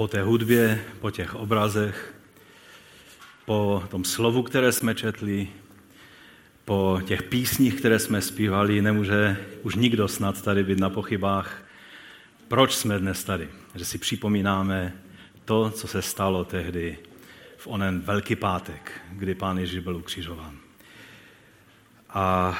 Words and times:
po 0.00 0.08
té 0.08 0.22
hudbě, 0.22 0.84
po 1.00 1.10
těch 1.10 1.34
obrazech, 1.34 2.14
po 3.44 3.84
tom 3.90 4.04
slovu, 4.04 4.42
které 4.42 4.72
jsme 4.72 4.94
četli, 4.94 5.48
po 6.64 7.00
těch 7.06 7.22
písních, 7.22 7.74
které 7.74 7.98
jsme 7.98 8.22
zpívali, 8.22 8.82
nemůže 8.82 9.36
už 9.62 9.74
nikdo 9.74 10.08
snad 10.08 10.42
tady 10.42 10.64
být 10.64 10.78
na 10.78 10.90
pochybách, 10.90 11.62
proč 12.48 12.74
jsme 12.74 12.98
dnes 12.98 13.24
tady. 13.24 13.48
Že 13.74 13.84
si 13.84 13.98
připomínáme 13.98 14.92
to, 15.44 15.70
co 15.70 15.88
se 15.88 16.02
stalo 16.02 16.44
tehdy 16.44 16.98
v 17.56 17.66
onen 17.66 18.00
Velký 18.00 18.36
pátek, 18.36 18.92
kdy 19.12 19.34
Pán 19.34 19.58
Ježíš 19.58 19.78
byl 19.78 19.96
ukřižován. 19.96 20.56
A 22.10 22.58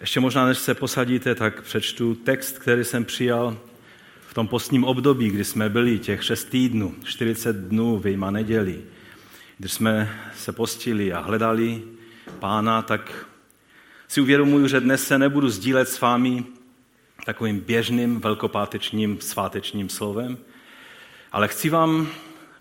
ještě 0.00 0.20
možná, 0.20 0.46
než 0.46 0.58
se 0.58 0.74
posadíte, 0.74 1.34
tak 1.34 1.62
přečtu 1.62 2.14
text, 2.14 2.58
který 2.58 2.84
jsem 2.84 3.04
přijal 3.04 3.58
v 4.28 4.34
tom 4.34 4.48
postním 4.48 4.84
období, 4.84 5.30
kdy 5.30 5.44
jsme 5.44 5.68
byli 5.68 5.98
těch 5.98 6.24
šest 6.24 6.44
týdnů, 6.44 6.94
40 7.04 7.56
dnů 7.56 7.98
vyjma 7.98 8.30
neděli, 8.30 8.82
když 9.58 9.72
jsme 9.72 10.20
se 10.36 10.52
postili 10.52 11.12
a 11.12 11.20
hledali 11.20 11.82
pána, 12.38 12.82
tak 12.82 13.26
si 14.08 14.20
uvědomuji, 14.20 14.68
že 14.68 14.80
dnes 14.80 15.06
se 15.06 15.18
nebudu 15.18 15.48
sdílet 15.48 15.88
s 15.88 16.00
vámi 16.00 16.44
takovým 17.24 17.60
běžným 17.60 18.20
velkopátečním 18.20 19.20
svátečním 19.20 19.88
slovem, 19.88 20.38
ale 21.32 21.48
chci 21.48 21.70
vám 21.70 22.08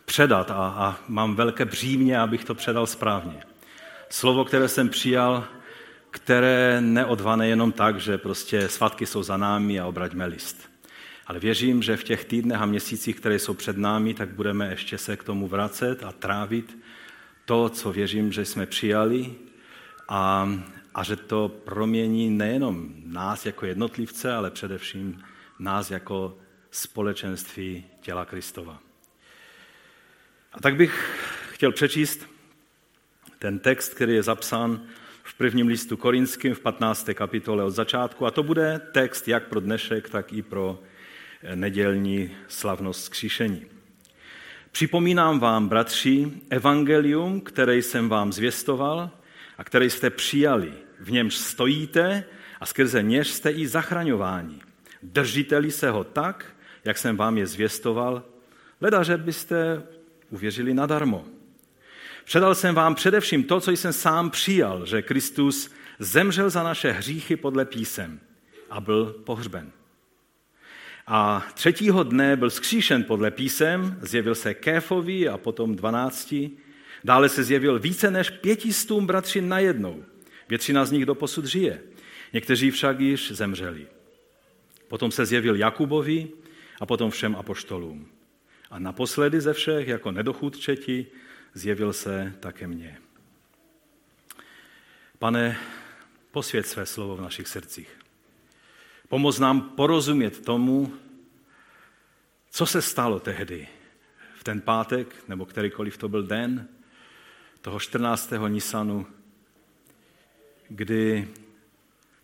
předat 0.05 0.51
a, 0.51 0.55
a 0.55 0.99
mám 1.07 1.35
velké 1.35 1.65
břímě, 1.65 2.19
abych 2.19 2.45
to 2.45 2.55
předal 2.55 2.87
správně. 2.87 3.43
Slovo, 4.09 4.45
které 4.45 4.67
jsem 4.67 4.89
přijal, 4.89 5.43
které 6.11 6.81
neodvane 6.81 7.47
jenom 7.47 7.71
tak, 7.71 7.99
že 7.99 8.17
prostě 8.17 8.69
svatky 8.69 9.05
jsou 9.05 9.23
za 9.23 9.37
námi 9.37 9.79
a 9.79 9.85
obraťme 9.85 10.25
list. 10.25 10.76
Ale 11.27 11.39
věřím, 11.39 11.83
že 11.83 11.97
v 11.97 12.03
těch 12.03 12.25
týdnech 12.25 12.61
a 12.61 12.65
měsících, 12.65 13.15
které 13.15 13.39
jsou 13.39 13.53
před 13.53 13.77
námi, 13.77 14.13
tak 14.13 14.29
budeme 14.29 14.69
ještě 14.69 14.97
se 14.97 15.17
k 15.17 15.23
tomu 15.23 15.47
vracet 15.47 16.03
a 16.03 16.11
trávit 16.11 16.77
to, 17.45 17.69
co 17.69 17.91
věřím, 17.91 18.31
že 18.31 18.45
jsme 18.45 18.65
přijali 18.65 19.35
a, 20.09 20.49
a 20.95 21.03
že 21.03 21.15
to 21.15 21.49
promění 21.49 22.29
nejenom 22.29 22.93
nás 23.05 23.45
jako 23.45 23.65
jednotlivce, 23.65 24.33
ale 24.33 24.51
především 24.51 25.23
nás 25.59 25.91
jako 25.91 26.37
společenství 26.71 27.85
těla 28.01 28.25
Kristova. 28.25 28.79
A 30.53 30.61
tak 30.61 30.75
bych 30.75 31.19
chtěl 31.51 31.71
přečíst 31.71 32.27
ten 33.39 33.59
text, 33.59 33.93
který 33.93 34.13
je 34.13 34.23
zapsán 34.23 34.81
v 35.23 35.33
prvním 35.33 35.67
listu 35.67 35.97
korinským 35.97 36.53
v 36.53 36.59
15. 36.59 37.09
kapitole 37.13 37.63
od 37.63 37.71
začátku. 37.71 38.25
A 38.25 38.31
to 38.31 38.43
bude 38.43 38.81
text 38.91 39.27
jak 39.27 39.47
pro 39.47 39.59
dnešek, 39.59 40.09
tak 40.09 40.33
i 40.33 40.41
pro 40.41 40.79
nedělní 41.55 42.31
slavnost 42.47 43.03
skříšení. 43.03 43.65
Připomínám 44.71 45.39
vám, 45.39 45.67
bratři, 45.69 46.31
evangelium, 46.49 47.41
které 47.41 47.77
jsem 47.77 48.09
vám 48.09 48.33
zvěstoval 48.33 49.11
a 49.57 49.63
které 49.63 49.85
jste 49.85 50.09
přijali. 50.09 50.73
V 50.99 51.11
němž 51.11 51.35
stojíte 51.35 52.23
a 52.61 52.65
skrze 52.65 53.03
něž 53.03 53.27
jste 53.27 53.51
i 53.51 53.67
zachraňováni. 53.67 54.61
Držiteli 55.03 55.71
se 55.71 55.89
ho 55.89 56.03
tak, 56.03 56.45
jak 56.85 56.97
jsem 56.97 57.17
vám 57.17 57.37
je 57.37 57.47
zvěstoval, 57.47 58.23
leda, 58.81 59.03
že 59.03 59.17
byste 59.17 59.83
uvěřili 60.29 60.73
nadarmo. 60.73 61.25
Předal 62.25 62.55
jsem 62.55 62.75
vám 62.75 62.95
především 62.95 63.43
to, 63.43 63.61
co 63.61 63.71
jsem 63.71 63.93
sám 63.93 64.29
přijal, 64.29 64.85
že 64.85 65.01
Kristus 65.01 65.71
zemřel 65.99 66.49
za 66.49 66.63
naše 66.63 66.91
hříchy 66.91 67.35
podle 67.35 67.65
písem 67.65 68.19
a 68.69 68.81
byl 68.81 69.05
pohřben. 69.25 69.71
A 71.07 71.47
třetího 71.53 72.03
dne 72.03 72.35
byl 72.35 72.49
skříšen 72.49 73.03
podle 73.03 73.31
písem, 73.31 73.99
zjevil 74.01 74.35
se 74.35 74.53
Kéfovi 74.53 75.29
a 75.29 75.37
potom 75.37 75.75
dvanácti. 75.75 76.51
Dále 77.03 77.29
se 77.29 77.43
zjevil 77.43 77.79
více 77.79 78.11
než 78.11 78.29
pětistům 78.29 79.07
bratřin 79.07 79.49
najednou. 79.49 80.03
Většina 80.49 80.85
z 80.85 80.91
nich 80.91 81.05
doposud 81.05 81.45
žije. 81.45 81.81
Někteří 82.33 82.71
však 82.71 82.99
již 82.99 83.31
zemřeli. 83.31 83.87
Potom 84.87 85.11
se 85.11 85.25
zjevil 85.25 85.55
Jakubovi 85.55 86.27
a 86.79 86.85
potom 86.85 87.11
všem 87.11 87.35
apoštolům. 87.35 88.07
A 88.69 88.79
naposledy 88.79 89.41
ze 89.41 89.53
všech, 89.53 89.87
jako 89.87 90.11
nedochůdčeti, 90.11 91.05
zjevil 91.53 91.93
se 91.93 92.33
také 92.39 92.67
mně. 92.67 92.97
Pane, 95.19 95.57
posvěd 96.31 96.67
své 96.67 96.85
slovo 96.85 97.15
v 97.15 97.21
našich 97.21 97.47
srdcích. 97.47 98.06
Pomoz 99.07 99.39
nám 99.39 99.61
porozumět 99.61 100.45
tomu, 100.45 100.93
co 102.51 102.65
se 102.65 102.81
stalo 102.81 103.19
tehdy, 103.19 103.67
v 104.35 104.43
ten 104.43 104.61
pátek, 104.61 105.15
nebo 105.27 105.45
kterýkoliv 105.45 105.97
to 105.97 106.09
byl 106.09 106.23
den, 106.23 106.67
toho 107.61 107.79
14. 107.79 108.33
Nisanu, 108.47 109.07
kdy 110.69 111.27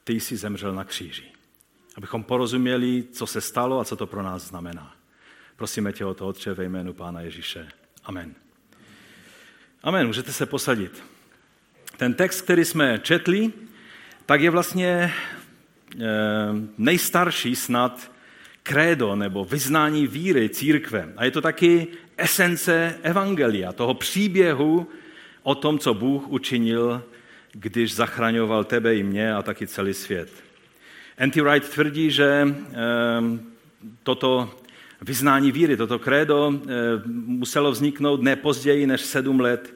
ty 0.04 0.14
jsi 0.14 0.38
zemřel 0.38 0.76
na 0.76 0.84
kříži. 0.84 1.32
Abychom 1.96 2.24
porozuměli, 2.24 3.04
co 3.12 3.28
se 3.28 3.42
stalo 3.42 3.80
a 3.80 3.86
co 3.86 3.96
to 3.96 4.08
pro 4.08 4.24
nás 4.24 4.44
znamená. 4.44 4.96
Prosíme 5.56 5.94
tě 5.94 6.06
o 6.06 6.14
to, 6.14 6.28
Otče, 6.28 6.54
ve 6.54 6.64
jménu 6.64 6.94
Pána 6.94 7.22
Ježíše. 7.22 7.68
Amen. 8.04 8.36
Amen, 9.84 10.08
můžete 10.08 10.34
se 10.34 10.46
posadit. 10.46 11.04
Ten 11.98 12.14
text, 12.14 12.42
který 12.42 12.66
jsme 12.66 13.00
četli, 13.00 13.54
tak 14.26 14.42
je 14.42 14.50
vlastně 14.50 15.14
nejstarší 16.78 17.56
snad 17.56 18.12
krédo 18.64 19.16
nebo 19.16 19.46
vyznání 19.46 20.08
víry 20.08 20.50
církve. 20.50 21.14
A 21.18 21.26
je 21.26 21.32
to 21.32 21.42
taky 21.42 21.88
esence 22.18 22.96
evangelia, 23.04 23.74
toho 23.74 23.94
příběhu 23.94 24.88
o 25.44 25.56
tom, 25.56 25.80
co 25.80 25.94
Bůh 25.94 26.28
učinil, 26.28 27.04
když 27.52 27.96
zachraňoval 27.96 28.64
tebe 28.64 28.96
i 28.96 29.04
mě 29.04 29.34
a 29.34 29.42
taky 29.42 29.68
celý 29.68 29.94
svět. 29.94 30.30
N.T. 31.18 31.42
Wright 31.42 31.70
tvrdí, 31.70 32.12
že 32.12 32.48
eh, 32.48 32.76
toto 34.04 34.60
vyznání 35.02 35.52
víry, 35.52 35.78
toto 35.78 36.00
krédo 36.00 36.54
eh, 36.54 36.68
muselo 37.06 37.72
vzniknout 37.72 38.22
ne 38.22 38.36
později 38.36 38.88
než 38.88 39.02
sedm 39.02 39.40
let 39.40 39.74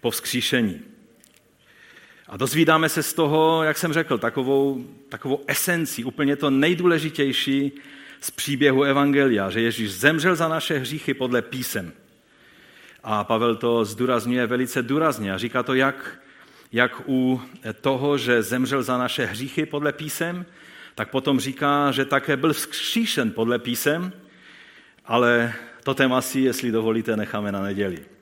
po 0.00 0.10
vzkříšení. 0.10 0.80
A 2.28 2.36
dozvídáme 2.36 2.88
se 2.88 3.02
z 3.02 3.14
toho, 3.14 3.62
jak 3.62 3.78
jsem 3.78 3.92
řekl, 3.92 4.18
takovou, 4.18 4.84
takovou 5.08 5.44
esenci, 5.46 6.04
úplně 6.04 6.36
to 6.36 6.50
nejdůležitější 6.50 7.72
z 8.20 8.30
příběhu 8.30 8.82
Evangelia, 8.82 9.50
že 9.50 9.60
Ježíš 9.60 9.92
zemřel 9.92 10.36
za 10.36 10.48
naše 10.48 10.78
hříchy 10.78 11.14
podle 11.14 11.42
písem. 11.42 11.92
A 13.02 13.24
Pavel 13.24 13.56
to 13.56 13.84
zdůrazňuje 13.84 14.46
velice 14.46 14.82
důrazně 14.82 15.34
a 15.34 15.38
říká 15.38 15.62
to 15.62 15.74
jak, 15.74 16.20
jak 16.72 17.02
u 17.08 17.42
toho, 17.80 18.18
že 18.18 18.42
zemřel 18.42 18.82
za 18.82 18.98
naše 18.98 19.26
hříchy 19.26 19.66
podle 19.66 19.92
písem, 19.92 20.46
tak 20.94 21.10
potom 21.10 21.40
říká, 21.40 21.90
že 21.90 22.04
také 22.04 22.36
byl 22.36 22.52
vzkříšen 22.52 23.30
podle 23.30 23.58
písem, 23.58 24.12
ale 25.04 25.54
to 25.84 25.94
téma 25.94 26.20
si, 26.20 26.40
jestli 26.40 26.70
dovolíte, 26.70 27.16
necháme 27.16 27.52
na 27.52 27.62
neděli. 27.62 28.15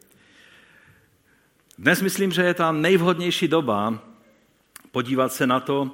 Dnes 1.79 2.03
myslím, 2.03 2.33
že 2.33 2.43
je 2.43 2.55
ta 2.55 2.73
nejvhodnější 2.73 3.49
doba 3.49 4.03
podívat 4.91 5.33
se 5.33 5.47
na 5.47 5.61
to, 5.61 5.91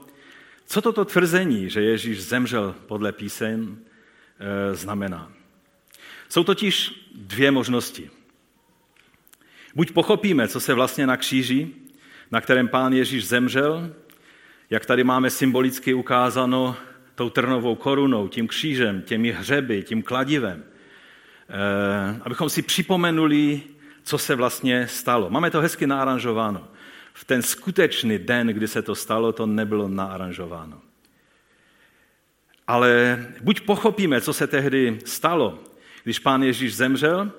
co 0.67 0.83
toto 0.83 1.05
tvrzení, 1.05 1.71
že 1.71 1.83
Ježíš 1.83 2.23
zemřel 2.23 2.75
podle 2.87 3.13
písem, 3.13 3.79
eh, 4.39 4.75
znamená. 4.75 5.33
Jsou 6.29 6.45
totiž 6.45 7.07
dvě 7.15 7.51
možnosti. 7.51 8.11
Buď 9.75 9.93
pochopíme, 9.93 10.49
co 10.49 10.61
se 10.61 10.75
vlastně 10.75 11.07
na 11.07 11.17
kříži, 11.17 11.69
na 12.31 12.41
kterém 12.41 12.69
pán 12.69 12.93
Ježíš 12.93 13.27
zemřel, 13.27 13.95
jak 14.71 14.87
tady 14.87 15.05
máme 15.05 15.31
symbolicky 15.31 15.95
ukázáno 15.95 16.77
tou 17.15 17.31
trnovou 17.31 17.75
korunou, 17.75 18.29
tím 18.29 18.49
křížem, 18.49 19.03
těmi 19.03 19.33
hřeby, 19.33 19.83
tím 19.83 20.03
kladivem, 20.03 20.65
Eh, 21.53 22.21
abychom 22.23 22.51
si 22.51 22.63
připomenuli, 22.63 23.63
co 24.03 24.19
se 24.19 24.35
vlastně 24.35 24.87
stalo. 24.89 25.31
Máme 25.31 25.51
to 25.51 25.61
hezky 25.61 25.87
naaranžováno. 25.87 26.69
V 27.13 27.25
ten 27.25 27.43
skutečný 27.43 28.19
den, 28.19 28.47
kdy 28.47 28.69
se 28.69 28.83
to 28.83 28.95
stalo, 28.95 29.33
to 29.33 29.47
nebylo 29.47 29.89
naaranžováno. 29.89 30.81
Ale 32.67 33.25
buď 33.41 33.61
pochopíme, 33.61 34.21
co 34.21 34.33
se 34.33 34.47
tehdy 34.47 34.99
stalo, 35.05 35.59
když 36.05 36.19
pán 36.19 36.43
Ježíš 36.43 36.77
zemřel, 36.77 37.33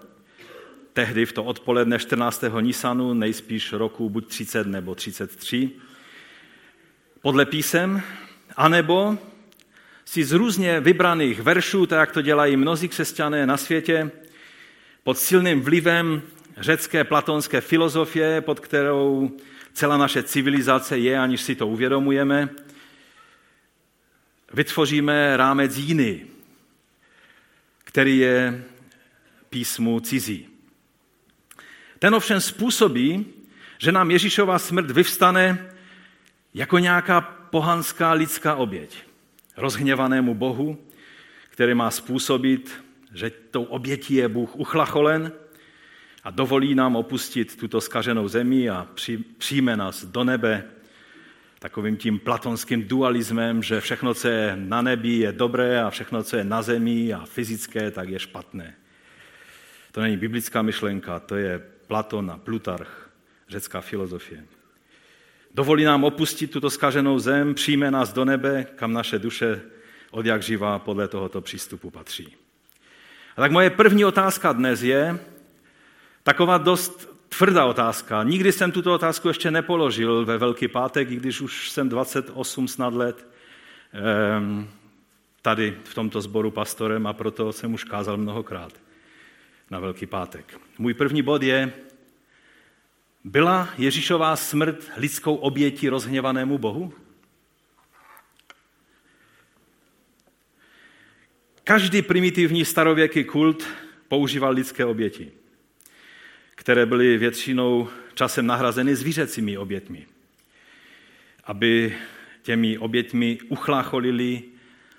tehdy 0.93 1.25
v 1.25 1.33
to 1.33 1.43
odpoledne 1.43 1.99
14. 1.99 2.43
Nisanu, 2.61 3.13
nejspíš 3.13 3.73
roku 3.73 4.09
buď 4.09 4.27
30 4.27 4.67
nebo 4.67 4.95
33, 4.95 5.71
podle 7.21 7.45
písem, 7.45 8.01
anebo 8.57 9.17
si 10.05 10.23
z 10.23 10.31
různě 10.31 10.79
vybraných 10.79 11.41
veršů, 11.41 11.85
tak 11.85 11.99
jak 11.99 12.11
to 12.11 12.21
dělají 12.21 12.57
mnozí 12.57 12.87
křesťané 12.87 13.45
na 13.45 13.57
světě, 13.57 14.11
pod 15.03 15.17
silným 15.17 15.61
vlivem 15.61 16.21
řecké 16.61 17.03
platonské 17.03 17.61
filozofie, 17.61 18.41
pod 18.41 18.59
kterou 18.59 19.31
celá 19.73 19.97
naše 19.97 20.23
civilizace 20.23 20.97
je, 20.97 21.19
aniž 21.19 21.41
si 21.41 21.55
to 21.55 21.67
uvědomujeme, 21.67 22.49
vytvoříme 24.53 25.37
rámec 25.37 25.77
jiný, 25.77 26.25
který 27.83 28.17
je 28.17 28.63
písmu 29.49 29.99
cizí. 29.99 30.47
Ten 31.99 32.15
ovšem 32.15 32.41
způsobí, 32.41 33.25
že 33.77 33.91
nám 33.91 34.11
Ježíšova 34.11 34.59
smrt 34.59 34.91
vyvstane 34.91 35.73
jako 36.53 36.77
nějaká 36.77 37.21
pohanská 37.21 38.11
lidská 38.11 38.55
oběť. 38.55 38.97
Rozhněvanému 39.57 40.35
Bohu, 40.35 40.77
který 41.49 41.73
má 41.73 41.91
způsobit, 41.91 42.83
že 43.13 43.29
tou 43.29 43.63
obětí 43.63 44.13
je 44.13 44.27
Bůh 44.27 44.55
uchlacholen 44.55 45.31
a 46.23 46.31
dovolí 46.31 46.75
nám 46.75 46.95
opustit 46.95 47.57
tuto 47.57 47.81
skaženou 47.81 48.27
zemi 48.27 48.69
a 48.69 48.87
přijme 49.37 49.77
nás 49.77 50.05
do 50.05 50.23
nebe 50.23 50.65
takovým 51.59 51.97
tím 51.97 52.19
platonským 52.19 52.87
dualismem, 52.87 53.63
že 53.63 53.81
všechno, 53.81 54.13
co 54.13 54.27
je 54.27 54.55
na 54.55 54.81
nebi, 54.81 55.09
je 55.09 55.31
dobré 55.31 55.81
a 55.81 55.89
všechno, 55.89 56.23
co 56.23 56.37
je 56.37 56.43
na 56.43 56.61
zemi 56.61 57.13
a 57.13 57.25
fyzické, 57.25 57.91
tak 57.91 58.09
je 58.09 58.19
špatné. 58.19 58.75
To 59.91 60.01
není 60.01 60.17
biblická 60.17 60.61
myšlenka, 60.61 61.19
to 61.19 61.35
je 61.35 61.61
Platon 61.87 62.31
a 62.31 62.37
Plutarch, 62.37 63.09
řecká 63.49 63.81
filozofie. 63.81 64.45
Dovolí 65.53 65.83
nám 65.83 66.03
opustit 66.03 66.51
tuto 66.51 66.69
skaženou 66.69 67.19
zem, 67.19 67.53
přijme 67.53 67.91
nás 67.91 68.13
do 68.13 68.25
nebe, 68.25 68.65
kam 68.75 68.93
naše 68.93 69.19
duše 69.19 69.61
od 70.11 70.25
jak 70.25 70.43
živá 70.43 70.79
podle 70.79 71.07
tohoto 71.07 71.41
přístupu 71.41 71.89
patří. 71.89 72.35
A 73.37 73.41
tak 73.41 73.51
moje 73.51 73.69
první 73.69 74.05
otázka 74.05 74.53
dnes 74.53 74.81
je 74.81 75.19
taková 76.23 76.57
dost 76.57 77.09
tvrdá 77.37 77.65
otázka. 77.65 78.23
Nikdy 78.23 78.51
jsem 78.51 78.71
tuto 78.71 78.93
otázku 78.93 79.27
ještě 79.27 79.51
nepoložil 79.51 80.25
ve 80.25 80.37
Velký 80.37 80.67
pátek, 80.67 81.11
i 81.11 81.15
když 81.15 81.41
už 81.41 81.69
jsem 81.69 81.89
28 81.89 82.67
snad 82.67 82.93
let 82.93 83.27
ehm, 83.93 84.69
tady 85.41 85.77
v 85.83 85.93
tomto 85.93 86.21
sboru 86.21 86.51
pastorem 86.51 87.07
a 87.07 87.13
proto 87.13 87.53
jsem 87.53 87.73
už 87.73 87.83
kázal 87.83 88.17
mnohokrát 88.17 88.73
na 89.69 89.79
Velký 89.79 90.05
pátek. 90.05 90.59
Můj 90.77 90.93
první 90.93 91.21
bod 91.21 91.43
je, 91.43 91.73
byla 93.23 93.69
Ježíšová 93.77 94.35
smrt 94.35 94.91
lidskou 94.97 95.35
obětí 95.35 95.89
rozhněvanému 95.89 96.57
Bohu? 96.57 96.93
Každý 101.63 102.01
primitivní 102.01 102.65
starověký 102.65 103.23
kult 103.23 103.67
používal 104.07 104.53
lidské 104.53 104.85
oběti, 104.85 105.31
které 106.61 106.85
byly 106.85 107.17
většinou 107.17 107.89
časem 108.13 108.45
nahrazeny 108.45 108.95
zvířecími 108.95 109.57
obětmi, 109.57 110.05
aby 111.43 111.95
těmi 112.41 112.77
oběťmi 112.77 113.39
uchlácholili 113.49 114.43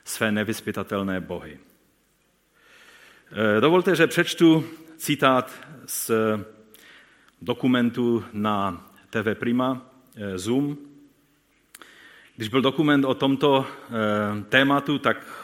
své 0.04 0.32
nevyspytatelné 0.32 1.20
bohy. 1.20 1.58
Eh, 3.32 3.60
dovolte, 3.60 3.96
že 3.96 4.06
přečtu 4.06 4.64
citát 4.96 5.52
z 5.86 6.10
dokumentu 7.42 8.24
na 8.32 8.86
TV 9.10 9.34
Prima, 9.34 9.86
eh, 10.16 10.38
Zoom. 10.38 10.76
Když 12.36 12.48
byl 12.48 12.62
dokument 12.62 13.04
o 13.04 13.14
tomto 13.14 13.66
eh, 13.66 14.44
tématu, 14.48 14.98
tak 14.98 15.41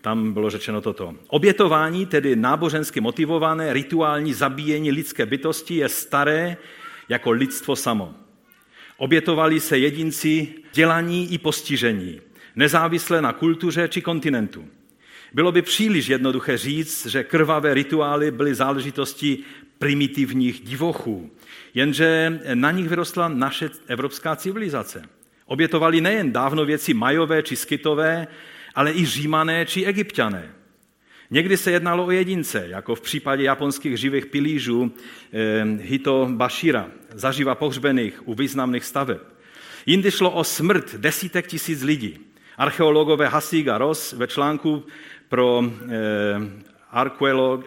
tam 0.00 0.32
bylo 0.32 0.50
řečeno 0.50 0.80
toto. 0.80 1.14
Obětování, 1.28 2.06
tedy 2.06 2.36
nábožensky 2.36 3.00
motivované 3.00 3.72
rituální 3.72 4.34
zabíjení 4.34 4.90
lidské 4.92 5.26
bytosti, 5.26 5.74
je 5.74 5.88
staré 5.88 6.56
jako 7.08 7.30
lidstvo 7.30 7.76
samo. 7.76 8.14
Obětovali 8.96 9.60
se 9.60 9.78
jedinci 9.78 10.54
dělaní 10.72 11.32
i 11.32 11.38
postižení, 11.38 12.20
nezávisle 12.56 13.22
na 13.22 13.32
kultuře 13.32 13.88
či 13.88 14.02
kontinentu. 14.02 14.64
Bylo 15.32 15.52
by 15.52 15.62
příliš 15.62 16.08
jednoduché 16.08 16.58
říct, 16.58 17.06
že 17.06 17.24
krvavé 17.24 17.74
rituály 17.74 18.30
byly 18.30 18.54
záležitostí 18.54 19.44
primitivních 19.78 20.60
divochů, 20.60 21.30
jenže 21.74 22.40
na 22.54 22.70
nich 22.70 22.88
vyrostla 22.88 23.28
naše 23.28 23.70
evropská 23.86 24.36
civilizace. 24.36 25.02
Obětovali 25.46 26.00
nejen 26.00 26.32
dávno 26.32 26.64
věci 26.64 26.94
majové 26.94 27.42
či 27.42 27.56
skytové, 27.56 28.26
ale 28.74 28.92
i 28.92 29.06
římané 29.06 29.66
či 29.66 29.84
egyptiané. 29.84 30.52
Někdy 31.30 31.56
se 31.56 31.70
jednalo 31.70 32.06
o 32.06 32.10
jedince, 32.10 32.66
jako 32.68 32.94
v 32.94 33.00
případě 33.00 33.42
japonských 33.42 33.96
živých 33.96 34.26
pilížů 34.26 34.92
eh, 35.32 35.64
Hito 35.82 36.28
Bashira, 36.32 36.88
zaživa 37.14 37.54
pohřbených 37.54 38.28
u 38.28 38.34
významných 38.34 38.84
staveb. 38.84 39.18
Jindy 39.86 40.10
šlo 40.10 40.30
o 40.30 40.44
smrt 40.44 40.94
desítek 40.94 41.46
tisíc 41.46 41.82
lidí. 41.82 42.18
Archeologové 42.56 43.28
Hasig 43.28 43.68
a 43.68 43.78
Ross 43.78 44.12
ve 44.12 44.26
článku 44.26 44.84
pro 45.28 45.64
eh, 45.64 46.70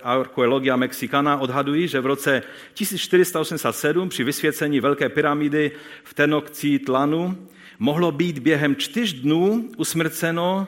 Archeologia 0.03 0.75
Mexicana 0.75 1.37
odhadují, 1.37 1.87
že 1.87 1.99
v 1.99 2.05
roce 2.05 2.43
1487 2.73 4.09
při 4.09 4.23
vysvěcení 4.23 4.79
Velké 4.79 5.09
pyramidy 5.09 5.71
v 6.03 6.13
Tenochtitlanu 6.13 7.47
mohlo 7.79 8.11
být 8.11 8.39
během 8.39 8.75
čtyř 8.75 9.13
dnů 9.13 9.69
usmrceno 9.77 10.67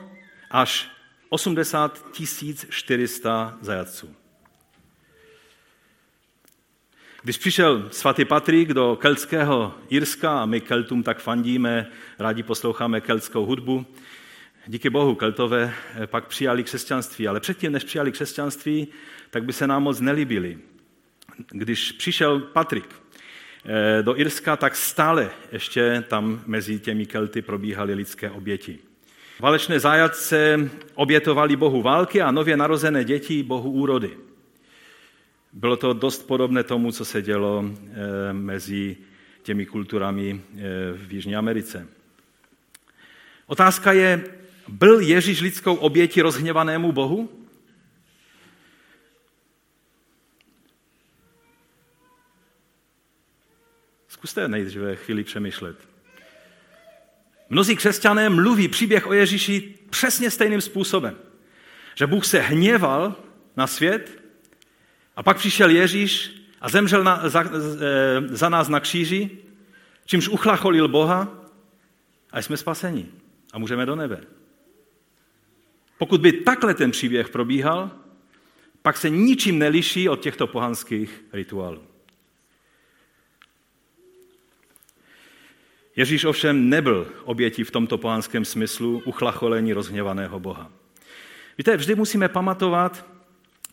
až 0.50 0.90
80 1.28 2.04
400 2.70 3.58
zajatců. 3.60 4.14
Když 7.22 7.38
přišel 7.38 7.88
svatý 7.92 8.24
Patrik 8.24 8.74
do 8.74 8.98
keltského 9.00 9.74
Irska, 9.88 10.42
a 10.42 10.46
my 10.46 10.60
Keltům 10.60 11.02
tak 11.02 11.18
fandíme, 11.18 11.90
rádi 12.18 12.42
posloucháme 12.42 13.00
keltskou 13.00 13.46
hudbu, 13.46 13.86
díky 14.66 14.90
bohu 14.90 15.14
Keltové 15.14 15.74
pak 16.06 16.26
přijali 16.26 16.64
křesťanství, 16.64 17.28
ale 17.28 17.40
předtím, 17.40 17.72
než 17.72 17.84
přijali 17.84 18.12
křesťanství, 18.12 18.88
tak 19.30 19.44
by 19.44 19.52
se 19.52 19.66
nám 19.66 19.82
moc 19.82 20.00
nelíbili. 20.00 20.58
Když 21.50 21.92
přišel 21.92 22.40
Patrik 22.40 22.94
eh, 23.64 24.02
do 24.02 24.18
Irska, 24.18 24.56
tak 24.56 24.76
stále 24.76 25.30
ještě 25.52 26.04
tam 26.08 26.42
mezi 26.46 26.78
těmi 26.78 27.06
Kelty 27.06 27.42
probíhaly 27.42 27.94
lidské 27.94 28.30
oběti. 28.30 28.78
Válečné 29.40 29.80
zajatce 29.80 30.70
obětovali 30.94 31.56
Bohu 31.56 31.82
války 31.82 32.22
a 32.22 32.30
nově 32.30 32.56
narozené 32.56 33.04
děti 33.04 33.42
Bohu 33.42 33.70
úrody. 33.70 34.18
Bylo 35.52 35.76
to 35.76 35.92
dost 35.92 36.26
podobné 36.26 36.64
tomu, 36.64 36.92
co 36.92 37.04
se 37.04 37.22
dělo 37.22 37.64
eh, 37.64 38.32
mezi 38.32 38.96
těmi 39.42 39.66
kulturami 39.66 40.40
eh, 40.40 40.58
v 40.92 41.12
Jižní 41.12 41.36
Americe. 41.36 41.88
Otázka 43.46 43.92
je, 43.92 44.24
byl 44.68 45.00
Ježíš 45.00 45.40
lidskou 45.40 45.74
obětí 45.74 46.22
rozhněvanému 46.22 46.92
Bohu? 46.92 47.46
Zkuste 54.08 54.48
nejdříve 54.48 54.96
chvíli 54.96 55.24
přemýšlet. 55.24 55.95
Mnozí 57.50 57.76
křesťané 57.76 58.28
mluví 58.28 58.68
příběh 58.68 59.06
o 59.06 59.12
Ježíši 59.12 59.74
přesně 59.90 60.30
stejným 60.30 60.60
způsobem. 60.60 61.16
Že 61.94 62.06
Bůh 62.06 62.24
se 62.24 62.38
hněval 62.38 63.14
na 63.56 63.66
svět 63.66 64.22
a 65.16 65.22
pak 65.22 65.36
přišel 65.36 65.70
Ježíš 65.70 66.42
a 66.60 66.68
zemřel 66.68 67.04
na, 67.04 67.28
za, 67.28 67.44
za 68.28 68.48
nás 68.48 68.68
na 68.68 68.80
kříži, 68.80 69.30
čímž 70.06 70.28
uchlacholil 70.28 70.88
Boha 70.88 71.44
a 72.30 72.42
jsme 72.42 72.56
spaseni 72.56 73.06
a 73.52 73.58
můžeme 73.58 73.86
do 73.86 73.96
nebe. 73.96 74.20
Pokud 75.98 76.20
by 76.20 76.32
takhle 76.32 76.74
ten 76.74 76.90
příběh 76.90 77.28
probíhal, 77.28 77.90
pak 78.82 78.96
se 78.96 79.10
ničím 79.10 79.58
neliší 79.58 80.08
od 80.08 80.20
těchto 80.20 80.46
pohanských 80.46 81.24
rituálů. 81.32 81.82
Ježíš 85.96 86.24
ovšem 86.24 86.68
nebyl 86.68 87.06
obětí 87.24 87.64
v 87.64 87.70
tomto 87.70 87.98
pohanském 87.98 88.44
smyslu 88.44 89.02
uchlacholení 89.04 89.72
rozhněvaného 89.72 90.40
Boha. 90.40 90.70
Víte, 91.58 91.76
vždy 91.76 91.94
musíme 91.94 92.28
pamatovat 92.28 93.06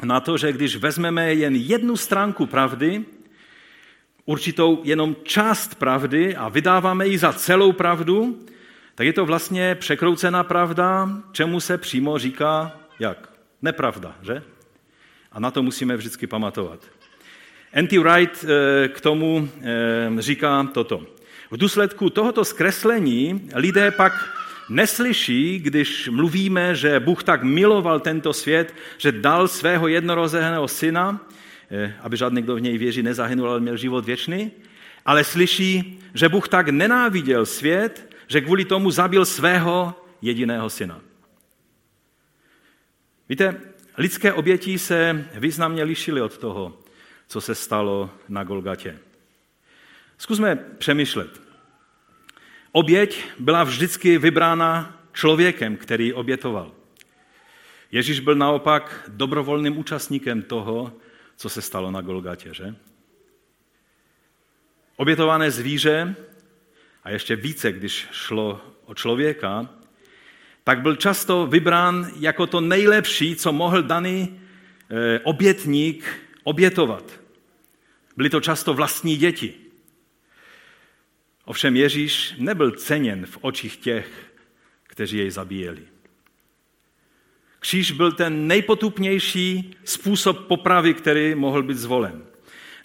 na 0.03 0.19
to, 0.19 0.37
že 0.37 0.51
když 0.51 0.75
vezmeme 0.75 1.33
jen 1.33 1.55
jednu 1.55 1.97
stránku 1.97 2.45
pravdy, 2.45 3.05
určitou 4.25 4.81
jenom 4.83 5.15
část 5.23 5.75
pravdy 5.75 6.35
a 6.35 6.49
vydáváme 6.49 7.07
ji 7.07 7.17
za 7.17 7.33
celou 7.33 7.71
pravdu, 7.71 8.39
tak 8.95 9.07
je 9.07 9.13
to 9.13 9.25
vlastně 9.25 9.75
překroucená 9.75 10.43
pravda, 10.43 11.09
čemu 11.31 11.59
se 11.59 11.77
přímo 11.77 12.17
říká 12.17 12.79
jak? 12.99 13.33
Nepravda, 13.61 14.15
že? 14.21 14.43
A 15.31 15.39
na 15.39 15.51
to 15.51 15.63
musíme 15.63 15.97
vždycky 15.97 16.27
pamatovat. 16.27 16.79
N.T. 17.73 17.99
Wright 17.99 18.45
eh, 18.45 18.87
k 18.87 19.01
tomu 19.01 19.49
eh, 19.61 20.21
říká 20.21 20.67
toto. 20.73 21.05
V 21.53 21.57
důsledku 21.57 22.09
tohoto 22.09 22.45
zkreslení 22.45 23.49
lidé 23.55 23.91
pak 23.91 24.13
neslyší, 24.69 25.59
když 25.59 26.09
mluvíme, 26.09 26.75
že 26.75 26.99
Bůh 26.99 27.23
tak 27.23 27.43
miloval 27.43 27.99
tento 27.99 28.33
svět, 28.33 28.75
že 28.97 29.11
dal 29.11 29.47
svého 29.47 29.87
jednorozeného 29.87 30.67
syna, 30.67 31.27
eh, 31.71 31.93
aby 32.01 32.17
žádný, 32.17 32.41
kdo 32.41 32.55
v 32.55 32.61
něj 32.61 32.77
věří, 32.77 33.03
nezahynul, 33.03 33.49
ale 33.49 33.59
měl 33.59 33.77
život 33.77 34.05
věčný, 34.05 34.51
ale 35.05 35.23
slyší, 35.23 35.99
že 36.13 36.29
Bůh 36.29 36.49
tak 36.49 36.69
nenáviděl 36.69 37.45
svět, 37.45 38.15
že 38.27 38.41
kvůli 38.41 38.65
tomu 38.65 38.91
zabil 38.91 39.25
svého 39.25 40.05
jediného 40.21 40.69
syna. 40.69 41.01
Víte, 43.29 43.61
lidské 43.97 44.33
oběti 44.33 44.79
se 44.79 45.25
významně 45.35 45.83
lišily 45.83 46.21
od 46.21 46.37
toho, 46.37 46.79
co 47.27 47.41
se 47.41 47.55
stalo 47.55 48.09
na 48.29 48.43
Golgatě. 48.43 48.99
Zkusme 50.17 50.55
přemýšlet. 50.55 51.42
Oběť 52.75 53.25
byla 53.39 53.63
vždycky 53.63 54.17
vybrána 54.17 54.99
člověkem, 55.13 55.77
který 55.77 56.13
obětoval. 56.13 56.71
Ježíš 57.91 58.19
byl 58.19 58.35
naopak 58.35 59.03
dobrovolným 59.07 59.77
účastníkem 59.77 60.41
toho, 60.41 60.93
co 61.37 61.49
se 61.49 61.61
stalo 61.61 61.91
na 61.91 62.01
Golgatě, 62.01 62.53
že? 62.53 62.75
Obětované 64.95 65.51
zvíře, 65.51 66.15
a 67.03 67.09
ještě 67.09 67.35
více, 67.35 67.71
když 67.71 68.07
šlo 68.11 68.61
o 68.85 68.93
člověka, 68.93 69.69
tak 70.63 70.81
byl 70.81 70.95
často 70.95 71.47
vybrán 71.47 72.11
jako 72.19 72.47
to 72.47 72.61
nejlepší, 72.61 73.35
co 73.35 73.51
mohl 73.51 73.83
daný 73.83 74.39
eh, 74.89 75.19
obětník 75.19 76.05
obětovat. 76.43 77.19
Byly 78.17 78.29
to 78.29 78.41
často 78.41 78.73
vlastní 78.73 79.17
děti. 79.17 79.62
Ovšem 81.45 81.75
Ježíš 81.75 82.35
nebyl 82.37 82.71
ceněn 82.71 83.25
v 83.25 83.37
očích 83.41 83.77
těch, 83.77 84.33
kteří 84.83 85.17
jej 85.17 85.31
zabíjeli. 85.31 85.81
Kříž 87.59 87.91
byl 87.91 88.11
ten 88.11 88.47
nejpotupnější 88.47 89.75
způsob 89.83 90.47
popravy, 90.47 90.93
který 90.93 91.35
mohl 91.35 91.63
být 91.63 91.77
zvolen. 91.77 92.25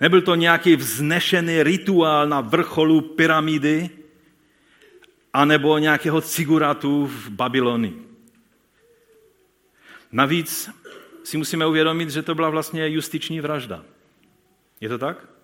Nebyl 0.00 0.22
to 0.22 0.34
nějaký 0.34 0.76
vznešený 0.76 1.62
rituál 1.62 2.28
na 2.28 2.40
vrcholu 2.40 3.00
pyramidy, 3.00 3.90
anebo 5.32 5.78
nějakého 5.78 6.20
ciguratu 6.20 7.06
v 7.06 7.28
Babylonii. 7.28 8.08
Navíc 10.12 10.70
si 11.24 11.36
musíme 11.36 11.66
uvědomit, 11.66 12.10
že 12.10 12.22
to 12.22 12.34
byla 12.34 12.50
vlastně 12.50 12.88
justiční 12.88 13.40
vražda. 13.40 13.84
Je 14.80 14.88
to 14.88 14.98
tak? 14.98 15.37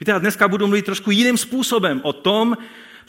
Víte, 0.00 0.10
já 0.12 0.18
dneska 0.18 0.48
budu 0.48 0.66
mluvit 0.66 0.84
trošku 0.84 1.10
jiným 1.10 1.38
způsobem 1.38 2.00
o 2.04 2.12
tom, 2.12 2.56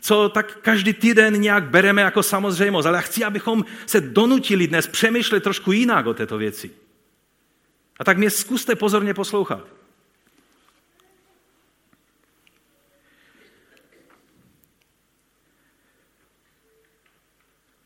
co 0.01 0.29
tak 0.29 0.57
každý 0.61 0.93
týden 0.93 1.41
nějak 1.41 1.63
bereme 1.63 2.01
jako 2.01 2.23
samozřejmost. 2.23 2.87
Ale 2.87 2.97
já 2.97 3.01
chci, 3.01 3.23
abychom 3.23 3.65
se 3.85 4.01
donutili 4.01 4.67
dnes 4.67 4.87
přemýšlet 4.87 5.43
trošku 5.43 5.71
jinak 5.71 6.05
o 6.05 6.13
této 6.13 6.37
věci. 6.37 6.71
A 7.99 8.03
tak 8.03 8.17
mě 8.17 8.29
zkuste 8.29 8.75
pozorně 8.75 9.13
poslouchat. 9.13 9.67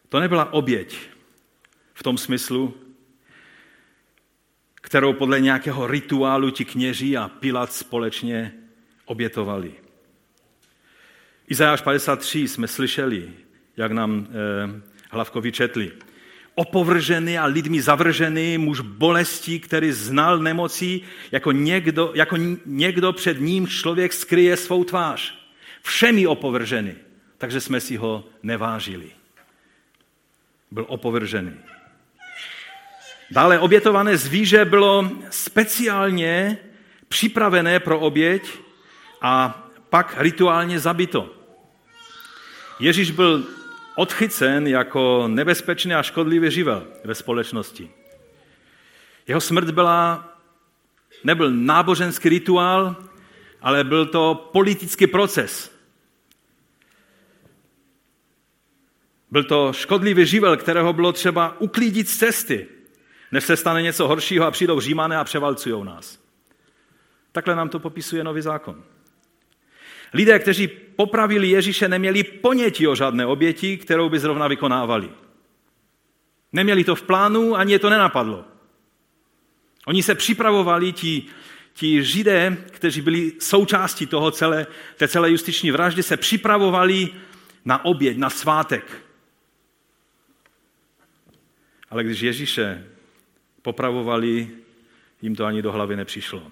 To 0.09 0.19
nebyla 0.19 0.53
oběť 0.53 0.99
v 1.93 2.03
tom 2.03 2.17
smyslu, 2.17 2.73
kterou 4.75 5.13
podle 5.13 5.39
nějakého 5.39 5.87
rituálu 5.87 6.49
ti 6.49 6.65
kněží 6.65 7.17
a 7.17 7.27
Pilat 7.27 7.73
společně 7.73 8.60
obětovali. 9.11 9.71
Izajáš 11.47 11.81
53 11.81 12.47
jsme 12.47 12.67
slyšeli, 12.67 13.29
jak 13.77 13.91
nám 13.91 14.27
eh, 14.27 14.81
Hlavkovi 15.11 15.51
četli. 15.51 15.91
Opovržený 16.55 17.37
a 17.37 17.45
lidmi 17.45 17.81
zavržený 17.81 18.57
muž 18.57 18.79
bolestí, 18.79 19.59
který 19.59 19.91
znal 19.91 20.39
nemocí, 20.39 21.03
jako 21.31 21.51
někdo, 21.51 22.11
jako 22.15 22.37
někdo 22.65 23.13
před 23.13 23.39
ním 23.39 23.67
člověk 23.67 24.13
skryje 24.13 24.57
svou 24.57 24.83
tvář. 24.83 25.35
Všemi 25.81 26.27
opovržený, 26.27 26.93
takže 27.37 27.61
jsme 27.61 27.81
si 27.81 27.97
ho 27.97 28.23
nevážili. 28.43 29.11
Byl 30.71 30.85
opovržený. 30.87 31.53
Dále 33.31 33.59
obětované 33.59 34.17
zvíře 34.17 34.65
bylo 34.65 35.11
speciálně 35.29 36.57
připravené 37.07 37.79
pro 37.79 37.99
oběť 37.99 38.43
a 39.21 39.63
pak 39.89 40.15
rituálně 40.17 40.79
zabito. 40.79 41.29
Ježíš 42.79 43.11
byl 43.11 43.43
odchycen 43.95 44.67
jako 44.67 45.27
nebezpečný 45.27 45.93
a 45.93 46.03
škodlivý 46.03 46.51
živel 46.51 46.87
ve 47.03 47.15
společnosti. 47.15 47.91
Jeho 49.27 49.41
smrt 49.41 49.69
byla, 49.69 50.29
nebyl 51.23 51.51
náboženský 51.51 52.29
rituál, 52.29 52.95
ale 53.61 53.83
byl 53.83 54.05
to 54.05 54.49
politický 54.53 55.07
proces. 55.07 55.81
Byl 59.31 59.43
to 59.43 59.73
škodlivý 59.73 60.25
živel, 60.25 60.57
kterého 60.57 60.93
bylo 60.93 61.11
třeba 61.11 61.61
uklidit 61.61 62.09
z 62.09 62.17
cesty, 62.17 62.67
než 63.31 63.43
se 63.43 63.57
stane 63.57 63.81
něco 63.81 64.07
horšího 64.07 64.45
a 64.45 64.51
přijdou 64.51 64.79
římané 64.79 65.17
a 65.17 65.23
převalcují 65.23 65.85
nás. 65.85 66.19
Takhle 67.31 67.55
nám 67.55 67.69
to 67.69 67.79
popisuje 67.79 68.23
nový 68.23 68.41
zákon. 68.41 68.83
Lidé, 70.13 70.39
kteří 70.39 70.67
popravili 70.95 71.49
Ježíše, 71.49 71.87
neměli 71.87 72.23
ponětí 72.23 72.87
o 72.87 72.95
žádné 72.95 73.25
oběti, 73.25 73.77
kterou 73.77 74.09
by 74.09 74.19
zrovna 74.19 74.47
vykonávali. 74.47 75.09
Neměli 76.53 76.83
to 76.83 76.95
v 76.95 77.01
plánu, 77.01 77.55
ani 77.55 77.73
je 77.73 77.79
to 77.79 77.89
nenapadlo. 77.89 78.45
Oni 79.85 80.03
se 80.03 80.15
připravovali, 80.15 80.93
ti, 80.93 81.25
ti 81.73 82.03
židé, 82.03 82.57
kteří 82.71 83.01
byli 83.01 83.31
součástí 83.39 84.05
toho 84.05 84.31
celé, 84.31 84.67
té 84.97 85.07
celé 85.07 85.31
justiční 85.31 85.71
vraždy, 85.71 86.03
se 86.03 86.17
připravovali 86.17 87.09
na 87.65 87.85
oběť, 87.85 88.17
na 88.17 88.29
svátek. 88.29 89.05
Ale 91.89 92.03
když 92.03 92.21
Ježíše 92.21 92.87
popravovali, 93.61 94.49
jim 95.21 95.35
to 95.35 95.45
ani 95.45 95.61
do 95.61 95.71
hlavy 95.71 95.95
nepřišlo. 95.95 96.51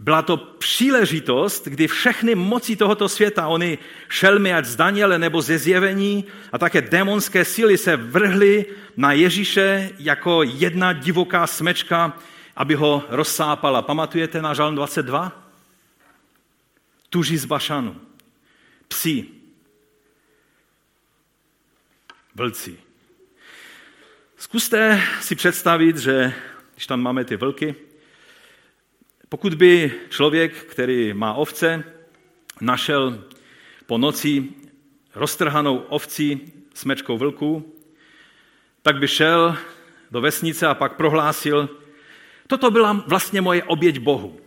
Byla 0.00 0.22
to 0.22 0.36
příležitost, 0.36 1.68
kdy 1.68 1.86
všechny 1.86 2.34
moci 2.34 2.76
tohoto 2.76 3.08
světa, 3.08 3.48
oni 3.48 3.78
šelmy 4.08 4.54
ať 4.54 4.64
z 4.64 4.76
Daniele 4.76 5.18
nebo 5.18 5.42
ze 5.42 5.58
zjevení 5.58 6.24
a 6.52 6.58
také 6.58 6.82
démonské 6.82 7.44
síly 7.44 7.78
se 7.78 7.96
vrhly 7.96 8.66
na 8.96 9.12
Ježíše 9.12 9.90
jako 9.98 10.42
jedna 10.42 10.92
divoká 10.92 11.46
smečka, 11.46 12.18
aby 12.56 12.74
ho 12.74 13.04
rozsápala. 13.08 13.82
Pamatujete 13.82 14.42
na 14.42 14.54
žalm 14.54 14.74
22? 14.74 15.50
Tuží 17.10 17.36
z 17.36 17.44
Bašanu. 17.44 17.96
Psi. 18.88 19.26
Vlci. 22.34 22.78
Zkuste 24.36 25.02
si 25.20 25.34
představit, 25.34 25.96
že 25.96 26.34
když 26.74 26.86
tam 26.86 27.00
máme 27.00 27.24
ty 27.24 27.36
vlky, 27.36 27.74
pokud 29.28 29.54
by 29.54 29.92
člověk, 30.08 30.64
který 30.64 31.12
má 31.12 31.34
ovce, 31.34 31.84
našel 32.60 33.24
po 33.86 33.98
noci 33.98 34.48
roztrhanou 35.14 35.76
ovci 35.78 36.40
smečkou 36.74 37.18
vlků, 37.18 37.74
tak 38.82 38.98
by 38.98 39.08
šel 39.08 39.56
do 40.10 40.20
vesnice 40.20 40.66
a 40.66 40.74
pak 40.74 40.96
prohlásil, 40.96 41.68
toto 42.46 42.70
byla 42.70 43.04
vlastně 43.06 43.40
moje 43.40 43.64
oběť 43.64 43.98
Bohu. 43.98 44.40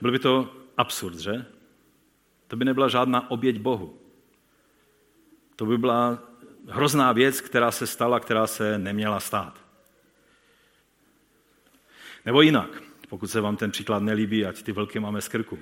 Byl 0.00 0.12
by 0.12 0.18
to 0.18 0.52
absurd, 0.76 1.18
že? 1.18 1.44
To 2.48 2.56
by 2.56 2.64
nebyla 2.64 2.88
žádná 2.88 3.30
oběť 3.30 3.58
Bohu. 3.58 3.98
To 5.56 5.66
by 5.66 5.78
byla 5.78 6.18
hrozná 6.68 7.12
věc, 7.12 7.40
která 7.40 7.70
se 7.70 7.86
stala, 7.86 8.20
která 8.20 8.46
se 8.46 8.78
neměla 8.78 9.20
stát. 9.20 9.65
Nebo 12.26 12.42
jinak, 12.42 12.82
pokud 13.08 13.30
se 13.30 13.40
vám 13.40 13.56
ten 13.56 13.70
příklad 13.70 14.02
nelíbí, 14.02 14.46
ať 14.46 14.62
ty 14.62 14.72
vlky 14.72 15.00
máme 15.00 15.20
z 15.20 15.28
krku. 15.28 15.58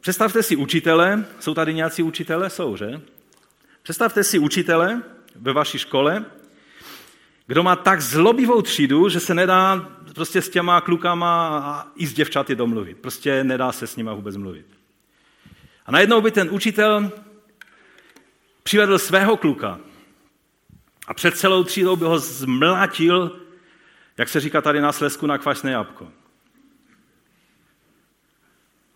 Představte 0.00 0.42
si 0.42 0.56
učitele, 0.56 1.24
jsou 1.40 1.54
tady 1.54 1.74
nějací 1.74 2.02
učitele? 2.02 2.50
Jsou, 2.50 2.76
že? 2.76 3.00
Představte 3.82 4.24
si 4.24 4.38
učitele 4.38 5.02
ve 5.34 5.52
vaší 5.52 5.78
škole, 5.78 6.24
kdo 7.46 7.62
má 7.62 7.76
tak 7.76 8.00
zlobivou 8.00 8.62
třídu, 8.62 9.08
že 9.08 9.20
se 9.20 9.34
nedá 9.34 9.88
prostě 10.14 10.42
s 10.42 10.48
těma 10.48 10.80
klukama 10.80 11.58
a 11.58 11.92
i 11.96 12.06
s 12.06 12.12
děvčaty 12.12 12.54
domluvit. 12.54 12.98
Prostě 12.98 13.44
nedá 13.44 13.72
se 13.72 13.86
s 13.86 13.96
nima 13.96 14.14
vůbec 14.14 14.36
mluvit. 14.36 14.66
A 15.86 15.92
najednou 15.92 16.20
by 16.20 16.30
ten 16.30 16.48
učitel 16.50 17.12
přivedl 18.62 18.98
svého 18.98 19.36
kluka 19.36 19.80
a 21.06 21.14
před 21.14 21.36
celou 21.36 21.64
třídou 21.64 21.96
by 21.96 22.04
ho 22.04 22.18
zmlátil 22.18 23.41
jak 24.22 24.28
se 24.28 24.40
říká 24.40 24.60
tady 24.60 24.80
na 24.80 24.92
Slesku, 24.92 25.26
na 25.26 25.38
kvašné 25.38 25.70
jabko. 25.70 26.08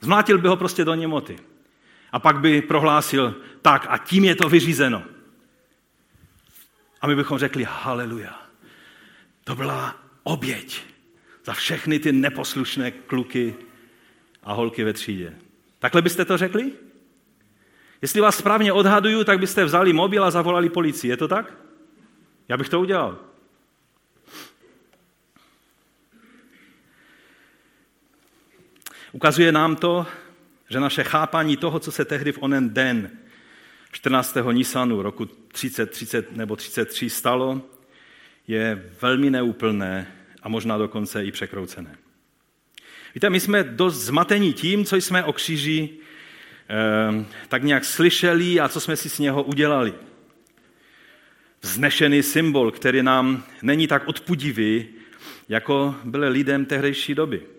Zmlátil 0.01 0.39
by 0.39 0.49
ho 0.49 0.57
prostě 0.57 0.85
do 0.85 0.95
němoty. 0.95 1.39
A 2.13 2.19
pak 2.19 2.39
by 2.39 2.63
prohlásil, 2.63 3.35
tak 3.63 3.87
a 3.89 3.99
tím 3.99 4.25
je 4.25 4.35
to 4.35 4.49
vyřízeno. 4.49 5.03
A 7.01 7.07
my 7.07 7.17
bychom 7.17 7.39
řekli, 7.39 7.67
haleluja. 7.71 8.43
To 9.45 9.55
byla 9.55 9.97
oběť 10.23 10.83
za 11.45 11.53
všechny 11.53 11.99
ty 11.99 12.13
neposlušné 12.13 12.91
kluky 12.91 13.55
a 14.43 14.53
holky 14.53 14.85
ve 14.85 14.93
třídě. 14.93 15.35
Takhle 15.79 16.03
byste 16.03 16.25
to 16.25 16.37
řekli? 16.37 16.73
Jestli 18.03 18.21
vás 18.21 18.37
správně 18.37 18.73
odhaduju, 18.73 19.25
tak 19.25 19.39
byste 19.39 19.65
vzali 19.65 19.93
mobil 19.93 20.25
a 20.25 20.31
zavolali 20.31 20.69
policii. 20.69 21.11
Je 21.11 21.17
to 21.17 21.29
tak? 21.29 21.55
Já 22.49 22.57
bych 22.57 22.69
to 22.69 22.81
udělal. 22.81 23.19
Ukazuje 29.17 29.53
nám 29.53 29.77
to, 29.77 30.07
že 30.69 30.81
naše 30.81 31.05
chápání 31.05 31.57
toho, 31.57 31.79
co 31.79 31.93
se 31.93 32.05
tehdy 32.05 32.33
v 32.33 32.39
onen 32.43 32.75
den 32.75 33.11
14. 33.93 34.37
Nisanu 34.53 35.03
roku 35.03 35.27
30, 35.27 35.91
30 35.91 36.37
nebo 36.37 36.57
33 36.57 37.11
stalo, 37.11 37.63
je 38.49 38.91
velmi 39.03 39.31
neúplné 39.31 40.13
a 40.43 40.49
možná 40.49 40.79
dokonce 40.79 41.25
i 41.25 41.33
překroucené. 41.33 41.97
Víte, 43.15 43.31
my 43.31 43.41
jsme 43.41 43.65
dost 43.65 43.97
zmatení 43.97 44.53
tím, 44.53 44.85
co 44.85 44.97
jsme 44.97 45.25
o 45.25 45.33
kříži 45.33 45.89
eh, 46.69 47.25
tak 47.49 47.63
nějak 47.63 47.85
slyšeli 47.85 48.61
a 48.61 48.69
co 48.69 48.81
jsme 48.81 48.97
si 48.97 49.11
z 49.11 49.19
něho 49.19 49.43
udělali. 49.43 49.95
Vznešený 51.63 52.23
symbol, 52.23 52.71
který 52.71 53.03
nám 53.03 53.45
není 53.63 53.87
tak 53.87 54.09
odpudivý, 54.09 54.89
jako 55.49 55.95
byl 56.05 56.29
lidem 56.29 56.65
tehdejší 56.65 57.15
doby. 57.15 57.56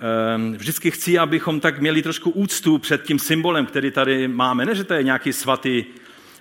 Ehm, 0.00 0.52
vždycky 0.52 0.90
chci, 0.90 1.18
abychom 1.18 1.60
tak 1.60 1.80
měli 1.80 2.02
trošku 2.02 2.30
úctu 2.30 2.78
před 2.78 3.02
tím 3.02 3.18
symbolem, 3.18 3.66
který 3.66 3.90
tady 3.90 4.28
máme. 4.28 4.66
Ne, 4.66 4.74
že 4.74 4.84
to 4.84 4.94
je 4.94 5.02
nějaký 5.02 5.32
svatý, 5.32 5.84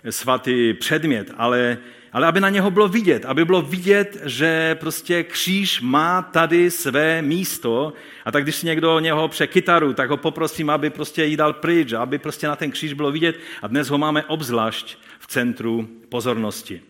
svatý 0.09 0.73
předmět, 0.73 1.31
ale, 1.37 1.77
ale 2.13 2.27
aby 2.27 2.39
na 2.39 2.49
něho 2.49 2.71
bylo 2.71 2.87
vidět. 2.87 3.25
Aby 3.25 3.45
bylo 3.45 3.61
vidět, 3.61 4.21
že 4.25 4.75
prostě 4.75 5.23
kříž 5.23 5.81
má 5.81 6.21
tady 6.21 6.71
své 6.71 7.21
místo 7.21 7.93
a 8.25 8.31
tak 8.31 8.43
když 8.43 8.55
si 8.55 8.65
někdo 8.65 8.99
něho 8.99 9.27
pře 9.27 9.47
kytaru, 9.47 9.93
tak 9.93 10.09
ho 10.09 10.17
poprosím, 10.17 10.69
aby 10.69 10.89
prostě 10.89 11.25
jí 11.25 11.37
dal 11.37 11.53
pryč, 11.53 11.93
aby 11.93 12.17
prostě 12.17 12.47
na 12.47 12.55
ten 12.55 12.71
kříž 12.71 12.93
bylo 12.93 13.11
vidět 13.11 13.39
a 13.61 13.67
dnes 13.67 13.89
ho 13.89 13.97
máme 13.97 14.23
obzvlášť 14.23 14.97
v 15.19 15.27
centru 15.27 15.89
pozornosti. 16.09 16.81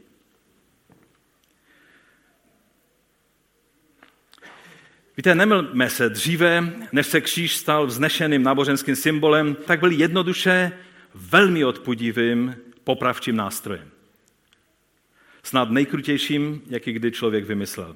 Víte, 5.18 5.36
nemlme 5.36 5.90
se, 5.90 6.10
dříve, 6.10 6.74
než 6.92 7.08
se 7.08 7.22
kříž 7.22 7.58
stal 7.58 7.88
vznešeným 7.88 8.44
náboženským 8.44 8.96
symbolem, 8.96 9.56
tak 9.66 9.80
byl 9.80 9.92
jednoduše 9.92 10.72
velmi 11.16 11.66
odpudivým 11.66 12.56
popravčím 12.84 13.36
nástrojem. 13.36 13.90
Snad 15.44 15.70
nejkrutějším, 15.70 16.62
jaký 16.70 16.94
kdy 16.94 17.12
člověk 17.12 17.46
vymyslel. 17.46 17.96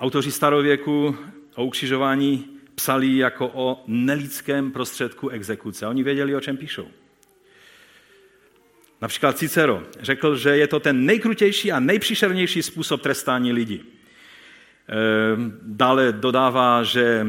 Autoři 0.00 0.32
starověku 0.32 1.16
o 1.54 1.64
ukřižování 1.64 2.46
psali 2.74 3.16
jako 3.16 3.50
o 3.54 3.84
nelidském 3.86 4.72
prostředku 4.72 5.28
exekuce. 5.28 5.86
Oni 5.86 6.02
věděli, 6.02 6.36
o 6.36 6.40
čem 6.40 6.56
píšou. 6.56 6.88
Například 9.00 9.38
Cicero 9.38 9.82
řekl, 10.00 10.36
že 10.36 10.56
je 10.56 10.66
to 10.66 10.80
ten 10.80 11.06
nejkrutější 11.06 11.72
a 11.72 11.80
nejpříšernější 11.80 12.62
způsob 12.62 13.02
trestání 13.02 13.52
lidí. 13.52 13.97
Ehm, 14.88 15.58
dále 15.62 16.12
dodává, 16.12 16.82
že 16.82 17.26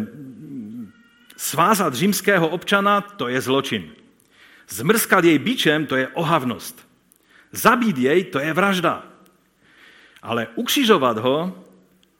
svázat 1.38 1.94
římského 1.94 2.48
občana, 2.48 3.01
to 3.01 3.28
je 3.28 3.42
zločin. 3.42 3.92
Zmrskat 4.70 5.24
jej 5.24 5.39
bičem, 5.39 5.86
to 5.86 5.96
je 5.96 6.08
ohavnost. 6.08 6.89
Zabít 7.51 7.98
jej, 7.98 8.24
to 8.24 8.39
je 8.39 8.54
vražda. 8.54 9.04
Ale 10.22 10.48
ukřižovat 10.56 11.18
ho, 11.18 11.66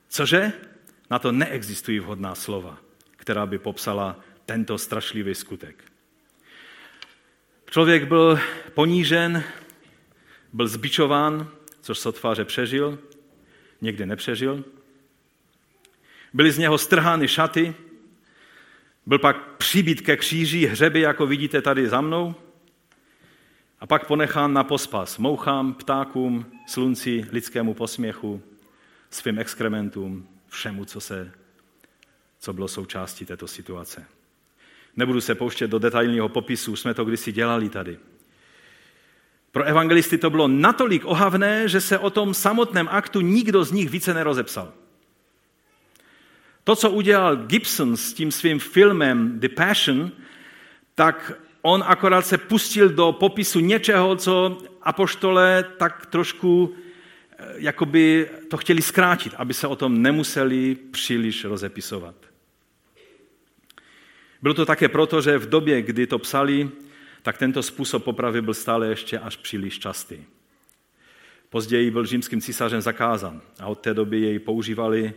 cože? 0.10 0.52
Na 1.10 1.20
to 1.20 1.32
neexistují 1.32 2.00
vhodná 2.00 2.36
slova, 2.36 2.78
která 3.16 3.46
by 3.46 3.60
popsala 3.60 4.20
tento 4.46 4.78
strašlivý 4.78 5.36
skutek. 5.36 5.84
Člověk 7.70 8.04
byl 8.04 8.40
ponížen, 8.74 9.44
byl 10.54 10.68
zbičován, 10.68 11.48
což 11.82 12.00
sotváře 12.00 12.46
přežil, 12.46 13.00
někdy 13.82 14.06
nepřežil, 14.06 14.64
Byly 16.34 16.52
z 16.52 16.58
něho 16.58 16.78
strhány 16.78 17.28
šaty, 17.28 17.76
byl 19.06 19.20
pak 19.20 19.58
přibít 19.58 20.02
ke 20.02 20.18
kříži 20.18 20.66
hřeby, 20.66 21.00
jako 21.00 21.28
vidíte 21.28 21.62
tady 21.62 21.90
za 21.90 22.02
mnou, 22.02 22.36
a 23.80 23.88
pak 23.88 24.08
ponechán 24.08 24.54
na 24.54 24.64
pospas 24.64 25.18
mouchám, 25.18 25.74
ptákům, 25.74 26.46
slunci, 26.68 27.26
lidskému 27.32 27.74
posměchu, 27.74 28.42
svým 29.10 29.40
exkrementům, 29.40 30.28
všemu, 30.48 30.86
co, 30.86 31.02
se, 31.02 31.32
co 32.40 32.54
bylo 32.54 32.68
součástí 32.68 33.26
této 33.26 33.48
situace. 33.48 34.06
Nebudu 34.96 35.22
se 35.22 35.36
pouštět 35.36 35.68
do 35.68 35.80
detailního 35.80 36.30
popisu, 36.30 36.76
jsme 36.76 36.94
to 36.94 37.06
kdysi 37.06 37.32
dělali 37.32 37.70
tady. 37.70 37.98
Pro 39.52 39.64
evangelisty 39.64 40.18
to 40.18 40.30
bylo 40.30 40.48
natolik 40.48 41.06
ohavné, 41.06 41.68
že 41.68 41.82
se 41.82 41.98
o 41.98 42.10
tom 42.10 42.34
samotném 42.34 42.88
aktu 42.92 43.22
nikdo 43.22 43.64
z 43.64 43.72
nich 43.72 43.90
více 43.90 44.14
nerozepsal. 44.14 44.74
To, 46.70 46.76
co 46.76 46.92
udělal 46.92 47.36
Gibson 47.36 47.98
s 47.98 48.14
tím 48.14 48.32
svým 48.32 48.60
filmem 48.60 49.40
The 49.40 49.50
Passion, 49.50 50.12
tak 50.96 51.32
on 51.62 51.84
akorát 51.88 52.26
se 52.26 52.38
pustil 52.38 52.90
do 52.90 53.12
popisu 53.12 53.60
něčeho, 53.60 54.16
co 54.16 54.58
apoštole 54.82 55.66
tak 55.78 56.06
trošku 56.06 56.76
eh, 57.32 57.46
jakoby 57.56 58.30
to 58.50 58.58
chtěli 58.58 58.82
zkrátit, 58.82 59.34
aby 59.38 59.54
se 59.54 59.68
o 59.68 59.76
tom 59.76 60.02
nemuseli 60.02 60.76
příliš 60.92 61.46
rozepisovat. 61.46 62.16
Bylo 64.42 64.54
to 64.54 64.66
také 64.66 64.90
proto, 64.90 65.22
že 65.22 65.38
v 65.38 65.50
době, 65.50 65.82
kdy 65.82 66.08
to 66.08 66.20
psali, 66.20 66.70
tak 67.22 67.38
tento 67.38 67.64
způsob 67.64 68.04
popravy 68.04 68.42
byl 68.42 68.54
stále 68.54 68.88
ještě 68.88 69.20
až 69.20 69.38
příliš 69.38 69.80
častý. 69.80 70.18
Později 71.50 71.92
byl 71.92 72.06
římským 72.06 72.42
císařem 72.42 72.82
zakázan 72.82 73.42
a 73.60 73.68
od 73.68 73.80
té 73.80 73.94
doby 73.94 74.22
jej 74.22 74.40
používali 74.40 75.14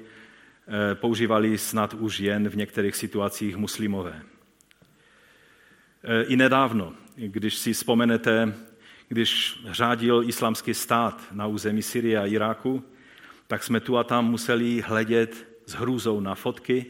používali 0.94 1.58
snad 1.58 1.94
už 1.94 2.20
jen 2.20 2.48
v 2.48 2.56
některých 2.56 2.96
situacích 2.96 3.56
muslimové. 3.56 4.22
Eh, 6.04 6.22
I 6.22 6.36
nedávno, 6.36 6.94
když 7.16 7.54
si 7.54 7.72
vzpomenete, 7.72 8.54
když 9.08 9.60
řádil 9.70 10.22
islámský 10.26 10.74
stát 10.74 11.24
na 11.32 11.46
území 11.46 11.82
Syrie 11.82 12.18
a 12.18 12.26
Iráku, 12.26 12.84
tak 13.46 13.64
jsme 13.64 13.80
tu 13.80 13.98
a 13.98 14.04
tam 14.04 14.30
museli 14.30 14.80
hledět 14.80 15.46
s 15.66 15.72
hrůzou 15.72 16.20
na 16.20 16.34
fotky, 16.34 16.86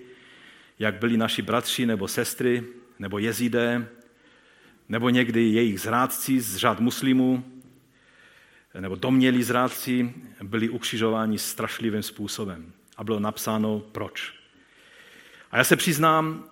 jak 0.78 0.94
byli 0.94 1.16
naši 1.16 1.42
bratři 1.42 1.86
nebo 1.86 2.08
sestry, 2.08 2.64
nebo 2.98 3.18
jezidé, 3.18 3.88
nebo 4.88 5.08
někdy 5.08 5.42
jejich 5.42 5.80
zrádci 5.80 6.40
z 6.40 6.56
řád 6.56 6.80
muslimů, 6.80 7.44
nebo 8.80 8.94
domělí 8.94 9.42
zrádci, 9.42 10.14
byli 10.42 10.68
ukřižováni 10.68 11.38
strašlivým 11.38 12.02
způsobem 12.02 12.72
a 13.02 13.04
bylo 13.04 13.20
napsáno 13.20 13.82
proč. 13.92 14.34
A 15.50 15.58
já 15.58 15.64
se 15.64 15.76
přiznám, 15.76 16.44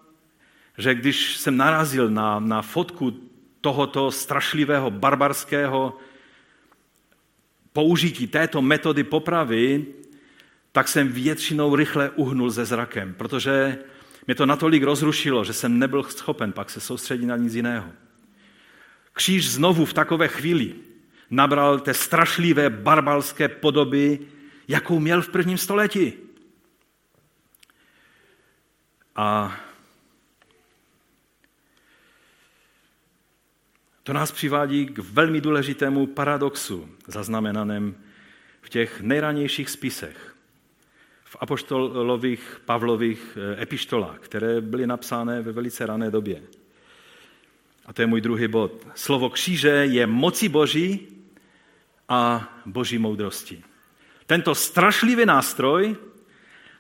že 0.78 0.94
když 0.94 1.36
jsem 1.36 1.56
narazil 1.56 2.10
na, 2.10 2.40
na 2.40 2.62
fotku 2.62 3.20
tohoto 3.60 4.10
strašlivého, 4.10 4.90
barbarského 4.90 5.98
použití 7.72 8.26
této 8.26 8.62
metody 8.62 9.04
popravy, 9.04 9.86
tak 10.72 10.88
jsem 10.88 11.08
většinou 11.08 11.76
rychle 11.76 12.10
uhnul 12.10 12.50
ze 12.50 12.64
zrakem, 12.64 13.14
protože 13.14 13.78
mě 14.26 14.34
to 14.34 14.46
natolik 14.46 14.82
rozrušilo, 14.82 15.44
že 15.44 15.52
jsem 15.52 15.78
nebyl 15.78 16.02
schopen 16.02 16.52
pak 16.52 16.70
se 16.70 16.80
soustředit 16.80 17.26
na 17.26 17.36
nic 17.36 17.54
jiného. 17.54 17.92
Kříž 19.12 19.50
znovu 19.50 19.84
v 19.84 19.92
takové 19.92 20.28
chvíli 20.28 20.74
nabral 21.30 21.78
té 21.78 21.94
strašlivé 21.94 22.70
barbarské 22.70 23.48
podoby, 23.48 24.18
jakou 24.68 24.98
měl 24.98 25.22
v 25.22 25.28
prvním 25.28 25.58
století. 25.58 26.12
A 29.20 29.56
to 34.02 34.12
nás 34.12 34.32
přivádí 34.32 34.86
k 34.86 34.98
velmi 34.98 35.40
důležitému 35.40 36.06
paradoxu, 36.06 36.88
zaznamenaném 37.06 37.94
v 38.60 38.68
těch 38.68 39.00
nejranějších 39.00 39.70
spisech, 39.70 40.36
v 41.24 41.36
apoštolových 41.40 42.60
Pavlových 42.64 43.38
eh, 43.40 43.62
epištolách, 43.62 44.18
které 44.18 44.60
byly 44.60 44.86
napsány 44.86 45.42
ve 45.42 45.52
velice 45.52 45.86
rané 45.86 46.10
době. 46.10 46.42
A 47.86 47.92
to 47.92 48.02
je 48.02 48.06
můj 48.06 48.20
druhý 48.20 48.48
bod. 48.48 48.86
Slovo 48.94 49.30
kříže 49.30 49.68
je 49.68 50.06
moci 50.06 50.48
Boží 50.48 51.08
a 52.08 52.48
Boží 52.66 52.98
moudrosti. 52.98 53.64
Tento 54.26 54.54
strašlivý 54.54 55.26
nástroj 55.26 55.96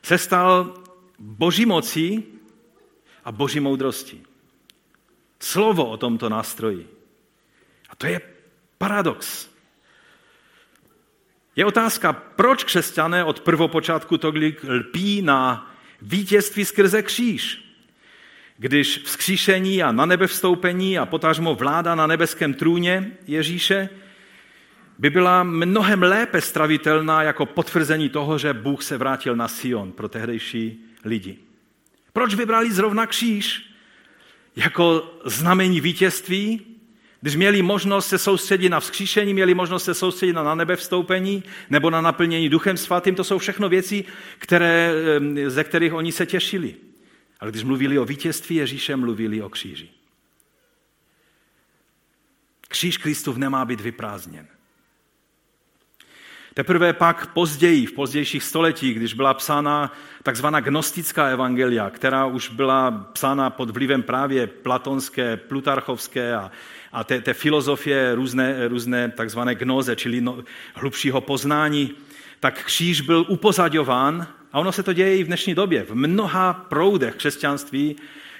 se 0.02 0.18
stal 0.18 0.74
boží 1.20 1.66
mocí 1.66 2.24
a 3.24 3.32
boží 3.32 3.60
moudrostí. 3.60 4.22
Slovo 5.40 5.86
o 5.90 5.96
tomto 5.96 6.28
nástroji. 6.28 6.88
A 7.88 7.96
to 7.96 8.06
je 8.06 8.20
paradox. 8.78 9.50
Je 11.56 11.64
otázka, 11.64 12.12
proč 12.12 12.64
křesťané 12.64 13.24
od 13.24 13.40
prvopočátku 13.40 14.18
tolik 14.18 14.64
lpí 14.64 15.22
na 15.22 15.70
vítězství 16.02 16.64
skrze 16.64 17.02
kříž. 17.02 17.64
Když 18.58 18.98
vzkříšení 18.98 19.82
a 19.82 19.92
na 19.92 20.06
nebe 20.06 20.26
vstoupení 20.26 20.98
a 20.98 21.06
potažmo 21.06 21.54
vláda 21.54 21.94
na 21.94 22.06
nebeském 22.06 22.54
trůně 22.54 23.16
Ježíše 23.26 23.88
by 24.98 25.10
byla 25.10 25.42
mnohem 25.42 26.02
lépe 26.02 26.40
stravitelná 26.40 27.22
jako 27.22 27.46
potvrzení 27.46 28.08
toho, 28.08 28.38
že 28.38 28.52
Bůh 28.52 28.82
se 28.82 28.98
vrátil 28.98 29.36
na 29.36 29.48
Sion 29.48 29.92
pro 29.92 30.08
tehdejší 30.08 30.84
lidi. 31.04 31.49
Proč 32.12 32.34
vybrali 32.34 32.72
zrovna 32.72 33.06
kříž 33.06 33.70
jako 34.56 35.18
znamení 35.24 35.80
vítězství, 35.80 36.66
když 37.20 37.36
měli 37.36 37.62
možnost 37.62 38.08
se 38.08 38.18
soustředit 38.18 38.68
na 38.68 38.80
vzkříšení, 38.80 39.34
měli 39.34 39.54
možnost 39.54 39.84
se 39.84 39.94
soustředit 39.94 40.32
na 40.32 40.54
nebe 40.54 40.76
vstoupení 40.76 41.44
nebo 41.70 41.90
na 41.90 42.00
naplnění 42.00 42.48
duchem 42.48 42.76
svatým, 42.76 43.14
to 43.14 43.24
jsou 43.24 43.38
všechno 43.38 43.68
věci, 43.68 44.04
které, 44.38 44.92
ze 45.46 45.64
kterých 45.64 45.94
oni 45.94 46.12
se 46.12 46.26
těšili. 46.26 46.74
Ale 47.40 47.50
když 47.50 47.64
mluvili 47.64 47.98
o 47.98 48.04
vítězství 48.04 48.56
Ježíše, 48.56 48.96
mluvili 48.96 49.42
o 49.42 49.48
kříži. 49.48 49.88
Kříž 52.68 52.96
Kristův 52.96 53.36
nemá 53.36 53.64
být 53.64 53.80
vyprázdněn. 53.80 54.48
Teprve 56.60 56.92
pak 56.92 57.26
později, 57.26 57.86
v 57.86 57.92
pozdějších 57.92 58.42
stoletích, 58.42 58.96
když 58.96 59.14
byla 59.14 59.34
psána 59.34 59.92
takzvaná 60.22 60.60
gnostická 60.60 61.26
evangelia, 61.26 61.90
která 61.90 62.26
už 62.26 62.48
byla 62.48 62.90
psána 63.12 63.50
pod 63.50 63.70
vlivem 63.70 64.02
právě 64.02 64.46
platonské, 64.46 65.36
plutarchovské 65.36 66.34
a, 66.34 66.50
a 66.92 67.04
té, 67.04 67.20
té 67.20 67.34
filozofie 67.34 68.14
různé, 68.14 68.68
různé 68.68 69.08
takzvané 69.08 69.54
gnoze, 69.54 69.96
čili 69.96 70.20
no, 70.20 70.38
hlubšího 70.74 71.20
poznání, 71.20 71.90
tak 72.40 72.64
kříž 72.64 73.00
byl 73.00 73.24
upozadován 73.28 74.26
a 74.52 74.58
ono 74.58 74.72
se 74.72 74.82
to 74.82 74.92
děje 74.92 75.16
i 75.16 75.24
v 75.24 75.26
dnešní 75.26 75.54
době. 75.54 75.82
V 75.82 75.94
mnoha 75.94 76.52
proudech 76.52 77.14
křesťanství, 77.14 77.96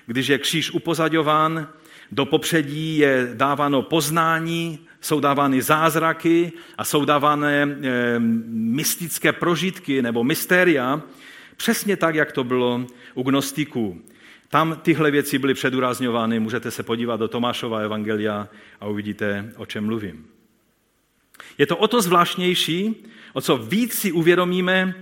když 0.06 0.28
je 0.28 0.38
kříž 0.38 0.70
upozadován, 0.70 1.68
do 2.12 2.26
popředí 2.26 2.98
je 2.98 3.30
dáváno 3.35 3.83
poznání, 3.83 4.78
jsou 5.00 5.20
dávány 5.20 5.62
zázraky 5.62 6.52
a 6.78 6.84
jsou 6.84 7.04
dávané 7.04 7.62
e, 7.62 7.68
mystické 8.48 9.32
prožitky 9.32 10.02
nebo 10.02 10.24
mystéria, 10.24 11.02
přesně 11.56 11.96
tak, 11.96 12.14
jak 12.14 12.32
to 12.32 12.44
bylo 12.44 12.86
u 13.14 13.22
gnostiků. 13.22 14.02
Tam 14.48 14.80
tyhle 14.82 15.10
věci 15.10 15.38
byly 15.38 15.54
předurazňovány, 15.54 16.40
můžete 16.40 16.70
se 16.70 16.82
podívat 16.82 17.20
do 17.20 17.28
Tomášova 17.28 17.78
evangelia 17.78 18.48
a 18.80 18.86
uvidíte, 18.86 19.52
o 19.56 19.66
čem 19.66 19.84
mluvím. 19.84 20.26
Je 21.58 21.66
to 21.66 21.76
o 21.76 21.88
to 21.88 22.02
zvláštnější, 22.02 23.06
o 23.32 23.40
co 23.40 23.56
víc 23.56 23.94
si 23.94 24.12
uvědomíme, 24.12 24.94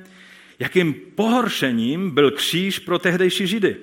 jakým 0.59 0.95
pohoršením 0.95 2.11
byl 2.11 2.31
kříž 2.31 2.79
pro 2.79 2.99
tehdejší 2.99 3.47
Židy. 3.47 3.77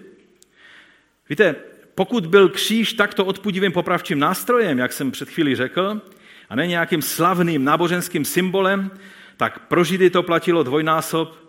Víte, 1.29 1.55
pokud 1.95 2.25
byl 2.25 2.49
kříž 2.49 2.93
takto 2.93 3.25
odpudivým 3.25 3.71
popravčím 3.71 4.19
nástrojem, 4.19 4.79
jak 4.79 4.93
jsem 4.93 5.11
před 5.11 5.29
chvílí 5.29 5.55
řekl, 5.55 6.01
a 6.49 6.55
ne 6.55 6.67
nějakým 6.67 7.01
slavným 7.01 7.63
náboženským 7.63 8.25
symbolem, 8.25 8.91
tak 9.37 9.59
pro 9.67 9.83
Židy 9.83 10.09
to 10.09 10.23
platilo 10.23 10.63
dvojnásob, 10.63 11.45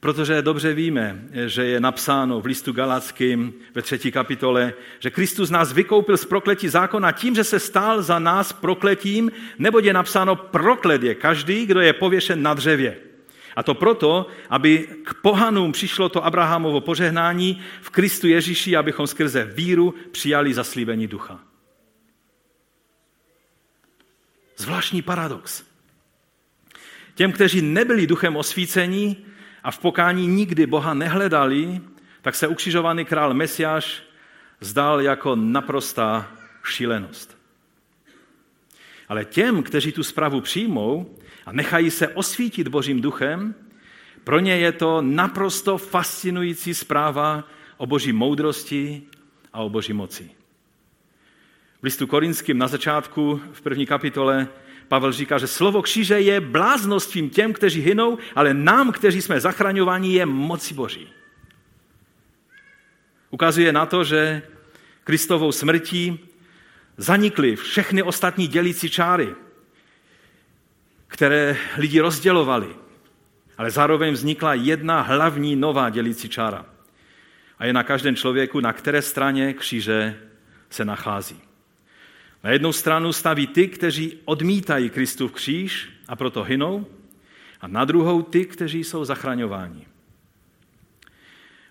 protože 0.00 0.42
dobře 0.42 0.74
víme, 0.74 1.22
že 1.46 1.64
je 1.64 1.80
napsáno 1.80 2.40
v 2.40 2.46
listu 2.46 2.72
Galackým 2.72 3.54
ve 3.74 3.82
třetí 3.82 4.12
kapitole, 4.12 4.72
že 4.98 5.10
Kristus 5.10 5.50
nás 5.50 5.72
vykoupil 5.72 6.16
z 6.16 6.24
prokletí 6.24 6.68
zákona 6.68 7.12
tím, 7.12 7.34
že 7.34 7.44
se 7.44 7.58
stál 7.58 8.02
za 8.02 8.18
nás 8.18 8.52
prokletím, 8.52 9.30
neboť 9.58 9.84
je 9.84 9.92
napsáno 9.92 10.36
proklet 10.36 11.02
je 11.02 11.14
každý, 11.14 11.66
kdo 11.66 11.80
je 11.80 11.92
pověšen 11.92 12.42
na 12.42 12.54
dřevě. 12.54 13.09
A 13.56 13.62
to 13.62 13.74
proto, 13.74 14.26
aby 14.50 14.88
k 15.04 15.14
pohanům 15.14 15.72
přišlo 15.72 16.08
to 16.08 16.24
Abrahamovo 16.24 16.80
požehnání 16.80 17.62
v 17.80 17.90
Kristu 17.90 18.26
Ježíši, 18.26 18.76
abychom 18.76 19.06
skrze 19.06 19.44
víru 19.44 19.94
přijali 20.12 20.54
zaslíbení 20.54 21.06
ducha. 21.06 21.40
Zvláštní 24.56 25.02
paradox. 25.02 25.64
Těm, 27.14 27.32
kteří 27.32 27.62
nebyli 27.62 28.06
duchem 28.06 28.36
osvícení 28.36 29.26
a 29.62 29.70
v 29.70 29.78
pokání 29.78 30.26
nikdy 30.26 30.66
Boha 30.66 30.94
nehledali, 30.94 31.80
tak 32.22 32.34
se 32.34 32.48
ukřižovaný 32.48 33.04
král 33.04 33.34
Mesiáš 33.34 34.02
zdal 34.60 35.00
jako 35.00 35.36
naprostá 35.36 36.32
šílenost. 36.64 37.38
Ale 39.08 39.24
těm, 39.24 39.62
kteří 39.62 39.92
tu 39.92 40.02
zprávu 40.02 40.40
přijmou, 40.40 41.16
a 41.50 41.52
nechají 41.52 41.90
se 41.90 42.08
osvítit 42.08 42.68
Božím 42.68 43.00
duchem, 43.00 43.54
pro 44.24 44.38
ně 44.38 44.56
je 44.56 44.72
to 44.72 45.02
naprosto 45.02 45.78
fascinující 45.78 46.74
zpráva 46.74 47.44
o 47.76 47.86
Boží 47.86 48.12
moudrosti 48.12 49.02
a 49.52 49.60
o 49.60 49.68
Boží 49.68 49.92
moci. 49.92 50.30
V 51.80 51.84
listu 51.84 52.06
korinským 52.06 52.58
na 52.58 52.68
začátku 52.68 53.40
v 53.52 53.60
první 53.60 53.86
kapitole 53.86 54.48
Pavel 54.88 55.12
říká, 55.12 55.38
že 55.38 55.46
slovo 55.46 55.82
kříže 55.82 56.20
je 56.20 56.40
bláznostvím 56.40 57.30
těm, 57.30 57.52
kteří 57.52 57.80
hynou, 57.80 58.18
ale 58.34 58.54
nám, 58.54 58.92
kteří 58.92 59.22
jsme 59.22 59.40
zachraňováni, 59.40 60.14
je 60.14 60.26
moci 60.26 60.74
Boží. 60.74 61.08
Ukazuje 63.30 63.72
na 63.72 63.86
to, 63.86 64.04
že 64.04 64.42
Kristovou 65.04 65.52
smrtí 65.52 66.18
zanikly 66.96 67.56
všechny 67.56 68.02
ostatní 68.02 68.46
dělící 68.46 68.90
čáry 68.90 69.34
které 71.10 71.56
lidi 71.76 72.00
rozdělovali. 72.00 72.68
Ale 73.58 73.70
zároveň 73.70 74.12
vznikla 74.12 74.54
jedna 74.54 75.00
hlavní 75.00 75.56
nová 75.56 75.90
dělící 75.90 76.28
čára. 76.28 76.66
A 77.58 77.66
je 77.66 77.72
na 77.72 77.82
každém 77.82 78.16
člověku, 78.16 78.60
na 78.60 78.72
které 78.72 79.02
straně 79.02 79.54
kříže 79.54 80.16
se 80.70 80.84
nachází. 80.84 81.40
Na 82.44 82.50
jednu 82.50 82.72
stranu 82.72 83.12
staví 83.12 83.46
ty, 83.46 83.68
kteří 83.68 84.18
odmítají 84.24 84.90
Kristův 84.90 85.32
kříž 85.32 85.88
a 86.08 86.16
proto 86.16 86.42
hynou, 86.42 86.86
a 87.60 87.68
na 87.68 87.84
druhou 87.84 88.22
ty, 88.22 88.44
kteří 88.44 88.84
jsou 88.84 89.04
zachraňováni. 89.04 89.86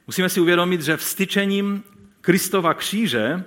Musíme 0.07 0.29
si 0.29 0.39
uvědomit, 0.39 0.81
že 0.81 0.97
vstyčením 0.97 1.83
Kristova 2.21 2.73
kříže 2.73 3.43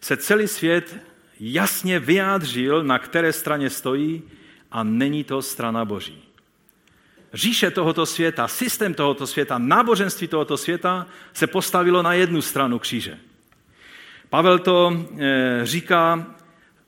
se 0.00 0.16
celý 0.16 0.48
svět 0.48 0.96
jasně 1.40 1.98
vyjádřil, 1.98 2.84
na 2.84 2.98
které 2.98 3.32
straně 3.32 3.70
stojí 3.70 4.22
a 4.72 4.82
není 4.82 5.24
to 5.24 5.42
strana 5.42 5.84
Boží. 5.84 6.22
Říše 7.32 7.70
tohoto 7.70 8.06
světa, 8.06 8.48
systém 8.48 8.94
tohoto 8.94 9.26
světa, 9.26 9.58
náboženství 9.58 10.28
tohoto 10.28 10.56
světa 10.56 11.06
se 11.32 11.46
postavilo 11.46 12.02
na 12.02 12.12
jednu 12.12 12.42
stranu 12.42 12.78
kříže. 12.78 13.18
Pavel 14.30 14.58
to 14.58 15.06
eh, 15.18 15.60
říká 15.62 16.26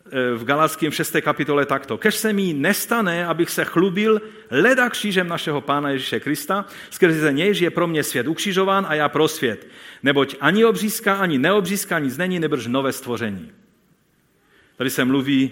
eh, 0.06 0.34
v 0.34 0.44
Galackém 0.44 0.92
6. 0.92 1.16
kapitole 1.20 1.66
takto. 1.66 1.98
Kež 1.98 2.14
se 2.14 2.32
mi 2.32 2.52
nestane, 2.52 3.26
abych 3.26 3.50
se 3.50 3.64
chlubil 3.64 4.20
leda 4.50 4.90
křížem 4.90 5.28
našeho 5.28 5.60
Pána 5.60 5.90
Ježíše 5.90 6.20
Krista, 6.20 6.64
skrze 6.90 7.32
nějž 7.32 7.60
je 7.60 7.70
pro 7.70 7.86
mě 7.86 8.02
svět 8.02 8.26
ukřižován 8.26 8.86
a 8.88 8.94
já 8.94 9.08
pro 9.08 9.28
svět. 9.28 9.66
Neboť 10.02 10.36
ani 10.40 10.64
obřízka, 10.64 11.14
ani 11.14 11.38
neobřízka 11.38 11.98
nic 11.98 12.16
není, 12.16 12.40
nebrž 12.40 12.66
nové 12.66 12.92
stvoření. 12.92 13.52
Tady 14.76 14.90
se 14.90 15.04
mluví 15.04 15.50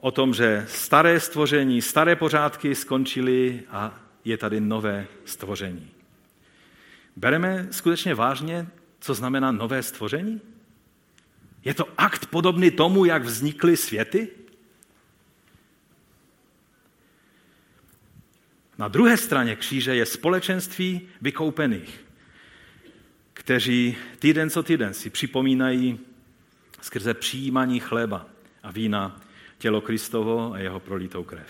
o 0.00 0.10
tom, 0.10 0.34
že 0.34 0.66
staré 0.68 1.20
stvoření, 1.20 1.82
staré 1.82 2.16
pořádky 2.16 2.74
skončily 2.74 3.62
a 3.70 4.00
je 4.24 4.36
tady 4.36 4.60
nové 4.60 5.06
stvoření. 5.24 5.90
Bereme 7.16 7.68
skutečně 7.70 8.14
vážně, 8.14 8.66
co 9.00 9.14
znamená 9.14 9.52
nové 9.52 9.82
stvoření? 9.82 10.40
Je 11.64 11.74
to 11.74 11.88
akt 11.98 12.26
podobný 12.26 12.70
tomu, 12.70 13.04
jak 13.04 13.22
vznikly 13.22 13.76
světy? 13.76 14.28
Na 18.78 18.88
druhé 18.88 19.16
straně 19.16 19.56
kříže 19.56 19.94
je 19.94 20.06
společenství 20.06 21.08
vykoupených, 21.20 22.04
kteří 23.32 23.96
týden 24.18 24.50
co 24.50 24.62
týden 24.62 24.94
si 24.94 25.10
připomínají 25.10 25.98
skrze 26.80 27.14
přijímaní 27.14 27.80
chleba 27.80 28.26
a 28.62 28.70
vína 28.70 29.20
tělo 29.60 29.80
Kristovo 29.80 30.52
a 30.52 30.58
jeho 30.58 30.80
prolitou 30.80 31.24
krev. 31.24 31.48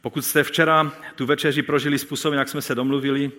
Pokud 0.00 0.24
jste 0.24 0.42
včera 0.42 0.92
tu 1.14 1.26
večeři 1.26 1.62
prožili 1.62 1.98
způsobem, 1.98 2.38
jak 2.38 2.48
jsme 2.48 2.62
se 2.62 2.74
domluvili, 2.74 3.30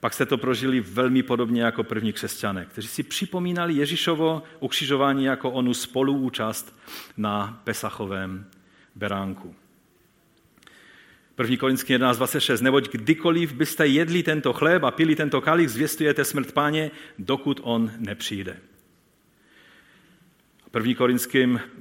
pak 0.00 0.14
jste 0.14 0.26
to 0.26 0.38
prožili 0.38 0.80
velmi 0.80 1.22
podobně 1.22 1.62
jako 1.62 1.84
první 1.84 2.12
křesťané, 2.12 2.64
kteří 2.64 2.88
si 2.88 3.02
připomínali 3.02 3.74
Ježíšovo 3.74 4.42
ukřižování 4.60 5.24
jako 5.24 5.50
onu 5.50 5.74
spoluúčast 5.74 6.78
na 7.16 7.60
Pesachovém 7.64 8.46
beránku. 8.94 9.54
1. 11.38 11.56
Korinský 11.56 11.96
11.26. 11.96 12.62
Neboť 12.62 12.88
kdykoliv 12.92 13.52
byste 13.52 13.86
jedli 13.86 14.22
tento 14.22 14.52
chléb 14.52 14.84
a 14.84 14.90
pili 14.90 15.16
tento 15.16 15.40
kalich, 15.40 15.70
zvěstujete 15.70 16.24
smrt 16.24 16.52
páně, 16.52 16.90
dokud 17.18 17.60
on 17.62 17.90
nepřijde. 17.98 18.56
První 20.72 20.94
Korinským, 20.94 21.60
eh, 21.60 21.80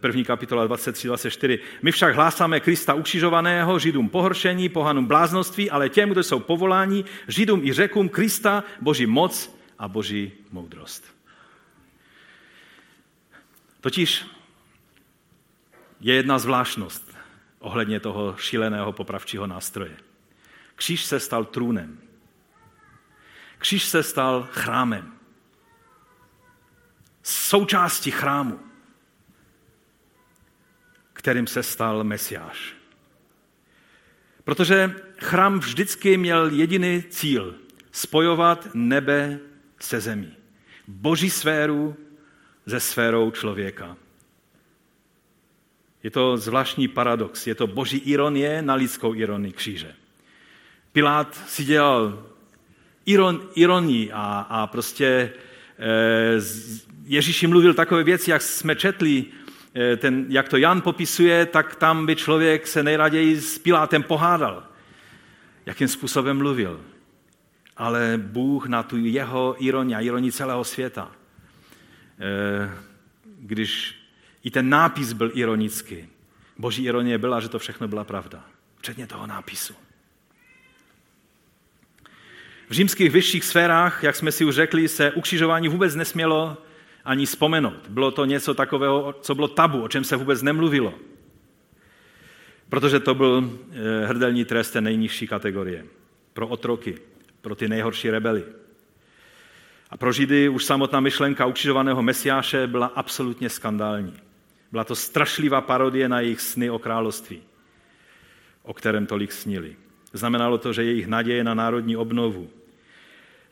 první 0.00 0.24
kapitola 0.24 0.66
23-24. 0.66 1.58
My 1.82 1.92
však 1.92 2.14
hlásáme 2.14 2.60
Krista 2.60 2.94
ukřižovaného, 2.94 3.78
Židům 3.78 4.08
pohoršení, 4.08 4.68
pohanům 4.68 5.06
bláznoství, 5.06 5.70
ale 5.70 5.88
těm, 5.88 6.10
kdo 6.10 6.22
jsou 6.22 6.40
povoláni, 6.40 7.04
Židům 7.28 7.60
i 7.64 7.72
řekům 7.72 8.08
Krista, 8.08 8.64
Boží 8.80 9.06
moc 9.06 9.58
a 9.78 9.88
Boží 9.88 10.32
moudrost. 10.50 11.14
Totiž 13.80 14.26
je 16.00 16.14
jedna 16.14 16.38
zvláštnost 16.38 17.16
ohledně 17.58 18.00
toho 18.00 18.36
šíleného 18.38 18.92
popravčího 18.92 19.46
nástroje. 19.46 19.96
Kříž 20.74 21.04
se 21.04 21.20
stal 21.20 21.44
trůnem. 21.44 21.98
Kříž 23.58 23.84
se 23.84 24.02
stal 24.02 24.48
chrámem. 24.50 25.21
Součástí 27.22 28.10
chrámu, 28.10 28.60
kterým 31.12 31.46
se 31.46 31.62
stal 31.62 32.04
Mesiáš. 32.04 32.74
Protože 34.44 34.94
chrám 35.18 35.58
vždycky 35.58 36.16
měl 36.16 36.50
jediný 36.50 37.02
cíl 37.02 37.54
spojovat 37.92 38.68
nebe 38.74 39.38
se 39.80 40.00
zemí. 40.00 40.36
Boží 40.88 41.30
sféru 41.30 41.96
se 42.68 42.80
sférou 42.80 43.30
člověka. 43.30 43.96
Je 46.02 46.10
to 46.10 46.36
zvláštní 46.36 46.88
paradox, 46.88 47.46
je 47.46 47.54
to 47.54 47.66
boží 47.66 47.98
ironie 47.98 48.62
na 48.62 48.74
lidskou 48.74 49.14
ironii 49.14 49.52
kříže. 49.52 49.94
Pilát 50.92 51.34
si 51.48 51.64
dělal 51.64 52.26
iron, 53.06 53.48
ironii 53.54 54.12
a, 54.12 54.46
a 54.50 54.66
prostě 54.66 55.06
e, 55.06 56.40
Ježíš 57.04 57.42
mluvil 57.42 57.74
takové 57.74 58.04
věci, 58.04 58.30
jak 58.30 58.42
jsme 58.42 58.76
četli, 58.76 59.24
e, 59.76 59.96
ten, 59.96 60.26
jak 60.28 60.48
to 60.48 60.56
Jan 60.56 60.80
popisuje, 60.80 61.46
tak 61.46 61.76
tam 61.76 62.06
by 62.06 62.16
člověk 62.16 62.66
se 62.66 62.82
nejraději 62.82 63.40
s 63.40 63.58
Pilátem 63.58 64.02
pohádal. 64.02 64.66
Jakým 65.66 65.88
způsobem 65.88 66.38
mluvil. 66.38 66.80
Ale 67.76 68.20
Bůh 68.22 68.66
na 68.66 68.82
tu 68.82 68.96
jeho 68.96 69.56
ironii 69.58 69.94
a 69.94 70.00
ironii 70.00 70.32
celého 70.32 70.64
světa, 70.64 71.12
e, 72.20 72.70
když 73.38 73.94
i 74.44 74.50
ten 74.50 74.68
nápis 74.68 75.12
byl 75.12 75.30
ironický. 75.34 76.08
Boží 76.58 76.84
ironie 76.84 77.18
byla, 77.18 77.40
že 77.40 77.48
to 77.48 77.58
všechno 77.58 77.88
byla 77.88 78.04
pravda. 78.04 78.44
Včetně 78.78 79.06
toho 79.06 79.26
nápisu. 79.26 79.74
V 82.68 82.72
římských 82.72 83.10
vyšších 83.10 83.44
sférách, 83.44 84.02
jak 84.02 84.16
jsme 84.16 84.32
si 84.32 84.44
už 84.44 84.54
řekli, 84.54 84.88
se 84.88 85.12
ukřižování 85.12 85.68
vůbec 85.68 85.94
nesmělo 85.94 86.56
ani 87.04 87.26
vzpomenout. 87.26 87.88
Bylo 87.88 88.10
to 88.10 88.24
něco 88.24 88.54
takového, 88.54 89.14
co 89.20 89.34
bylo 89.34 89.48
tabu, 89.48 89.82
o 89.82 89.88
čem 89.88 90.04
se 90.04 90.16
vůbec 90.16 90.42
nemluvilo. 90.42 90.94
Protože 92.68 93.00
to 93.00 93.14
byl 93.14 93.50
eh, 93.70 94.06
hrdelní 94.06 94.44
trest 94.44 94.70
té 94.70 94.80
nejnižší 94.80 95.26
kategorie. 95.26 95.84
Pro 96.32 96.48
otroky, 96.48 96.98
pro 97.40 97.54
ty 97.54 97.68
nejhorší 97.68 98.10
rebely. 98.10 98.44
A 99.90 99.96
pro 99.96 100.12
Židy 100.12 100.48
už 100.48 100.64
samotná 100.64 101.00
myšlenka 101.00 101.46
ukřižovaného 101.46 102.02
mesiáše 102.02 102.66
byla 102.66 102.86
absolutně 102.86 103.48
skandální. 103.48 104.14
Byla 104.72 104.84
to 104.84 104.94
strašlivá 104.94 105.60
parodie 105.60 106.08
na 106.08 106.20
jejich 106.20 106.40
sny 106.40 106.70
o 106.70 106.78
království, 106.78 107.42
o 108.62 108.74
kterém 108.74 109.06
tolik 109.06 109.32
snili. 109.32 109.76
Znamenalo 110.12 110.58
to, 110.58 110.72
že 110.72 110.84
jejich 110.84 111.06
naděje 111.06 111.44
na 111.44 111.54
národní 111.54 111.96
obnovu, 111.96 112.50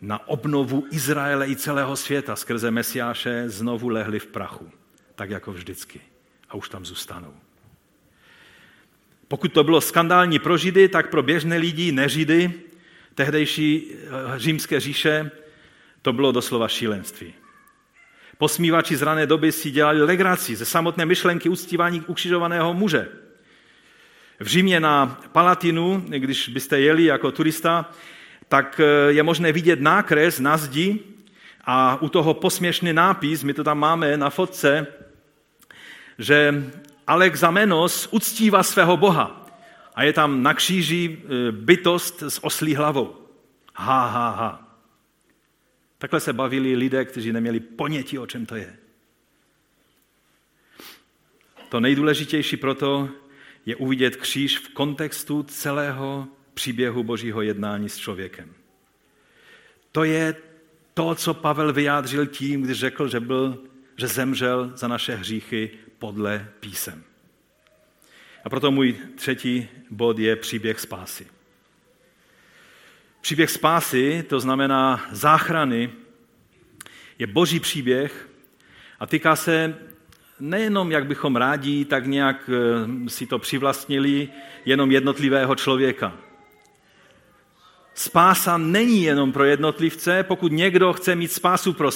na 0.01 0.29
obnovu 0.29 0.87
Izraele 0.91 1.49
i 1.49 1.57
celého 1.57 1.97
světa 1.97 2.37
skrze 2.37 2.71
Mesiáše 2.71 3.49
znovu 3.49 3.89
lehly 3.89 4.19
v 4.19 4.27
prachu, 4.27 4.71
tak 5.15 5.31
jako 5.31 5.53
vždycky. 5.53 6.01
A 6.49 6.55
už 6.55 6.69
tam 6.69 6.87
zůstanou. 6.87 7.35
Pokud 9.29 9.53
to 9.53 9.65
bylo 9.65 9.81
skandální 9.81 10.39
pro 10.39 10.57
Židy, 10.57 10.89
tak 10.89 11.11
pro 11.11 11.23
běžné 11.23 11.57
lidi, 11.57 11.93
nežidy, 11.93 12.53
tehdejší 13.15 13.93
eh, 13.93 14.39
římské 14.39 14.81
říše, 14.81 15.31
to 16.03 16.13
bylo 16.13 16.33
doslova 16.33 16.69
šílenství. 16.69 17.35
Posmívači 18.39 18.97
z 18.97 19.03
rané 19.03 19.27
doby 19.27 19.53
si 19.53 19.71
dělali 19.71 20.03
legraci 20.03 20.57
ze 20.57 20.65
samotné 20.65 21.07
myšlenky 21.07 21.49
uctívání 21.49 22.01
ukřižovaného 22.01 22.75
muže. 22.75 23.09
V 24.41 24.47
Římě 24.47 24.81
na 24.81 25.21
Palatinu, 25.33 26.05
když 26.09 26.49
byste 26.49 26.81
jeli 26.81 27.05
jako 27.05 27.33
turista, 27.33 27.91
tak 28.51 28.81
eh, 28.81 29.13
je 29.13 29.23
možné 29.23 29.53
vidět 29.53 29.81
nákres 29.81 30.41
na 30.41 30.57
zdi 30.57 30.99
a 31.65 32.03
u 32.03 32.09
toho 32.09 32.35
posměšný 32.35 32.93
nápis, 32.93 33.43
my 33.43 33.55
to 33.55 33.65
tam 33.65 33.79
máme 33.79 34.17
na 34.17 34.31
fotce, 34.31 34.87
že 36.19 36.65
Alexamenos 37.07 38.09
uctívá 38.11 38.63
svého 38.63 38.97
boha. 38.97 39.47
A 39.95 40.03
je 40.03 40.13
tam 40.13 40.43
na 40.43 40.55
kříži 40.55 41.19
eh, 41.19 41.53
bytost 41.53 42.23
s 42.23 42.45
oslí 42.45 42.75
hlavou. 42.75 43.17
Ha, 43.75 44.07
ha, 44.07 44.31
ha. 44.31 44.77
Takhle 45.99 46.21
se 46.21 46.33
bavili 46.33 46.77
lidé, 46.77 47.05
kteří 47.05 47.33
neměli 47.33 47.61
ponětí, 47.61 48.19
o 48.19 48.27
čem 48.27 48.47
to 48.47 48.57
je. 48.57 48.77
To 51.69 51.81
nejdůležitější 51.81 52.57
proto 52.57 53.09
je 53.67 53.77
uvidět 53.77 54.17
kříž 54.17 54.59
v 54.59 54.69
kontextu 54.75 55.43
celého 55.43 56.29
příběhu 56.61 57.03
božího 57.03 57.43
jednání 57.43 57.89
s 57.89 57.97
člověkem. 57.97 58.53
To 59.93 60.05
je 60.05 60.37
to, 60.95 61.15
co 61.15 61.35
Pavel 61.35 61.73
vyjádřil 61.73 62.27
tím, 62.27 62.63
když 62.63 62.79
řekl, 62.79 63.09
že, 63.09 63.21
byl, 63.21 63.59
že 63.97 64.07
zemřel 64.07 64.73
za 64.75 64.89
naše 64.89 65.15
hříchy 65.15 65.71
podle 65.99 66.49
písem. 66.61 67.03
A 68.45 68.51
proto 68.51 68.71
můj 68.71 68.97
třetí 69.17 69.69
bod 69.91 70.19
je 70.19 70.37
příběh 70.37 70.81
spásy. 70.81 71.27
Příběh 73.21 73.51
spásy, 73.51 74.25
to 74.29 74.41
znamená 74.41 75.09
záchrany, 75.11 75.91
je 77.19 77.27
boží 77.27 77.61
příběh 77.61 78.29
a 78.99 79.07
týká 79.07 79.37
se 79.37 79.79
nejenom, 80.41 80.93
jak 80.93 81.07
bychom 81.07 81.37
rádi, 81.37 81.85
tak 81.85 82.07
nějak 82.07 82.51
eh, 82.53 83.09
si 83.09 83.27
to 83.27 83.39
přivlastnili, 83.39 84.29
jenom 84.65 84.91
jednotlivého 84.91 85.55
člověka. 85.55 86.30
Spása 88.01 88.59
není 88.59 89.03
jenom 89.03 89.33
pro 89.33 89.45
jednotlivce, 89.45 90.23
pokud 90.23 90.53
někdo 90.53 90.93
chce 90.93 91.15
mít 91.15 91.33
spásu 91.33 91.73
pro 91.73 91.91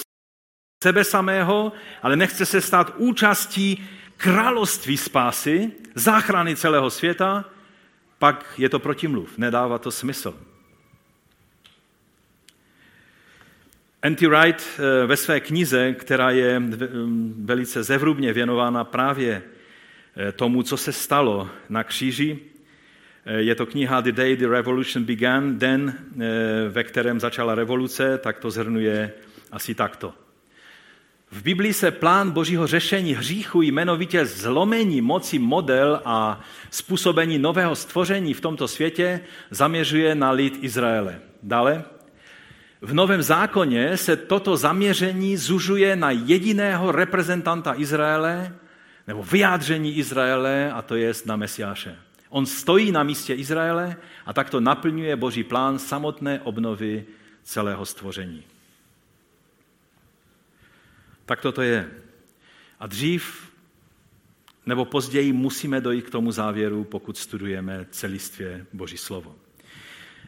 sebe 0.85 1.05
samého, 1.05 1.73
ale 2.03 2.17
nechce 2.17 2.47
se 2.47 2.61
stát 2.61 2.93
účastí 2.97 3.85
království 4.17 4.97
spásy, 4.97 5.73
záchrany 5.95 6.57
celého 6.57 6.91
světa, 6.91 7.45
pak 8.19 8.55
je 8.59 8.69
to 8.69 8.79
protimluv, 8.79 9.39
nedává 9.39 9.79
to 9.79 9.91
smysl. 9.91 10.35
N.T. 14.03 14.27
Wright 14.27 14.63
eh, 14.79 15.07
ve 15.07 15.17
své 15.17 15.41
knize, 15.41 15.93
která 15.93 16.31
je 16.31 16.61
mm, 16.61 17.43
velice 17.45 17.83
zevrubně 17.83 18.33
věnována 18.33 18.85
právě 18.85 19.43
eh, 20.17 20.33
tomu, 20.33 20.63
co 20.63 20.77
se 20.77 20.93
stalo 20.93 21.51
na 21.69 21.85
kříži, 21.85 22.54
je 23.27 23.55
to 23.55 23.67
kniha 23.67 24.01
The 24.01 24.13
Day 24.13 24.37
the 24.37 24.49
Revolution 24.49 25.05
Began, 25.05 25.59
den, 25.59 25.95
ve 26.69 26.85
kterém 26.85 27.21
začala 27.21 27.55
revoluce, 27.55 28.19
tak 28.19 28.39
to 28.39 28.51
zhrnuje 28.51 29.13
asi 29.53 29.75
takto. 29.75 30.15
V 31.31 31.43
Biblii 31.43 31.73
se 31.73 31.91
plán 31.91 32.31
božího 32.31 32.67
řešení 32.67 33.15
hříchu, 33.15 33.63
jmenovitě 33.63 34.27
zlomení 34.27 35.01
moci 35.01 35.39
model 35.39 36.01
a 36.05 36.41
způsobení 36.71 37.39
nového 37.39 37.77
stvoření 37.77 38.35
v 38.35 38.41
tomto 38.41 38.69
světě, 38.69 39.21
zaměřuje 39.51 40.15
na 40.15 40.31
lid 40.31 40.59
Izraele. 40.63 41.21
Dále, 41.43 41.85
v 42.81 42.95
Novém 42.95 43.23
zákoně 43.23 43.97
se 43.97 44.17
toto 44.17 44.57
zaměření 44.57 45.37
zužuje 45.37 45.97
na 45.97 46.11
jediného 46.11 46.93
reprezentanta 46.93 47.75
Izraele, 47.77 48.55
nebo 49.07 49.23
vyjádření 49.23 49.97
Izraele, 49.99 50.73
a 50.73 50.83
to 50.83 50.97
je 50.97 51.13
na 51.27 51.37
Mesiáše. 51.37 51.97
On 52.35 52.47
stojí 52.47 52.93
na 52.93 53.03
místě 53.03 53.35
Izraele 53.35 53.97
a 54.27 54.33
takto 54.33 54.61
naplňuje 54.61 55.17
boží 55.17 55.45
plán 55.45 55.79
samotné 55.79 56.41
obnovy 56.41 57.05
celého 57.43 57.87
stvoření. 57.87 58.43
Tak 61.27 61.41
toto 61.41 61.63
je. 61.63 61.91
A 62.81 62.87
dřív 62.87 63.51
nebo 64.67 64.85
později 64.85 65.33
musíme 65.33 65.81
dojít 65.81 66.07
k 66.07 66.11
tomu 66.11 66.33
závěru, 66.33 66.85
pokud 66.85 67.19
studujeme 67.19 67.87
celistvě 67.91 68.67
Boží 68.73 68.97
slovo. 68.97 69.37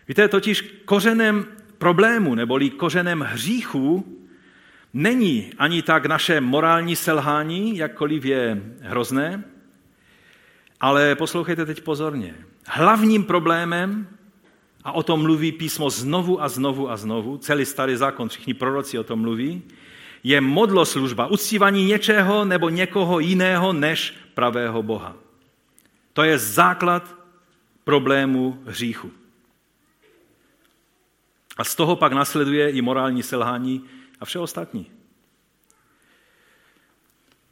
Víte, 0.09 0.29
totiž 0.29 0.83
kořenem 0.85 1.47
problému 1.79 2.35
neboli 2.35 2.71
kořenem 2.71 3.21
hříchu 3.21 4.19
není 4.95 5.53
ani 5.59 5.83
tak 5.83 6.07
naše 6.07 6.41
morální 6.41 6.97
selhání, 6.97 7.77
jakkoliv 7.77 8.25
je 8.25 8.63
hrozné, 8.81 9.45
ale 10.81 11.15
poslouchejte 11.15 11.67
teď 11.67 11.81
pozorně. 11.81 12.35
Hlavním 12.67 13.25
problémem, 13.25 14.09
a 14.87 14.93
o 14.93 15.03
tom 15.03 15.23
mluví 15.23 15.53
písmo 15.53 15.91
znovu 15.91 16.43
a 16.43 16.49
znovu 16.49 16.91
a 16.91 16.97
znovu, 16.97 17.39
celý 17.39 17.65
starý 17.65 17.97
zákon, 17.97 18.29
všichni 18.29 18.55
proroci 18.55 18.99
o 18.99 19.05
tom 19.05 19.21
mluví, 19.21 19.63
je 20.23 20.41
modloslužba, 20.41 21.27
uctívání 21.27 21.85
něčeho 21.85 22.45
nebo 22.45 22.69
někoho 22.69 23.19
jiného 23.19 23.73
než 23.73 24.15
pravého 24.35 24.83
Boha. 24.83 25.17
To 26.13 26.23
je 26.23 26.39
základ 26.39 27.17
problému 27.85 28.63
hříchu. 28.67 29.11
A 31.57 31.65
z 31.65 31.75
toho 31.75 31.97
pak 31.97 32.13
nasleduje 32.13 32.71
i 32.71 32.83
morální 32.83 33.23
selhání 33.23 33.85
a 34.21 34.25
vše 34.25 34.39
ostatní. 34.39 34.91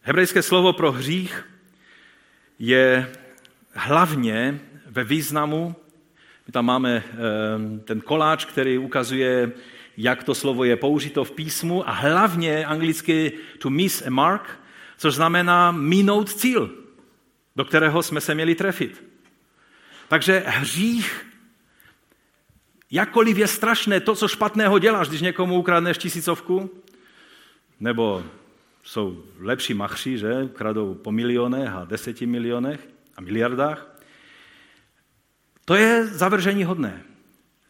Hebrejské 0.03 0.43
slovo 0.43 0.73
pro 0.73 0.93
hřích 0.93 1.54
je 2.67 3.13
hlavně 3.73 4.61
ve 4.87 5.05
významu, 5.05 5.77
my 6.47 6.53
tam 6.53 6.65
máme 6.65 7.05
ehm, 7.05 7.81
ten 7.81 8.01
koláč, 8.01 8.45
který 8.45 8.79
ukazuje, 8.79 9.53
jak 9.97 10.25
to 10.25 10.35
slovo 10.35 10.65
je 10.65 10.77
použito 10.77 11.25
v 11.25 11.31
písmu 11.31 11.89
a 11.89 11.93
hlavně 11.93 12.67
anglicky 12.67 13.33
to 13.59 13.71
miss 13.71 14.03
a 14.07 14.11
mark, 14.11 14.61
což 14.99 15.15
znamená 15.15 15.73
minout 15.73 16.33
cíl, 16.33 16.71
do 17.57 17.65
kterého 17.65 18.03
jsme 18.03 18.21
se 18.21 18.35
měli 18.35 18.55
trefit. 18.55 19.05
Takže 20.09 20.43
hřích, 20.47 21.27
jakkoliv 22.91 23.39
je 23.39 23.47
strašné 23.47 24.01
to, 24.01 24.15
co 24.15 24.29
špatného 24.29 24.79
děláš, 24.79 25.09
když 25.09 25.21
někomu 25.21 25.59
ukradneš 25.59 25.99
tisícovku, 25.99 26.71
nebo 27.81 28.25
jsou 28.85 29.25
lepší 29.39 29.75
machři, 29.75 30.19
že 30.19 30.49
kradou 30.53 30.95
po 30.95 31.13
milionech 31.13 31.69
a 31.69 31.85
deseti 31.85 32.27
milionech 32.27 32.89
a 33.17 33.21
miliardách, 33.21 34.01
to 35.65 35.75
je 35.75 36.07
zavržení 36.07 36.65
hodné. 36.65 37.03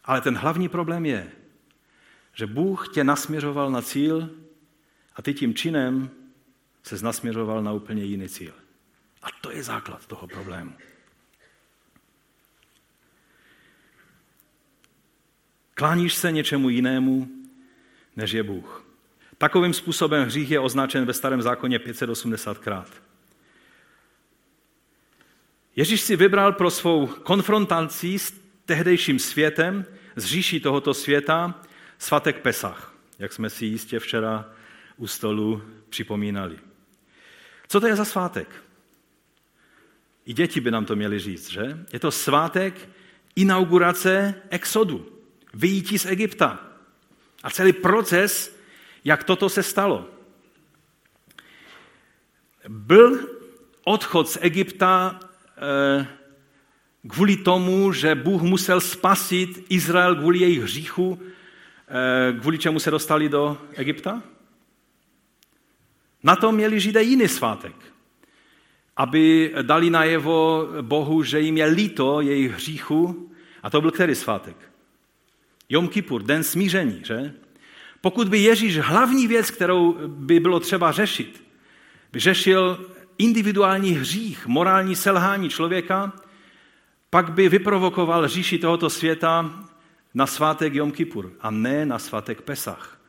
Ale 0.03 0.21
ten 0.21 0.37
hlavní 0.37 0.69
problém 0.69 1.05
je, 1.05 1.31
že 2.33 2.47
Bůh 2.47 2.87
tě 2.93 3.03
nasměřoval 3.03 3.71
na 3.71 3.81
cíl 3.81 4.29
a 5.15 5.21
ty 5.21 5.33
tím 5.33 5.53
činem 5.53 6.09
se 6.83 7.05
nasměřoval 7.05 7.63
na 7.63 7.73
úplně 7.73 8.03
jiný 8.03 8.29
cíl. 8.29 8.53
A 9.23 9.27
to 9.41 9.51
je 9.51 9.63
základ 9.63 10.05
toho 10.05 10.27
problému. 10.27 10.73
Kláníš 15.73 16.13
se 16.13 16.31
něčemu 16.31 16.69
jinému, 16.69 17.27
než 18.15 18.31
je 18.31 18.43
Bůh. 18.43 18.84
Takovým 19.37 19.73
způsobem 19.73 20.25
hřích 20.25 20.51
je 20.51 20.59
označen 20.59 21.05
ve 21.05 21.13
starém 21.13 21.41
zákoně 21.41 21.79
580krát. 21.79 22.85
Ježíš 25.75 26.01
si 26.01 26.15
vybral 26.15 26.53
pro 26.53 26.71
svou 26.71 27.07
konfrontaci 27.07 28.19
s 28.19 28.33
tehdejším 28.65 29.19
světem, 29.19 29.85
z 30.15 30.25
říší 30.25 30.59
tohoto 30.59 30.93
světa, 30.93 31.61
svatek 31.97 32.41
Pesach, 32.41 32.95
jak 33.19 33.33
jsme 33.33 33.49
si 33.49 33.65
jistě 33.65 33.99
včera 33.99 34.49
u 34.97 35.07
stolu 35.07 35.63
připomínali. 35.89 36.59
Co 37.67 37.79
to 37.79 37.87
je 37.87 37.95
za 37.95 38.05
svátek? 38.05 38.63
I 40.25 40.33
děti 40.33 40.59
by 40.59 40.71
nám 40.71 40.85
to 40.85 40.95
měly 40.95 41.19
říct, 41.19 41.49
že? 41.49 41.85
Je 41.93 41.99
to 41.99 42.11
svátek 42.11 42.89
inaugurace 43.35 44.35
exodu, 44.49 45.19
vyjítí 45.53 45.99
z 45.99 46.05
Egypta. 46.05 46.59
A 47.43 47.49
celý 47.49 47.73
proces, 47.73 48.54
jak 49.05 49.23
toto 49.23 49.49
se 49.49 49.63
stalo. 49.63 50.09
Byl 52.67 53.29
odchod 53.83 54.29
z 54.29 54.37
Egypta 54.41 55.19
eh, 55.57 56.07
kvůli 57.07 57.37
tomu, 57.37 57.91
že 57.93 58.15
Bůh 58.15 58.41
musel 58.41 58.81
spasit 58.81 59.65
Izrael 59.69 60.15
kvůli 60.15 60.39
jejich 60.39 60.61
hříchu, 60.61 61.21
eh, 61.87 62.39
kvůli 62.39 62.57
čemu 62.57 62.79
se 62.79 62.91
dostali 62.91 63.29
do 63.29 63.57
Egypta? 63.73 64.21
Na 66.23 66.35
to 66.35 66.51
měli 66.51 66.79
Židé 66.79 67.03
jiný 67.03 67.27
svátek, 67.27 67.75
aby 68.97 69.53
dali 69.61 69.89
najevo 69.89 70.67
Bohu, 70.81 71.23
že 71.23 71.39
jim 71.39 71.57
je 71.57 71.65
líto 71.65 72.21
jejich 72.21 72.51
hříchu. 72.51 73.31
A 73.63 73.69
to 73.69 73.81
byl 73.81 73.91
který 73.91 74.15
svátek? 74.15 74.55
Jom 75.69 75.87
Kippur, 75.87 76.23
den 76.23 76.43
smíření, 76.43 77.01
že? 77.05 77.33
Pokud 78.05 78.29
by 78.29 78.37
Ježíš 78.39 78.77
hlavní 78.77 79.27
věc, 79.27 79.51
kterou 79.51 79.97
by 80.07 80.39
bylo 80.39 80.59
třeba 80.59 80.91
řešit, 80.91 81.43
by 82.11 82.19
řešil 82.19 82.85
individuální 83.17 83.91
hřích, 83.91 84.47
morální 84.47 84.95
selhání 84.95 85.49
člověka, 85.49 86.13
pak 87.09 87.33
by 87.33 87.49
vyprovokoval 87.49 88.27
říši 88.27 88.57
tohoto 88.57 88.89
světa 88.89 89.63
na 90.13 90.27
svátek 90.27 90.73
Jom 90.73 90.91
Kippur 90.91 91.33
a 91.41 91.51
ne 91.51 91.85
na 91.85 91.99
svátek 91.99 92.41
Pesach, 92.41 93.01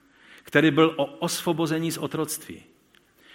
který 0.42 0.70
byl 0.70 0.94
o 0.96 1.04
osvobození 1.04 1.92
z 1.92 1.98
otroctví, 1.98 2.62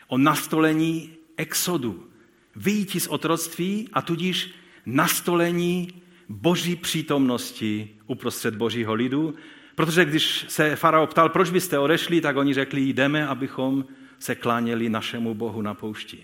o 0.08 0.18
nastolení 0.18 1.14
exodu, 1.38 2.10
vyjítí 2.56 3.00
z 3.00 3.08
otroctví 3.08 3.90
a 3.94 4.02
tudíž 4.02 4.54
nastolení 4.86 6.02
boží 6.30 6.76
přítomnosti 6.76 7.90
uprostřed 8.08 8.56
božího 8.56 8.94
lidu, 8.94 9.36
protože 9.76 10.06
když 10.06 10.46
se 10.50 10.76
farao 10.76 11.08
ptal, 11.08 11.30
proč 11.30 11.50
byste 11.50 11.80
odešli, 11.80 12.22
tak 12.22 12.36
oni 12.38 12.54
řekli, 12.54 12.82
jdeme, 12.82 13.28
abychom 13.28 13.86
se 14.20 14.36
kláněli 14.36 14.90
našemu 14.90 15.34
bohu 15.34 15.62
na 15.62 15.74
poušti. 15.74 16.24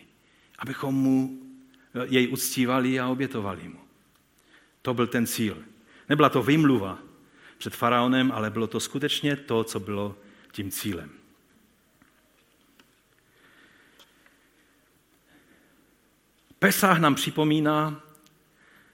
Abychom 0.60 0.96
mu 0.96 1.40
jej 2.04 2.28
uctívali 2.32 3.00
a 3.00 3.08
obětovali 3.08 3.68
mu. 3.68 3.80
To 4.82 4.94
byl 4.94 5.08
ten 5.08 5.28
cíl. 5.28 5.58
Nebyla 6.10 6.30
to 6.30 6.44
vymluva 6.44 7.00
před 7.58 7.76
faraonem, 7.76 8.32
ale 8.32 8.50
bylo 8.50 8.68
to 8.68 8.80
skutečně 8.80 9.36
to, 9.36 9.64
co 9.64 9.80
bylo 9.80 10.16
tím 10.52 10.72
cílem. 10.72 11.10
Pesach 16.60 17.00
nám 17.00 17.16
připomíná, 17.16 18.02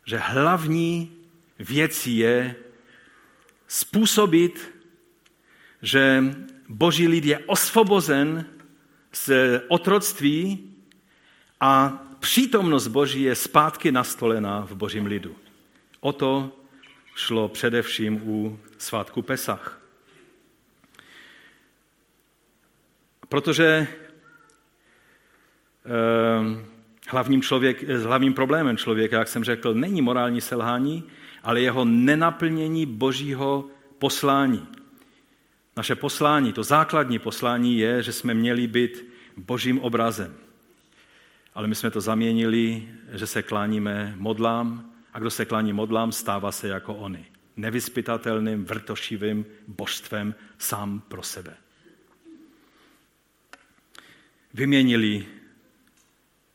že 0.06 0.18
hlavní 0.18 1.18
věcí 1.60 2.18
je 2.18 2.56
způsobit, 3.74 4.72
že 5.82 6.24
boží 6.70 7.08
lid 7.08 7.26
je 7.26 7.40
osvobozen 7.40 8.46
z 9.14 9.32
otroctví 9.68 10.74
a 11.60 12.04
přítomnost 12.20 12.88
boží 12.88 13.22
je 13.22 13.36
zpátky 13.36 13.92
nastolená 13.92 14.62
v 14.62 14.76
božím 14.76 15.06
lidu. 15.06 15.36
O 16.00 16.14
to 16.14 16.52
šlo 17.16 17.50
především 17.50 18.22
u 18.30 18.60
svátku 18.78 19.22
Pesach. 19.22 19.82
Protože 23.30 23.66
eh, 23.66 23.90
hlavním, 27.10 27.42
člověk, 27.42 27.90
hlavním 27.90 28.34
problémem 28.34 28.78
člověka, 28.78 29.20
jak 29.20 29.28
jsem 29.28 29.44
řekl, 29.44 29.74
není 29.74 30.02
morální 30.02 30.42
selhání, 30.42 31.10
ale 31.44 31.62
jeho 31.62 31.86
nenaplnění 31.86 32.86
božího 32.86 33.68
poslání. 33.98 34.68
Naše 35.78 35.96
poslání, 35.96 36.54
to 36.54 36.64
základní 36.64 37.20
poslání 37.20 37.78
je, 37.78 38.04
že 38.04 38.14
jsme 38.14 38.34
měli 38.34 38.68
být 38.68 39.06
božím 39.38 39.80
obrazem. 39.80 40.36
Ale 41.54 41.68
my 41.68 41.76
jsme 41.76 41.92
to 41.92 42.02
zaměnili, 42.02 42.90
že 43.12 43.28
se 43.28 43.42
kláníme 43.44 44.14
modlám 44.18 44.92
a 45.14 45.20
kdo 45.20 45.30
se 45.32 45.46
klání 45.46 45.74
modlám, 45.74 46.12
stává 46.12 46.52
se 46.52 46.68
jako 46.68 46.96
oni. 46.96 47.26
Nevyspytatelným, 47.58 48.66
vrtošivým 48.66 49.46
božstvem 49.68 50.36
sám 50.58 51.02
pro 51.08 51.24
sebe. 51.24 51.58
Vyměnili 54.54 55.26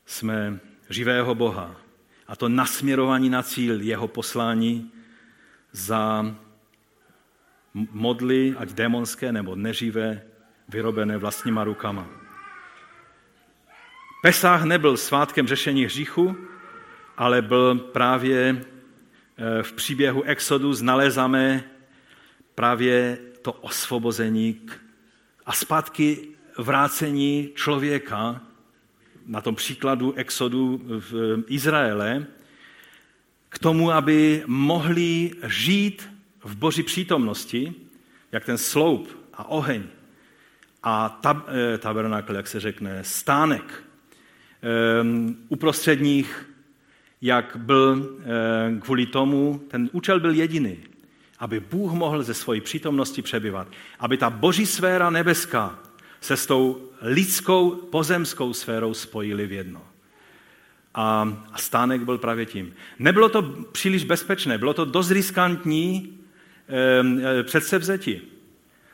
jsme 0.05 0.59
živého 0.89 1.35
Boha 1.35 1.75
a 2.29 2.35
to 2.35 2.49
nasměrování 2.49 3.29
na 3.29 3.43
cíl 3.43 3.81
jeho 3.81 4.07
poslání 4.07 4.91
za 5.71 6.35
modly, 7.73 8.55
ať 8.57 8.69
démonské 8.69 9.31
nebo 9.31 9.55
neživé, 9.55 10.21
vyrobené 10.69 11.17
vlastníma 11.17 11.63
rukama. 11.63 12.07
Pesách 14.21 14.63
nebyl 14.63 14.97
svátkem 14.97 15.47
řešení 15.47 15.85
hříchu, 15.85 16.37
ale 17.17 17.41
byl 17.41 17.75
právě 17.75 18.61
eh, 18.61 19.63
v 19.63 19.73
příběhu 19.73 20.23
Exodu 20.23 20.73
znalezáme 20.73 21.63
právě 22.55 23.17
to 23.41 23.51
osvobození 23.53 24.61
a 25.45 25.51
zpátky 25.51 26.27
vrácení 26.57 27.49
člověka 27.55 28.41
na 29.29 29.41
tom 29.41 29.55
příkladu 29.55 30.13
exodu 30.13 30.81
v 30.85 31.43
Izraele, 31.47 32.25
k 33.49 33.59
tomu, 33.59 33.91
aby 33.91 34.43
mohli 34.45 35.31
žít 35.47 36.09
v 36.43 36.55
boží 36.55 36.83
přítomnosti, 36.83 37.73
jak 38.31 38.45
ten 38.45 38.57
sloup 38.57 39.17
a 39.33 39.49
oheň 39.49 39.83
a 40.83 41.09
tab, 41.09 41.37
eh, 41.47 41.77
tabernakl, 41.77 42.35
jak 42.35 42.47
se 42.47 42.59
řekne, 42.59 43.03
stánek 43.03 43.83
um, 45.01 45.37
uprostřed 45.49 46.01
nich, 46.01 46.49
jak 47.21 47.55
byl 47.55 48.17
kvůli 48.81 49.05
tomu, 49.05 49.61
ten 49.67 49.89
účel 49.91 50.19
byl 50.19 50.33
jediný, 50.33 50.77
aby 51.39 51.59
Bůh 51.59 51.93
mohl 51.93 52.23
ze 52.23 52.33
svojí 52.33 52.61
přítomnosti 52.61 53.21
přebyvat, 53.21 53.67
aby 53.99 54.17
ta 54.17 54.29
boží 54.29 54.65
sféra 54.65 55.09
nebeská 55.09 55.79
se 56.21 56.37
s 56.37 56.45
tou 56.45 56.88
lidskou 57.01 57.71
pozemskou 57.71 58.53
sférou 58.53 58.93
spojili 58.93 59.47
v 59.47 59.51
jedno. 59.51 59.81
A, 60.95 61.33
stánek 61.55 62.01
byl 62.01 62.17
právě 62.17 62.45
tím. 62.45 62.73
Nebylo 62.99 63.29
to 63.29 63.41
příliš 63.71 64.03
bezpečné, 64.03 64.57
bylo 64.57 64.73
to 64.73 64.85
dost 64.85 65.11
riskantní 65.11 66.19
e, 67.39 67.43
předsevzetí. 67.43 68.21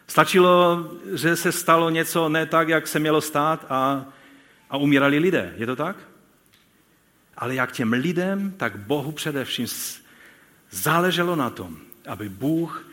Stačilo, 0.08 0.92
že 1.14 1.36
se 1.36 1.52
stalo 1.52 1.90
něco 1.90 2.30
ne 2.30 2.46
tak, 2.46 2.70
jak 2.70 2.88
se 2.88 3.00
mělo 3.00 3.22
stát 3.22 3.66
a, 3.70 4.06
a 4.70 4.78
umírali 4.78 5.20
lidé. 5.20 5.54
Je 5.58 5.66
to 5.66 5.76
tak? 5.76 5.98
ale 7.38 7.56
jak 7.56 7.72
těm 7.72 7.94
lidem, 7.94 8.52
tak 8.58 8.78
Bohu 8.78 9.12
především 9.12 9.68
záleželo 10.72 11.36
na 11.36 11.50
tom, 11.50 11.78
aby 12.08 12.30
Bůh 12.30 12.88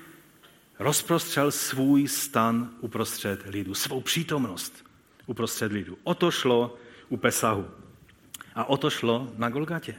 rozprostřel 0.79 1.51
svůj 1.51 2.09
stan 2.09 2.71
uprostřed 2.81 3.43
lidu, 3.47 3.75
svou 3.75 4.01
přítomnost 4.01 4.85
uprostřed 5.33 5.73
lidu. 5.73 5.99
O 6.05 6.15
to 6.15 6.31
šlo 6.31 6.77
u 7.09 7.17
Pesahu. 7.17 7.71
A 8.55 8.65
o 8.65 8.77
to 8.77 8.91
šlo 8.91 9.33
na 9.37 9.49
Golgatě. 9.49 9.95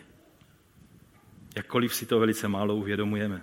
Jakkoliv 1.55 1.95
si 1.95 2.05
to 2.05 2.19
velice 2.19 2.47
málo 2.47 2.75
uvědomujeme. 2.75 3.41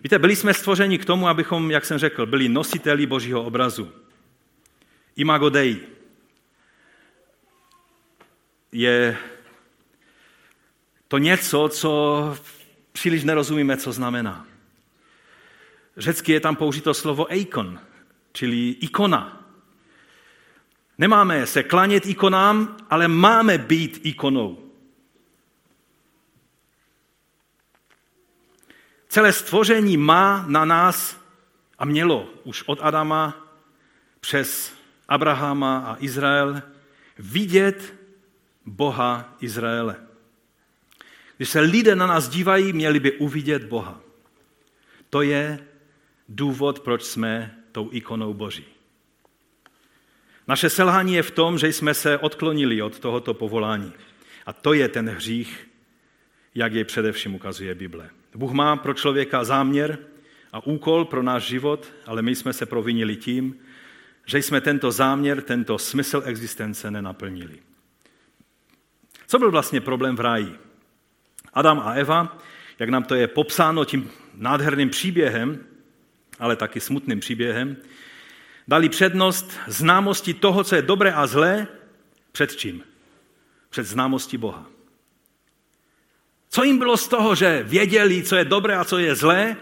Víte, 0.00 0.18
byli 0.18 0.36
jsme 0.36 0.54
stvořeni 0.54 0.98
k 0.98 1.04
tomu, 1.04 1.28
abychom, 1.28 1.70
jak 1.70 1.84
jsem 1.84 1.98
řekl, 1.98 2.26
byli 2.26 2.48
nositeli 2.48 3.06
Božího 3.06 3.44
obrazu. 3.44 3.92
Imago 5.16 5.48
Dei 5.48 5.80
je 8.72 9.18
to 11.08 11.18
něco, 11.18 11.68
co 11.68 11.90
příliš 12.92 13.24
nerozumíme, 13.24 13.76
co 13.76 13.92
znamená. 13.92 14.46
Řecky 15.96 16.32
je 16.32 16.40
tam 16.40 16.56
použito 16.56 16.94
slovo 16.94 17.32
eikon, 17.32 17.80
čili 18.32 18.68
ikona. 18.68 19.39
Nemáme 21.00 21.46
se 21.46 21.62
klanět 21.62 22.06
ikonám, 22.06 22.76
ale 22.90 23.08
máme 23.08 23.58
být 23.58 24.00
ikonou. 24.02 24.70
Celé 29.08 29.32
stvoření 29.32 29.96
má 29.96 30.44
na 30.48 30.64
nás 30.64 31.20
a 31.78 31.84
mělo 31.84 32.28
už 32.44 32.62
od 32.66 32.78
Adama 32.82 33.48
přes 34.20 34.74
Abrahama 35.08 35.78
a 35.78 35.96
Izrael 35.98 36.62
vidět 37.18 37.94
Boha 38.66 39.36
Izraele. 39.40 39.96
Když 41.36 41.48
se 41.48 41.60
lidé 41.60 41.94
na 41.94 42.06
nás 42.06 42.28
dívají, 42.28 42.72
měli 42.72 43.00
by 43.00 43.12
uvidět 43.12 43.64
Boha. 43.64 44.00
To 45.10 45.22
je 45.22 45.66
důvod, 46.28 46.80
proč 46.80 47.02
jsme 47.02 47.56
tou 47.72 47.88
ikonou 47.92 48.34
Boží. 48.34 48.79
Naše 50.50 50.70
selhání 50.70 51.14
je 51.14 51.22
v 51.22 51.30
tom, 51.30 51.58
že 51.58 51.68
jsme 51.68 51.94
se 51.94 52.18
odklonili 52.18 52.82
od 52.82 52.98
tohoto 52.98 53.34
povolání. 53.34 53.92
A 54.46 54.52
to 54.52 54.72
je 54.72 54.88
ten 54.88 55.08
hřích, 55.08 55.68
jak 56.54 56.72
jej 56.72 56.84
především 56.84 57.34
ukazuje 57.34 57.74
Bible. 57.74 58.10
Bůh 58.34 58.52
má 58.52 58.76
pro 58.76 58.94
člověka 58.94 59.44
záměr 59.44 59.98
a 60.52 60.66
úkol 60.66 61.04
pro 61.04 61.22
náš 61.22 61.42
život, 61.42 61.92
ale 62.06 62.22
my 62.22 62.34
jsme 62.34 62.52
se 62.52 62.66
provinili 62.66 63.16
tím, 63.16 63.58
že 64.26 64.38
jsme 64.38 64.60
tento 64.60 64.92
záměr, 64.92 65.42
tento 65.42 65.78
smysl 65.78 66.22
existence 66.26 66.90
nenaplnili. 66.90 67.58
Co 69.26 69.38
byl 69.38 69.50
vlastně 69.50 69.80
problém 69.80 70.16
v 70.16 70.20
ráji? 70.20 70.58
Adam 71.52 71.80
a 71.84 71.92
Eva, 71.92 72.38
jak 72.78 72.88
nám 72.88 73.04
to 73.04 73.14
je 73.14 73.26
popsáno 73.26 73.84
tím 73.84 74.10
nádherným 74.34 74.90
příběhem, 74.90 75.64
ale 76.38 76.56
taky 76.56 76.80
smutným 76.80 77.20
příběhem, 77.20 77.76
dali 78.70 78.88
přednost 78.88 79.50
známosti 79.66 80.34
toho, 80.34 80.64
co 80.64 80.74
je 80.74 80.82
dobré 80.82 81.12
a 81.12 81.26
zlé, 81.26 81.66
před 82.32 82.56
čím? 82.56 82.82
Před 83.70 83.86
známostí 83.86 84.36
Boha. 84.36 84.66
Co 86.50 86.64
jim 86.64 86.78
bylo 86.78 86.96
z 86.96 87.08
toho, 87.08 87.34
že 87.34 87.62
věděli, 87.62 88.22
co 88.22 88.36
je 88.36 88.44
dobré 88.44 88.76
a 88.76 88.84
co 88.84 88.98
je 88.98 89.14
zlé, 89.14 89.56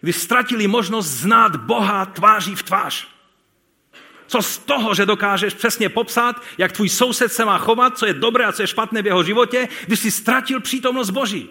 když 0.00 0.16
ztratili 0.16 0.66
možnost 0.66 1.06
znát 1.06 1.56
Boha 1.56 2.06
tváří 2.06 2.54
v 2.54 2.62
tvář? 2.62 3.08
Co 4.26 4.42
z 4.42 4.58
toho, 4.58 4.94
že 4.94 5.06
dokážeš 5.06 5.54
přesně 5.54 5.88
popsat, 5.88 6.42
jak 6.58 6.72
tvůj 6.72 6.88
soused 6.88 7.32
se 7.32 7.44
má 7.44 7.58
chovat, 7.58 7.98
co 7.98 8.06
je 8.06 8.14
dobré 8.14 8.44
a 8.44 8.52
co 8.52 8.62
je 8.62 8.66
špatné 8.66 9.02
v 9.02 9.06
jeho 9.06 9.22
životě, 9.22 9.68
když 9.86 10.00
jsi 10.00 10.10
ztratil 10.10 10.60
přítomnost 10.60 11.10
Boží? 11.10 11.48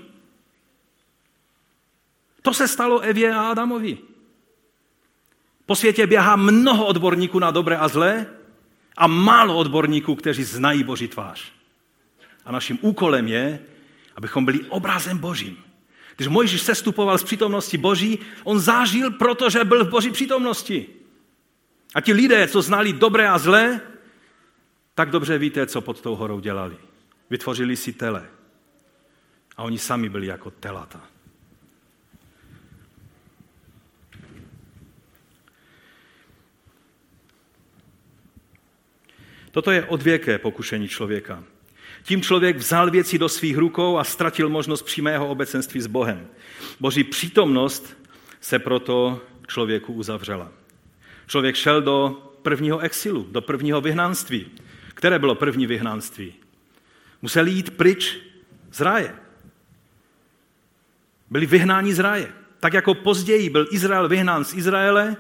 To 2.42 2.54
se 2.54 2.68
stalo 2.68 3.00
Evě 3.00 3.34
a 3.34 3.42
Adamovi. 3.42 4.13
Po 5.66 5.76
světě 5.76 6.08
běhá 6.08 6.36
mnoho 6.36 6.86
odborníků 6.86 7.40
na 7.40 7.52
dobré 7.52 7.78
a 7.78 7.88
zlé 7.88 8.26
a 8.98 9.08
málo 9.08 9.58
odborníků, 9.58 10.16
kteří 10.16 10.44
znají 10.44 10.84
Boží 10.84 11.08
tvář. 11.08 11.52
A 12.46 12.52
naším 12.52 12.80
úkolem 12.82 13.28
je, 13.28 13.60
abychom 14.16 14.46
byli 14.46 14.60
obrazem 14.70 15.18
Božím. 15.18 15.58
Když 16.16 16.28
Mojžíš 16.28 16.62
sestupoval 16.62 17.18
z 17.18 17.24
přítomnosti 17.24 17.78
Boží, 17.78 18.20
on 18.44 18.60
zážil, 18.60 19.12
protože 19.12 19.64
byl 19.64 19.86
v 19.86 19.90
Boží 19.90 20.12
přítomnosti. 20.12 20.88
A 21.96 22.02
ti 22.02 22.14
lidé, 22.14 22.48
co 22.48 22.62
znali 22.62 22.94
dobré 22.94 23.30
a 23.30 23.38
zlé, 23.38 23.82
tak 24.96 25.10
dobře 25.10 25.38
víte, 25.38 25.66
co 25.66 25.82
pod 25.82 26.02
tou 26.02 26.16
horou 26.16 26.40
dělali. 26.40 26.78
Vytvořili 27.30 27.76
si 27.76 27.94
tele. 27.94 28.26
A 29.58 29.64
oni 29.64 29.78
sami 29.78 30.10
byli 30.10 30.28
jako 30.28 30.52
telata. 30.52 31.02
Toto 39.54 39.72
je 39.72 39.86
odvěké 39.86 40.38
pokušení 40.38 40.88
člověka. 40.88 41.44
Tím 42.04 42.22
člověk 42.22 42.58
vzal 42.58 42.92
věci 42.92 43.18
do 43.18 43.30
svých 43.30 43.58
rukou 43.58 43.98
a 43.98 44.04
ztratil 44.04 44.50
možnost 44.50 44.82
přímého 44.82 45.28
obecenství 45.28 45.82
s 45.82 45.88
Bohem. 45.88 46.28
Boží 46.80 47.04
přítomnost 47.04 47.98
se 48.42 48.60
proto 48.60 49.22
člověku 49.48 49.94
uzavřela. 49.94 50.52
Člověk 51.28 51.56
šel 51.56 51.82
do 51.82 52.32
prvního 52.42 52.80
exilu, 52.80 53.28
do 53.32 53.42
prvního 53.42 53.82
vyhnanství. 53.82 54.52
Které 54.94 55.20
bylo 55.20 55.36
první 55.36 55.68
vyhnanství? 55.68 56.34
Musel 57.22 57.48
jít 57.48 57.78
pryč 57.78 58.18
z 58.72 58.82
ráje. 58.82 59.16
Byli 61.30 61.46
vyhnáni 61.46 61.94
z 61.94 62.00
ráje. 62.00 62.32
Tak 62.60 62.74
jako 62.74 62.94
později 62.94 63.50
byl 63.50 63.68
Izrael 63.72 64.10
vyhnán 64.10 64.46
z 64.46 64.54
Izraele, 64.54 65.18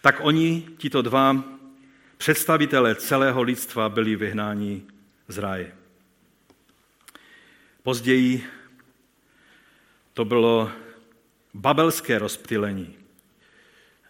tak 0.00 0.20
oni, 0.22 0.68
tito 0.78 1.02
dva 1.02 1.55
představitelé 2.16 2.94
celého 2.94 3.42
lidstva, 3.42 3.88
byli 3.88 4.16
vyhnáni 4.16 4.82
z 5.28 5.38
ráje. 5.38 5.72
Později 7.82 8.46
to 10.14 10.24
bylo 10.24 10.70
babelské 11.54 12.18
rozptylení. 12.18 12.94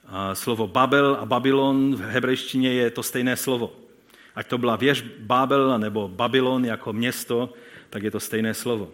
A 0.07 0.35
slovo 0.35 0.67
Babel 0.67 1.19
a 1.21 1.27
Babylon 1.27 1.97
v 1.97 2.01
hebrejštině 2.01 2.73
je 2.73 2.91
to 2.91 3.03
stejné 3.03 3.37
slovo. 3.37 3.73
Ať 4.35 4.47
to 4.47 4.59
byla 4.59 4.77
věž 4.77 5.05
Babel 5.19 5.79
nebo 5.79 6.09
Babylon 6.09 6.65
jako 6.65 6.93
město, 6.93 7.53
tak 7.91 8.03
je 8.03 8.11
to 8.11 8.21
stejné 8.21 8.55
slovo. 8.55 8.91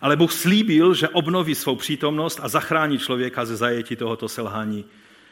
Ale 0.00 0.16
Bůh 0.16 0.32
slíbil, 0.32 0.94
že 0.94 1.08
obnoví 1.08 1.54
svou 1.54 1.76
přítomnost 1.76 2.40
a 2.42 2.48
zachrání 2.48 2.98
člověka 2.98 3.44
ze 3.44 3.56
zajetí 3.56 3.96
tohoto 3.96 4.28
selhání, 4.28 4.84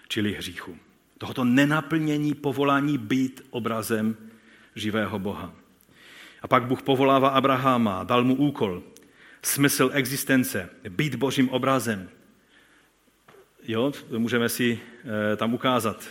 čili 0.08 0.32
hříchu. 0.32 0.76
Tohoto 1.18 1.44
nenaplnění 1.44 2.34
povolání 2.34 2.98
být 2.98 3.46
obrazem 3.50 4.16
živého 4.74 5.18
Boha. 5.18 5.54
A 6.42 6.48
pak 6.48 6.66
Bůh 6.66 6.82
povolává 6.82 7.28
Abrahama, 7.28 8.04
dal 8.04 8.24
mu 8.24 8.34
úkol, 8.34 8.82
smysl 9.42 9.90
existence, 9.92 10.70
být 10.88 11.14
božím 11.14 11.48
obrazem. 11.48 12.08
Jo, 13.62 13.92
můžeme 14.18 14.48
si 14.48 14.80
e, 15.32 15.36
tam 15.36 15.54
ukázat. 15.54 16.08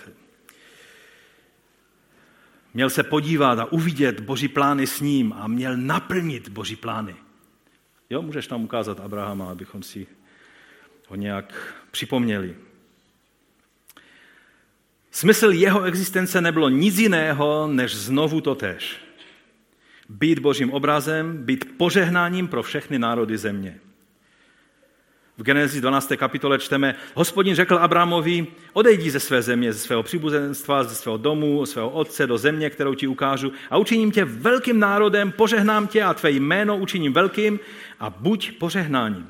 Měl 2.73 2.89
se 2.89 3.03
podívat 3.03 3.59
a 3.59 3.71
uvidět 3.71 4.19
boží 4.19 4.47
plány 4.47 4.87
s 4.87 5.01
ním 5.01 5.33
a 5.33 5.47
měl 5.47 5.77
naplnit 5.77 6.49
boží 6.49 6.75
plány. 6.75 7.15
Jo, 8.09 8.21
můžeš 8.21 8.47
tam 8.47 8.63
ukázat 8.63 8.99
Abrahama, 8.99 9.51
abychom 9.51 9.83
si 9.83 10.07
ho 11.07 11.15
nějak 11.15 11.75
připomněli. 11.91 12.55
Smysl 15.17 15.51
jeho 15.51 15.83
existence 15.83 16.41
nebylo 16.41 16.69
nic 16.69 16.97
jiného, 16.97 17.67
než 17.71 17.95
znovu 17.95 18.41
to 18.41 18.55
tež 18.55 18.97
být 20.09 20.39
božím 20.39 20.73
obrazem, 20.73 21.37
být 21.37 21.77
požehnáním 21.77 22.47
pro 22.47 22.63
všechny 22.63 22.99
národy 22.99 23.37
země. 23.37 23.79
V 25.37 25.43
Genesis 25.43 25.81
12. 25.81 26.11
kapitole 26.17 26.59
čteme, 26.59 26.95
hospodin 27.13 27.55
řekl 27.55 27.75
Abrahamovi, 27.75 28.47
odejdi 28.73 29.11
ze 29.11 29.19
své 29.19 29.41
země, 29.41 29.73
ze 29.73 29.79
svého 29.79 30.03
příbuzenstva, 30.03 30.83
ze 30.83 30.95
svého 30.95 31.17
domu, 31.17 31.65
svého 31.65 31.89
otce 31.89 32.27
do 32.27 32.37
země, 32.37 32.69
kterou 32.69 32.93
ti 32.93 33.07
ukážu 33.07 33.51
a 33.69 33.77
učiním 33.77 34.11
tě 34.11 34.25
velkým 34.25 34.79
národem, 34.79 35.31
požehnám 35.31 35.87
tě 35.87 36.03
a 36.03 36.13
tvé 36.13 36.31
jméno 36.31 36.77
učiním 36.77 37.13
velkým 37.13 37.59
a 37.99 38.09
buď 38.09 38.57
požehnáním. 38.57 39.29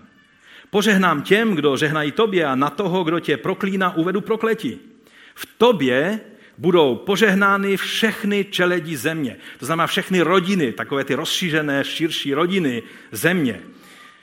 Požehnám 0.69 1.21
těm, 1.21 1.55
kdo 1.55 1.77
žehnají 1.77 2.11
tobě 2.11 2.45
a 2.45 2.55
na 2.55 2.69
toho, 2.69 3.03
kdo 3.03 3.19
tě 3.19 3.37
proklíná, 3.37 3.95
uvedu 3.95 4.21
prokletí. 4.21 4.96
V 5.37 5.45
tobě 5.57 6.19
budou 6.57 6.95
požehnány 6.95 7.77
všechny 7.77 8.45
čeledí 8.45 8.95
země. 8.95 9.37
To 9.59 9.65
znamená 9.65 9.87
všechny 9.87 10.21
rodiny, 10.21 10.73
takové 10.73 11.03
ty 11.03 11.15
rozšířené, 11.15 11.83
širší 11.83 12.33
rodiny 12.33 12.83
země. 13.11 13.61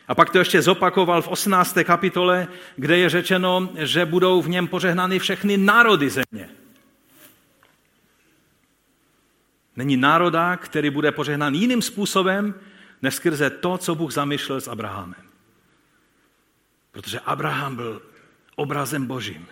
A 0.09 0.15
pak 0.15 0.31
to 0.31 0.39
ještě 0.39 0.62
zopakoval 0.62 1.23
v 1.23 1.29
18. 1.29 1.79
kapitole, 1.85 2.49
kde 2.77 2.99
je 2.99 3.09
řečeno, 3.09 3.69
že 3.79 4.07
budou 4.07 4.43
v 4.43 4.49
něm 4.49 4.69
požehnány 4.69 5.19
všechny 5.19 5.57
národy 5.57 6.11
země. 6.11 6.49
Není 9.77 9.97
národa, 9.97 10.57
který 10.57 10.91
bude 10.91 11.12
požehnán 11.12 11.55
jiným 11.55 11.83
způsobem, 11.83 12.55
než 13.03 13.15
skrze 13.15 13.51
to, 13.51 13.79
co 13.79 13.95
Bůh 13.95 14.12
zamýšlel 14.12 14.61
s 14.61 14.69
Abrahamem. 14.69 15.23
Protože 16.93 17.21
Abraham 17.21 17.77
byl 17.77 18.03
obrazem 18.57 19.07
Božím. 19.07 19.47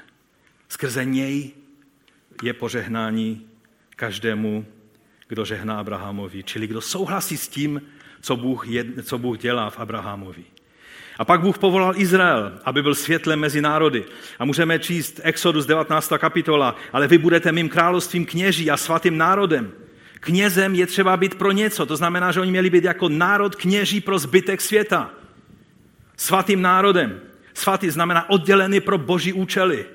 Skrze 0.72 1.04
něj 1.04 1.50
je 2.42 2.52
požehnání 2.52 3.46
každému, 3.96 4.66
kdo 5.28 5.44
žehná 5.44 5.78
Abrahamovi, 5.78 6.42
čili 6.42 6.66
kdo 6.66 6.80
souhlasí 6.80 7.36
s 7.36 7.48
tím, 7.48 7.82
co 8.20 8.36
Bůh, 8.36 8.68
je, 8.68 8.84
co 9.02 9.18
Bůh 9.18 9.38
dělá 9.38 9.70
v 9.70 9.78
Abrahamovi. 9.78 10.44
A 11.18 11.24
pak 11.24 11.40
Bůh 11.40 11.58
povolal 11.58 11.94
Izrael, 11.96 12.58
aby 12.64 12.82
byl 12.82 12.94
světlem 12.94 13.40
mezi 13.40 13.60
národy. 13.60 14.04
A 14.38 14.44
můžeme 14.44 14.78
číst 14.78 15.20
Exodus 15.22 15.66
19. 15.66 16.12
kapitola, 16.18 16.76
ale 16.92 17.08
vy 17.08 17.18
budete 17.18 17.52
mým 17.52 17.68
královstvím 17.68 18.26
kněží 18.26 18.70
a 18.70 18.76
svatým 18.76 19.18
národem. 19.18 19.72
Knězem 20.20 20.74
je 20.74 20.86
třeba 20.86 21.16
být 21.16 21.34
pro 21.34 21.52
něco, 21.52 21.86
to 21.86 21.96
znamená, 21.96 22.32
že 22.32 22.40
oni 22.40 22.50
měli 22.50 22.70
být 22.70 22.84
jako 22.84 23.08
národ 23.08 23.56
kněží 23.56 24.00
pro 24.00 24.18
zbytek 24.18 24.60
světa. 24.60 25.10
Svatým 26.16 26.62
národem. 26.62 27.20
Svatý 27.54 27.90
znamená 27.90 28.30
oddělený 28.30 28.80
pro 28.80 28.98
boží 28.98 29.32
účely. 29.32 29.86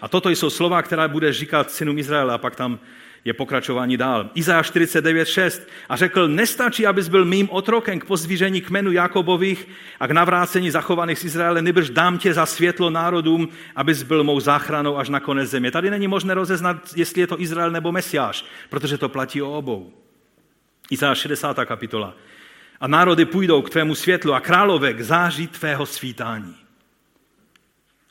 A 0.00 0.08
toto 0.08 0.30
jsou 0.30 0.50
slova, 0.50 0.82
která 0.82 1.08
bude 1.08 1.32
říkat 1.32 1.70
synům 1.70 1.98
Izraela 1.98 2.34
a 2.34 2.38
pak 2.38 2.56
tam 2.56 2.78
je 3.24 3.32
pokračování 3.32 3.96
dál. 3.96 4.30
Izajáš 4.34 4.72
49.6 4.72 5.60
a 5.88 5.96
řekl, 5.96 6.28
nestačí, 6.28 6.86
abys 6.86 7.08
byl 7.08 7.24
mým 7.24 7.48
otrokem 7.50 8.00
k 8.00 8.04
pozdvíření 8.04 8.60
kmenu 8.60 8.92
Jakobových 8.92 9.68
a 10.00 10.06
k 10.06 10.10
navrácení 10.10 10.70
zachovaných 10.70 11.18
z 11.18 11.24
Izraele, 11.24 11.62
nebrž 11.62 11.90
dám 11.90 12.18
tě 12.18 12.34
za 12.34 12.46
světlo 12.46 12.90
národům, 12.90 13.48
abys 13.76 14.02
byl 14.02 14.24
mou 14.24 14.40
záchranou 14.40 14.98
až 14.98 15.08
na 15.08 15.20
konec 15.20 15.50
země. 15.50 15.70
Tady 15.70 15.90
není 15.90 16.08
možné 16.08 16.34
rozeznat, 16.34 16.76
jestli 16.96 17.20
je 17.20 17.26
to 17.26 17.40
Izrael 17.40 17.70
nebo 17.70 17.92
Mesiáš, 17.92 18.44
protože 18.68 18.98
to 18.98 19.08
platí 19.08 19.42
o 19.42 19.52
obou. 19.52 19.92
Izajáš 20.90 21.18
60. 21.18 21.56
kapitola. 21.64 22.14
A 22.80 22.86
národy 22.88 23.24
půjdou 23.24 23.62
k 23.62 23.70
tvému 23.70 23.94
světlu 23.94 24.34
a 24.34 24.40
králové 24.40 24.94
k 24.94 25.00
září 25.00 25.46
tvého 25.46 25.86
svítání. 25.86 26.59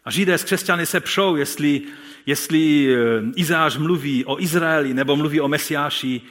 A 0.06 0.12
Židé 0.12 0.38
s 0.38 0.44
křesťany 0.44 0.86
se 0.86 1.00
přou, 1.00 1.36
jestli, 1.36 1.82
jestli 2.26 2.96
eh, 2.96 2.98
Izáš 3.36 3.78
mluví 3.78 4.26
o 4.26 4.42
Izraeli 4.42 4.94
nebo 4.94 5.16
mluví 5.16 5.42
o 5.42 5.48
Mesiáši 5.48 6.22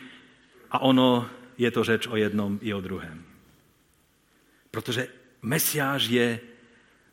a 0.71 0.79
ono 0.79 1.31
je 1.59 1.71
to 1.71 1.85
řeč 1.85 2.07
o 2.07 2.17
jednom 2.17 2.59
i 2.63 2.75
o 2.75 2.81
druhém. 2.81 3.25
Protože 4.71 5.09
Mesiáš 5.43 6.09
je 6.09 6.41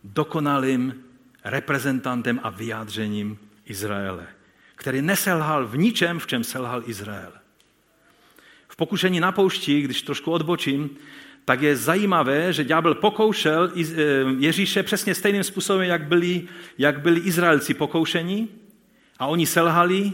dokonalým 0.03 1.03
reprezentantem 1.43 2.39
a 2.43 2.49
vyjádřením 2.49 3.39
Izraele, 3.66 4.28
který 4.76 5.01
neselhal 5.01 5.68
v 5.68 5.78
ničem, 5.78 6.20
v 6.20 6.28
čem 6.28 6.43
selhal 6.43 6.84
Izrael. 6.86 7.32
V 8.68 8.76
pokušení 8.76 9.20
na 9.20 9.32
poušti, 9.32 9.82
když 9.82 10.01
trošku 10.01 10.32
odbočím, 10.32 10.89
tak 11.45 11.61
je 11.61 11.75
zajímavé, 11.77 12.53
že 12.53 12.63
ďábel 12.63 12.95
pokoušel 12.95 13.71
eh, 13.75 13.83
Ježíše 14.37 14.83
přesně 14.83 15.15
stejným 15.15 15.43
způsobem, 15.43 15.87
jak 15.87 16.03
byli, 16.07 16.47
jak 16.77 17.01
byli 17.01 17.19
Izraelci 17.19 17.73
pokoušení 17.73 18.49
a 19.19 19.27
oni 19.27 19.45
selhali 19.45 20.13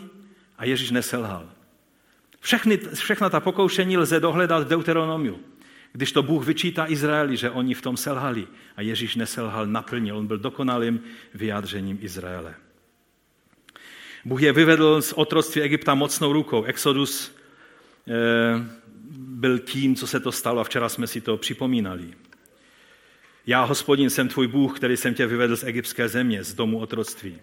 a 0.58 0.66
Ježíš 0.66 0.92
neselhal. 0.92 1.50
Všechny, 2.40 2.78
všechna 2.78 3.30
ta 3.30 3.40
pokoušení 3.40 3.98
lze 3.98 4.20
dohledat 4.20 4.64
v 4.64 4.68
Deuteronomiu, 4.68 5.40
když 5.94 6.12
to 6.12 6.24
Bůh 6.24 6.46
vyčítá 6.46 6.86
Izraeli, 6.88 7.38
že 7.38 7.50
oni 7.50 7.74
v 7.74 7.82
tom 7.82 7.98
selhali 7.98 8.48
a 8.76 8.82
Ježíš 8.82 9.16
neselhal, 9.16 9.66
naplnil. 9.66 10.18
On 10.18 10.28
byl 10.28 10.38
dokonalým 10.38 11.00
vyjádřením 11.34 11.98
Izraele. 12.02 12.56
Bůh 14.26 14.42
je 14.42 14.54
vyvedl 14.54 15.02
z 15.02 15.14
otroctví 15.14 15.62
Egypta 15.62 15.96
mocnou 15.96 16.34
rukou. 16.34 16.64
Exodus 16.64 17.36
eh, 18.08 18.81
byl 19.42 19.60
tím, 19.60 19.96
co 19.96 20.08
se 20.08 20.20
to 20.20 20.32
stalo 20.32 20.62
a 20.62 20.64
včera 20.64 20.90
jsme 20.90 21.08
si 21.08 21.22
to 21.22 21.38
připomínali. 21.38 22.14
Já, 23.48 23.64
hospodin, 23.64 24.10
jsem 24.10 24.28
tvůj 24.28 24.48
Bůh, 24.48 24.78
který 24.78 24.98
jsem 24.98 25.14
tě 25.14 25.28
vyvedl 25.28 25.56
z 25.56 25.64
egyptské 25.64 26.08
země, 26.08 26.44
z 26.44 26.54
domu 26.54 26.80
otroctví. 26.80 27.40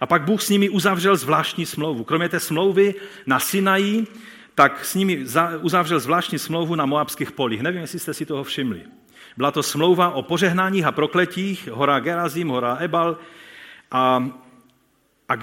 A 0.00 0.06
pak 0.06 0.22
Bůh 0.22 0.42
s 0.42 0.48
nimi 0.48 0.68
uzavřel 0.68 1.16
zvláštní 1.16 1.66
smlouvu. 1.66 2.04
Kromě 2.04 2.28
té 2.28 2.40
smlouvy 2.40 2.94
na 3.26 3.40
Sinaji, 3.40 4.06
tak 4.54 4.84
s 4.84 4.94
nimi 4.94 5.26
uzavřel 5.60 6.00
zvláštní 6.00 6.38
smlouvu 6.38 6.74
na 6.74 6.86
Moabských 6.86 7.32
polích. 7.32 7.62
Nevím, 7.62 7.80
jestli 7.80 7.98
jste 7.98 8.14
si 8.14 8.26
toho 8.26 8.44
všimli. 8.44 8.82
Byla 9.36 9.50
to 9.50 9.62
smlouva 9.62 10.10
o 10.10 10.22
požehnáních 10.22 10.84
a 10.84 10.92
prokletích, 10.92 11.68
hora 11.68 12.00
Gerazim, 12.00 12.48
hora 12.48 12.76
Ebal. 12.76 13.18
A, 13.90 14.30
a 15.28 15.34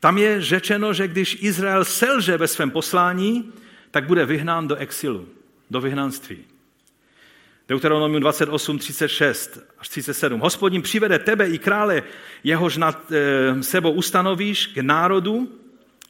tam 0.00 0.18
je 0.18 0.40
řečeno, 0.40 0.92
že 0.92 1.08
když 1.08 1.38
Izrael 1.40 1.84
selže 1.84 2.36
ve 2.36 2.48
svém 2.48 2.70
poslání, 2.70 3.52
tak 3.90 4.06
bude 4.06 4.26
vyhnán 4.26 4.68
do 4.68 4.76
exilu 4.76 5.28
do 5.70 5.80
vyhnanství. 5.80 6.38
Deuteronomium 7.68 8.20
28, 8.20 8.78
36 8.78 9.58
až 9.78 9.88
37. 9.88 10.40
Hospodin 10.40 10.82
přivede 10.82 11.18
tebe 11.18 11.48
i 11.48 11.58
krále, 11.58 12.02
jehož 12.44 12.76
nad 12.76 13.12
e, 13.12 13.62
sebou 13.62 13.90
ustanovíš 13.90 14.66
k 14.66 14.76
národu, 14.76 15.48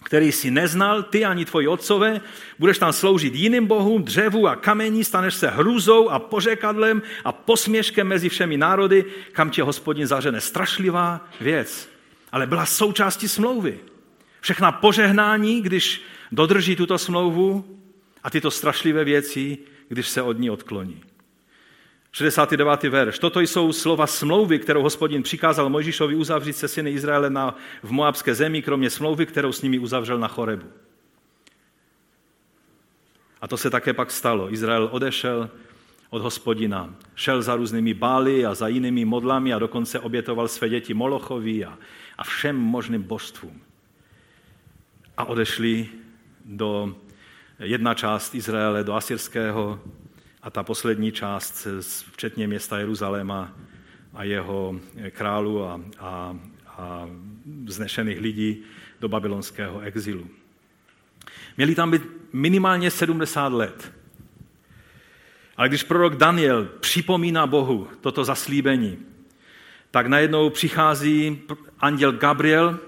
který 0.05 0.33
si 0.33 0.51
neznal, 0.51 1.03
ty 1.03 1.25
ani 1.25 1.45
tvoji 1.45 1.69
otcové, 1.69 2.21
budeš 2.59 2.79
tam 2.79 2.93
sloužit 2.93 3.35
jiným 3.35 3.67
bohům, 3.67 4.03
dřevu 4.03 4.49
a 4.49 4.57
kamení, 4.57 5.05
staneš 5.05 5.35
se 5.35 5.49
hrůzou 5.49 6.09
a 6.09 6.19
pořekadlem 6.19 7.03
a 7.25 7.33
posměškem 7.33 8.07
mezi 8.07 8.29
všemi 8.29 8.57
národy, 8.57 9.05
kam 9.33 9.51
tě 9.51 9.63
hospodin 9.63 10.07
zařene. 10.07 10.41
Strašlivá 10.41 11.29
věc, 11.41 11.89
ale 12.33 12.47
byla 12.47 12.67
součástí 12.67 13.29
smlouvy. 13.29 13.79
Všechna 14.41 14.73
požehnání, 14.73 15.63
když 15.63 16.03
dodrží 16.33 16.77
tuto 16.77 16.99
smlouvu, 16.99 17.78
a 18.29 18.31
tyto 18.31 18.51
strašlivé 18.51 19.05
věci, 19.05 19.59
když 19.89 20.09
se 20.09 20.23
od 20.23 20.39
ní 20.39 20.51
odkloní. 20.51 21.01
69. 22.13 22.83
verš. 22.83 23.19
Toto 23.19 23.41
jsou 23.41 23.73
slova 23.73 24.07
smlouvy, 24.07 24.59
kterou 24.59 24.83
hospodin 24.83 25.23
přikázal 25.23 25.69
Mojžíšovi 25.69 26.15
uzavřít 26.15 26.53
se 26.53 26.69
syny 26.69 26.91
Izraele 26.91 27.31
na, 27.31 27.57
v 27.83 27.91
Moabské 27.91 28.35
zemi, 28.35 28.63
kromě 28.63 28.91
smlouvy, 28.91 29.27
kterou 29.27 29.53
s 29.53 29.63
nimi 29.63 29.79
uzavřel 29.79 30.19
na 30.19 30.29
Chorebu. 30.29 30.67
A 33.41 33.49
to 33.49 33.57
se 33.57 33.71
také 33.71 33.93
pak 33.93 34.11
stalo. 34.11 34.53
Izrael 34.53 34.89
odešel 34.93 35.51
od 36.11 36.23
hospodina. 36.23 36.95
Šel 37.15 37.43
za 37.43 37.57
různými 37.57 37.95
bály 37.95 38.47
a 38.47 38.55
za 38.55 38.69
jinými 38.69 39.05
modlami 39.05 39.53
a 39.53 39.59
dokonce 39.59 40.01
obětoval 40.01 40.49
své 40.49 40.69
děti 40.69 40.95
Molochovi 40.95 41.65
a, 41.65 41.79
a 42.19 42.25
všem 42.25 42.57
možným 42.57 43.03
božstvům. 43.03 43.61
A 45.17 45.25
odešli 45.25 45.89
do 46.45 46.95
jedna 47.59 47.95
část 47.95 48.35
Izraele 48.35 48.85
do 48.85 48.95
asyrského 48.95 49.81
a 50.43 50.51
ta 50.51 50.63
poslední 50.63 51.13
část, 51.13 51.67
včetně 52.13 52.47
města 52.47 52.79
Jeruzaléma 52.79 53.53
a 54.15 54.25
jeho 54.25 54.81
králu 55.11 55.65
a, 55.65 55.81
a, 55.99 56.37
a 56.67 57.09
znešených 57.67 58.21
lidí 58.21 58.63
do 59.01 59.09
babylonského 59.09 59.81
exilu. 59.81 60.27
Měli 61.57 61.75
tam 61.75 61.91
být 61.91 62.03
minimálně 62.33 62.91
70 62.91 63.53
let. 63.53 63.93
Ale 65.57 65.69
když 65.69 65.83
prorok 65.83 66.17
Daniel 66.17 66.69
připomíná 66.81 67.47
Bohu 67.47 67.89
toto 68.01 68.25
zaslíbení, 68.25 68.99
tak 69.91 70.07
najednou 70.07 70.51
přichází 70.51 71.41
anděl 71.81 72.13
Gabriel 72.13 72.79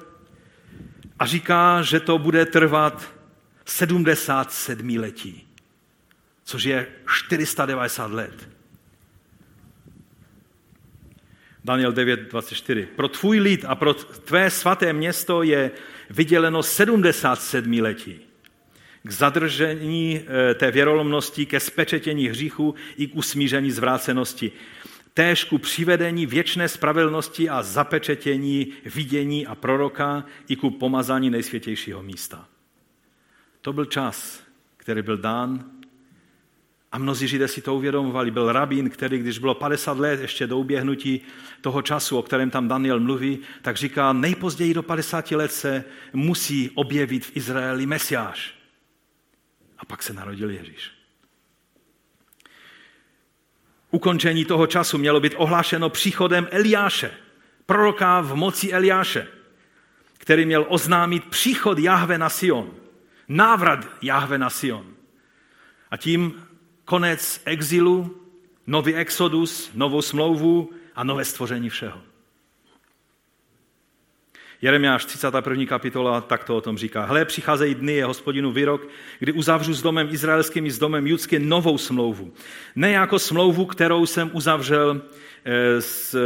a 1.19 1.27
říká, 1.27 1.83
že 1.83 2.01
to 2.01 2.19
bude 2.19 2.47
trvat 2.47 3.20
77 3.71 4.97
letí, 4.97 5.47
což 6.45 6.65
je 6.65 6.87
490 7.07 8.11
let. 8.11 8.49
Daniel 11.65 11.93
9.24. 11.93 12.87
Pro 12.87 13.09
tvůj 13.09 13.39
lid 13.39 13.65
a 13.69 13.75
pro 13.75 13.95
tvé 13.95 14.51
svaté 14.51 14.93
město 14.93 15.43
je 15.43 15.71
vyděleno 16.11 16.63
77 16.63 17.81
letí 17.81 18.21
k 19.03 19.11
zadržení 19.11 20.21
eh, 20.21 20.55
té 20.55 20.71
věrolomnosti, 20.71 21.47
ke 21.47 21.61
spečetění 21.61 22.27
hříchu 22.27 22.75
i 22.97 23.07
k 23.07 23.17
usmíření 23.17 23.71
zvrácenosti. 23.71 24.53
Též 25.15 25.45
ku 25.45 25.59
přivedení 25.59 26.27
věčné 26.27 26.69
spravedlnosti 26.69 27.49
a 27.49 27.63
zapečetění 27.63 28.73
vidění 28.95 29.47
a 29.47 29.55
proroka 29.55 30.25
i 30.49 30.57
ku 30.57 30.71
pomazání 30.71 31.31
nejsvětějšího 31.31 32.03
místa. 32.03 32.49
To 33.63 33.73
byl 33.73 33.85
čas, 33.85 34.43
který 34.77 35.03
byl 35.03 35.17
dán 35.17 35.65
a 36.93 36.99
mnozí 36.99 37.29
Židé 37.29 37.49
si 37.49 37.63
to 37.63 37.75
uvědomovali. 37.75 38.31
Byl 38.31 38.53
rabín, 38.53 38.91
který, 38.91 39.19
když 39.19 39.39
bylo 39.39 39.55
50 39.55 39.99
let 39.99 40.21
ještě 40.21 40.47
do 40.47 40.59
uběhnutí 40.59 41.21
toho 41.61 41.83
času, 41.83 42.19
o 42.19 42.23
kterém 42.23 42.51
tam 42.51 42.69
Daniel 42.69 43.01
mluví, 43.01 43.39
tak 43.63 43.77
říká, 43.77 44.13
nejpozději 44.13 44.75
do 44.75 44.83
50 44.83 45.31
let 45.31 45.53
se 45.53 45.85
musí 46.13 46.71
objevit 46.75 47.27
v 47.27 47.37
Izraeli 47.37 47.87
Mesiáš. 47.87 48.55
A 49.79 49.85
pak 49.85 50.03
se 50.03 50.13
narodil 50.13 50.51
Ježíš. 50.51 50.91
Ukončení 53.91 54.45
toho 54.45 54.67
času 54.67 54.99
mělo 54.99 55.21
být 55.21 55.35
ohlášeno 55.37 55.91
příchodem 55.91 56.49
Eliáše, 56.51 57.11
proroka 57.67 58.21
v 58.21 58.35
moci 58.35 58.73
Eliáše, 58.73 59.27
který 60.19 60.47
měl 60.47 60.67
oznámit 60.69 61.25
příchod 61.25 61.79
Jahve 61.79 62.19
na 62.19 62.29
Sion 62.29 62.80
návrat 63.31 63.87
Jahve 64.03 64.39
na 64.39 64.51
Sion. 64.51 64.87
A 65.91 65.97
tím 65.97 66.43
konec 66.85 67.43
exilu, 67.45 68.17
nový 68.67 68.95
exodus, 68.95 69.71
novou 69.75 70.03
smlouvu 70.03 70.71
a 70.95 71.05
nové 71.05 71.25
stvoření 71.25 71.71
všeho. 71.71 72.01
Jeremiáš 74.63 75.05
31. 75.05 75.67
kapitola 75.67 76.21
takto 76.21 76.57
o 76.57 76.61
tom 76.61 76.79
říká. 76.79 77.05
Hle, 77.05 77.25
přicházejí 77.25 77.75
dny, 77.75 77.93
je 77.93 78.05
hospodinu 78.05 78.53
výrok, 78.53 78.89
kdy 79.19 79.33
uzavřu 79.33 79.75
s 79.75 79.83
domem 79.83 80.09
izraelským 80.11 80.67
i 80.67 80.71
s 80.71 80.79
domem 80.79 81.07
judským 81.07 81.49
novou 81.49 81.79
smlouvu. 81.79 82.33
Ne 82.77 82.91
jako 82.91 83.19
smlouvu, 83.19 83.67
kterou 83.67 84.07
jsem 84.07 84.31
uzavřel 84.33 85.03
eh, 85.45 85.81
s 85.81 86.17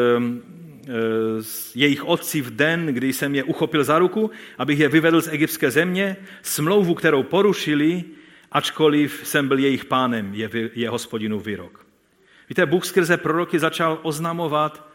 jejich 1.75 2.05
otci 2.05 2.41
v 2.41 2.51
den, 2.51 2.87
kdy 2.87 3.13
jsem 3.13 3.35
je 3.35 3.45
uchopil 3.45 3.85
za 3.85 3.99
ruku, 3.99 4.31
abych 4.59 4.79
je 4.79 4.89
vyvedl 4.89 5.21
z 5.21 5.29
egyptské 5.29 5.71
země, 5.71 6.17
smlouvu, 6.43 6.95
kterou 6.95 7.23
porušili, 7.23 8.05
ačkoliv 8.53 9.21
jsem 9.25 9.49
byl 9.49 9.59
jejich 9.59 9.85
pánem, 9.85 10.35
je, 10.35 10.51
je 10.75 10.89
hospodinu 10.89 11.41
výrok. 11.41 11.87
Víte, 12.49 12.67
Bůh 12.67 12.85
skrze 12.85 13.17
proroky 13.17 13.59
začal 13.59 13.99
oznamovat, 14.03 14.89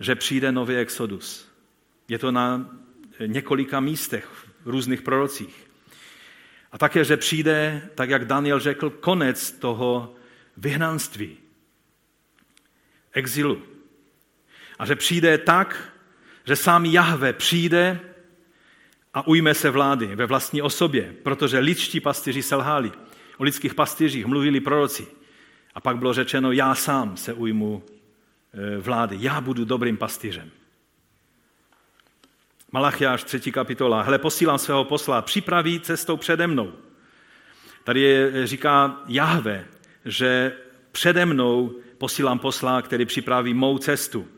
že 0.00 0.14
přijde 0.14 0.52
nový 0.52 0.76
exodus. 0.76 1.48
Je 2.08 2.18
to 2.18 2.32
na 2.32 2.70
několika 3.26 3.80
místech 3.80 4.24
v 4.64 4.68
různých 4.68 5.02
prorocích. 5.02 5.66
A 6.72 6.78
také, 6.78 7.04
že 7.04 7.16
přijde, 7.16 7.88
tak 7.94 8.10
jak 8.10 8.24
Daniel 8.24 8.60
řekl, 8.60 8.90
konec 8.90 9.50
toho 9.52 10.14
vyhnanství, 10.56 11.36
exilu. 13.12 13.62
A 14.78 14.86
že 14.86 14.96
přijde 14.96 15.38
tak, 15.38 15.92
že 16.44 16.56
sám 16.56 16.84
Jahve 16.84 17.32
přijde 17.32 18.00
a 19.14 19.26
ujme 19.26 19.54
se 19.54 19.70
vlády 19.70 20.06
ve 20.06 20.26
vlastní 20.26 20.62
osobě, 20.62 21.14
protože 21.22 21.58
lidští 21.58 22.00
pastýři 22.00 22.42
selhali. 22.42 22.92
O 23.38 23.44
lidských 23.44 23.74
pastýřích 23.74 24.26
mluvili 24.26 24.60
proroci. 24.60 25.06
A 25.74 25.80
pak 25.80 25.98
bylo 25.98 26.12
řečeno, 26.12 26.52
já 26.52 26.74
sám 26.74 27.16
se 27.16 27.32
ujmu 27.32 27.82
e, 28.52 28.78
vlády, 28.78 29.16
já 29.20 29.40
budu 29.40 29.64
dobrým 29.64 29.96
pastýřem. 29.96 30.50
Malachiáš 32.72 33.24
3. 33.24 33.52
kapitola. 33.52 34.02
Hle, 34.02 34.18
posílám 34.18 34.58
svého 34.58 34.84
posla, 34.84 35.22
připraví 35.22 35.80
cestou 35.80 36.16
přede 36.16 36.46
mnou. 36.46 36.72
Tady 37.84 38.00
je, 38.00 38.46
říká 38.46 39.00
Jahve, 39.06 39.64
že 40.04 40.52
přede 40.92 41.26
mnou 41.26 41.74
posílám 41.98 42.38
posla, 42.38 42.82
který 42.82 43.04
připraví 43.04 43.54
mou 43.54 43.78
cestu. 43.78 44.28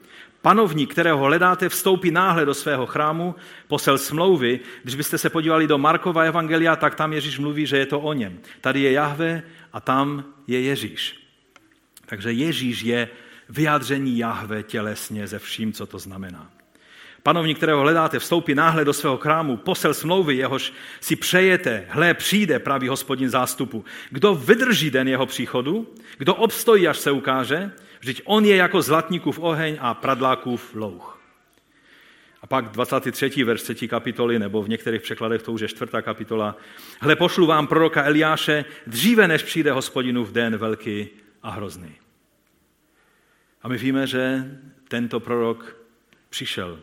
Panovník, 0.43 0.93
kterého 0.93 1.19
hledáte, 1.19 1.69
vstoupí 1.69 2.11
náhle 2.11 2.45
do 2.45 2.55
svého 2.55 2.87
chrámu, 2.87 3.35
posel 3.69 3.99
smlouvy. 3.99 4.61
Když 4.83 4.95
byste 4.95 5.19
se 5.19 5.31
podívali 5.31 5.67
do 5.67 5.79
Markova 5.79 6.23
evangelia, 6.23 6.77
tak 6.77 6.95
tam 6.95 7.13
Ježíš 7.13 7.39
mluví, 7.39 7.67
že 7.67 7.79
je 7.79 7.87
to 7.87 8.01
o 8.01 8.13
něm. 8.13 8.39
Tady 8.61 8.81
je 8.81 8.93
Jahve 8.93 9.43
a 9.73 9.81
tam 9.81 10.25
je 10.47 10.61
Ježíš. 10.61 11.29
Takže 12.07 12.33
Ježíš 12.33 12.83
je 12.83 13.09
vyjádření 13.49 14.19
Jahve 14.19 14.63
tělesně 14.63 15.27
ze 15.27 15.39
vším, 15.39 15.73
co 15.73 15.87
to 15.87 15.99
znamená. 15.99 16.51
Panovník, 17.23 17.57
kterého 17.57 17.81
hledáte, 17.81 18.19
vstoupí 18.19 18.55
náhle 18.55 18.85
do 18.85 18.93
svého 18.93 19.19
krámu, 19.19 19.57
posel 19.57 19.95
smlouvy, 19.95 20.37
jehož 20.37 20.73
si 21.01 21.17
přejete, 21.17 21.87
hle, 21.89 22.15
přijde, 22.15 22.59
pravý 22.59 22.89
hospodin 22.89 23.29
zástupu. 23.29 23.85
Kdo 24.11 24.35
vydrží 24.35 24.91
den 24.91 25.09
jeho 25.09 25.27
příchodu, 25.27 25.95
kdo 26.19 26.35
obstojí, 26.35 26.89
až 26.89 26.99
se 26.99 27.11
ukáže, 27.11 27.71
vždyť 28.01 28.23
on 28.25 28.45
je 28.45 28.57
jako 28.57 28.83
zlatníkův 28.83 29.39
oheň 29.39 29.77
a 29.81 29.95
pradlákův 29.95 30.75
louch. 30.75 31.19
A 32.43 32.47
pak 32.47 32.69
23. 32.69 33.45
verš 33.45 33.63
3. 33.63 33.89
kapitoly, 33.89 34.39
nebo 34.39 34.63
v 34.63 34.69
některých 34.69 35.03
překladech 35.03 35.43
to 35.43 35.53
už 35.53 35.61
je 35.61 35.69
4. 35.69 35.93
kapitola. 36.03 36.57
Hle, 37.01 37.17
pošlu 37.17 37.47
vám 37.47 37.67
proroka 37.67 38.05
Eliáše 38.05 38.65
dříve, 38.87 39.29
než 39.29 39.43
přijde 39.43 39.73
hospodinu 39.73 40.25
v 40.25 40.33
den 40.33 40.57
velký 40.57 41.09
a 41.43 41.51
hrozný. 41.51 41.95
A 43.63 43.69
my 43.69 43.79
víme, 43.79 44.07
že 44.07 44.45
tento 44.89 45.21
prorok 45.21 45.77
přišel 46.29 46.79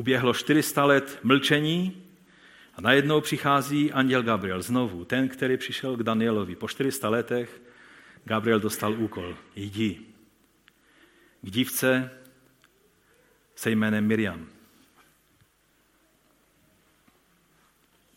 Uběhlo 0.00 0.34
400 0.34 0.84
let 0.84 1.18
mlčení 1.22 2.02
a 2.74 2.80
najednou 2.80 3.20
přichází 3.20 3.92
anděl 3.92 4.22
Gabriel 4.22 4.62
znovu, 4.62 5.04
ten, 5.04 5.28
který 5.28 5.56
přišel 5.56 5.96
k 5.96 6.02
Danielovi. 6.02 6.56
Po 6.56 6.68
400 6.68 7.08
letech 7.08 7.60
Gabriel 8.30 8.60
dostal 8.60 8.94
úkol. 8.94 9.36
Jdi 9.56 10.06
k 11.42 11.50
dívce 11.50 12.10
se 13.54 13.70
jménem 13.70 14.06
Miriam. 14.06 14.46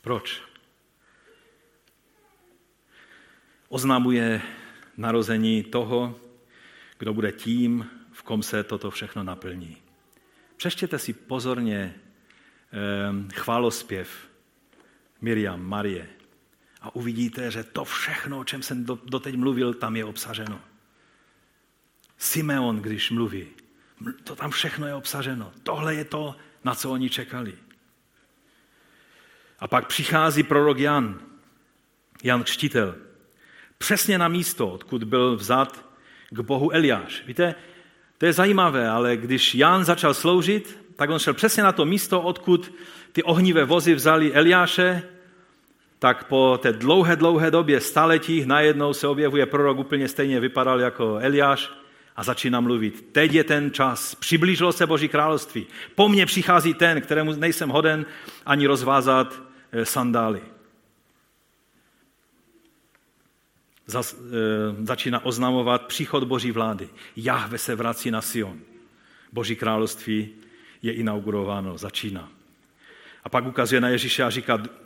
Proč? 0.01 0.41
Oznamuje 3.69 4.41
narození 4.97 5.63
toho, 5.63 6.19
kdo 6.97 7.13
bude 7.13 7.31
tím, 7.31 7.89
v 8.11 8.23
kom 8.23 8.43
se 8.43 8.63
toto 8.63 8.91
všechno 8.91 9.23
naplní. 9.23 9.77
Přeštěte 10.57 10.99
si 10.99 11.13
pozorně 11.13 11.95
ehm, 12.71 13.29
chválospěv 13.33 14.29
Miriam, 15.21 15.61
Marie 15.61 16.22
a 16.83 16.95
uvidíte, 16.95 17.51
že 17.51 17.63
to 17.63 17.85
všechno, 17.85 18.39
o 18.39 18.43
čem 18.43 18.63
jsem 18.63 18.85
doteď 18.85 19.35
mluvil, 19.35 19.73
tam 19.73 19.95
je 19.95 20.05
obsaženo. 20.05 20.59
Simeon, 22.17 22.79
když 22.79 23.11
mluví, 23.11 23.47
to 24.23 24.35
tam 24.35 24.51
všechno 24.51 24.87
je 24.87 24.95
obsaženo. 24.95 25.51
Tohle 25.63 25.95
je 25.95 26.05
to, 26.05 26.35
na 26.63 26.75
co 26.75 26.91
oni 26.91 27.09
čekali. 27.09 27.53
A 29.59 29.67
pak 29.67 29.87
přichází 29.87 30.43
prorok 30.43 30.79
Jan, 30.79 31.19
Jan 32.23 32.43
Křtitel, 32.43 32.95
přesně 33.77 34.17
na 34.17 34.27
místo, 34.27 34.69
odkud 34.69 35.03
byl 35.03 35.35
vzat 35.35 35.85
k 36.29 36.39
Bohu 36.39 36.71
Eliáš. 36.71 37.23
Víte, 37.25 37.55
to 38.17 38.25
je 38.25 38.33
zajímavé, 38.33 38.89
ale 38.89 39.17
když 39.17 39.55
Jan 39.55 39.85
začal 39.85 40.13
sloužit, 40.13 40.79
tak 40.95 41.09
on 41.09 41.19
šel 41.19 41.33
přesně 41.33 41.63
na 41.63 41.71
to 41.71 41.85
místo, 41.85 42.21
odkud 42.21 42.73
ty 43.11 43.23
ohnivé 43.23 43.65
vozy 43.65 43.95
vzali 43.95 44.33
Eliáše, 44.33 45.03
tak 46.03 46.23
po 46.23 46.59
té 46.61 46.73
dlouhé, 46.73 47.15
dlouhé 47.15 47.51
době, 47.51 47.81
staletích, 47.81 48.45
najednou 48.45 48.93
se 48.93 49.07
objevuje 49.07 49.45
prorok, 49.45 49.77
úplně 49.77 50.07
stejně 50.07 50.39
vypadal 50.39 50.81
jako 50.81 51.17
Eliáš 51.21 51.71
a 52.15 52.23
začíná 52.23 52.59
mluvit. 52.59 53.07
Teď 53.11 53.33
je 53.33 53.43
ten 53.43 53.71
čas, 53.71 54.15
přiblížilo 54.15 54.71
se 54.71 54.87
Boží 54.87 55.07
království. 55.07 55.67
Po 55.95 56.09
mně 56.09 56.25
přichází 56.25 56.73
ten, 56.73 57.01
kterému 57.01 57.31
nejsem 57.31 57.69
hoden 57.69 58.05
ani 58.45 58.67
rozvázat 58.67 59.41
eh, 59.71 59.85
sandály. 59.85 60.41
E, 63.95 64.03
začíná 64.83 65.25
oznamovat 65.25 65.85
příchod 65.85 66.23
Boží 66.23 66.51
vlády. 66.51 66.89
Jahve 67.15 67.57
se 67.57 67.75
vrací 67.75 68.11
na 68.11 68.21
Sion. 68.21 68.59
Boží 69.31 69.55
království 69.55 70.29
je 70.81 70.93
inaugurováno, 70.93 71.77
začíná. 71.77 72.29
A 73.23 73.29
pak 73.29 73.45
ukazuje 73.45 73.81
na 73.81 73.89
Ježíše 73.89 74.23
a 74.23 74.29
říká, 74.29 74.82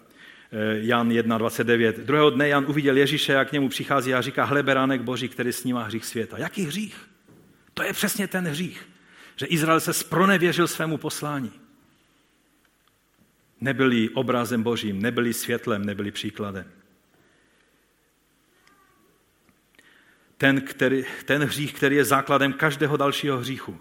Jan 0.81 1.09
1.29. 1.09 1.93
Druhého 1.93 2.29
dne 2.29 2.47
Jan 2.47 2.65
uviděl 2.67 2.97
Ježíše, 2.97 3.33
jak 3.33 3.49
k 3.49 3.51
němu 3.51 3.69
přichází 3.69 4.13
a 4.13 4.21
říká, 4.21 4.45
hle 4.45 4.63
beránek 4.63 5.01
Boží, 5.01 5.29
který 5.29 5.53
snímá 5.53 5.83
hřích 5.83 6.05
světa. 6.05 6.37
Jaký 6.37 6.63
hřích? 6.63 7.07
To 7.73 7.83
je 7.83 7.93
přesně 7.93 8.27
ten 8.27 8.47
hřích, 8.47 8.89
že 9.35 9.45
Izrael 9.45 9.79
se 9.79 9.93
spronevěřil 9.93 10.67
svému 10.67 10.97
poslání. 10.97 11.51
Nebyli 13.61 14.09
obrazem 14.09 14.63
Božím, 14.63 15.01
nebyli 15.01 15.33
světlem, 15.33 15.85
nebyli 15.85 16.11
příkladem. 16.11 16.65
ten, 20.37 20.61
který, 20.61 21.05
ten 21.25 21.43
hřích, 21.43 21.73
který 21.73 21.95
je 21.95 22.05
základem 22.05 22.53
každého 22.53 22.97
dalšího 22.97 23.37
hříchu. 23.37 23.77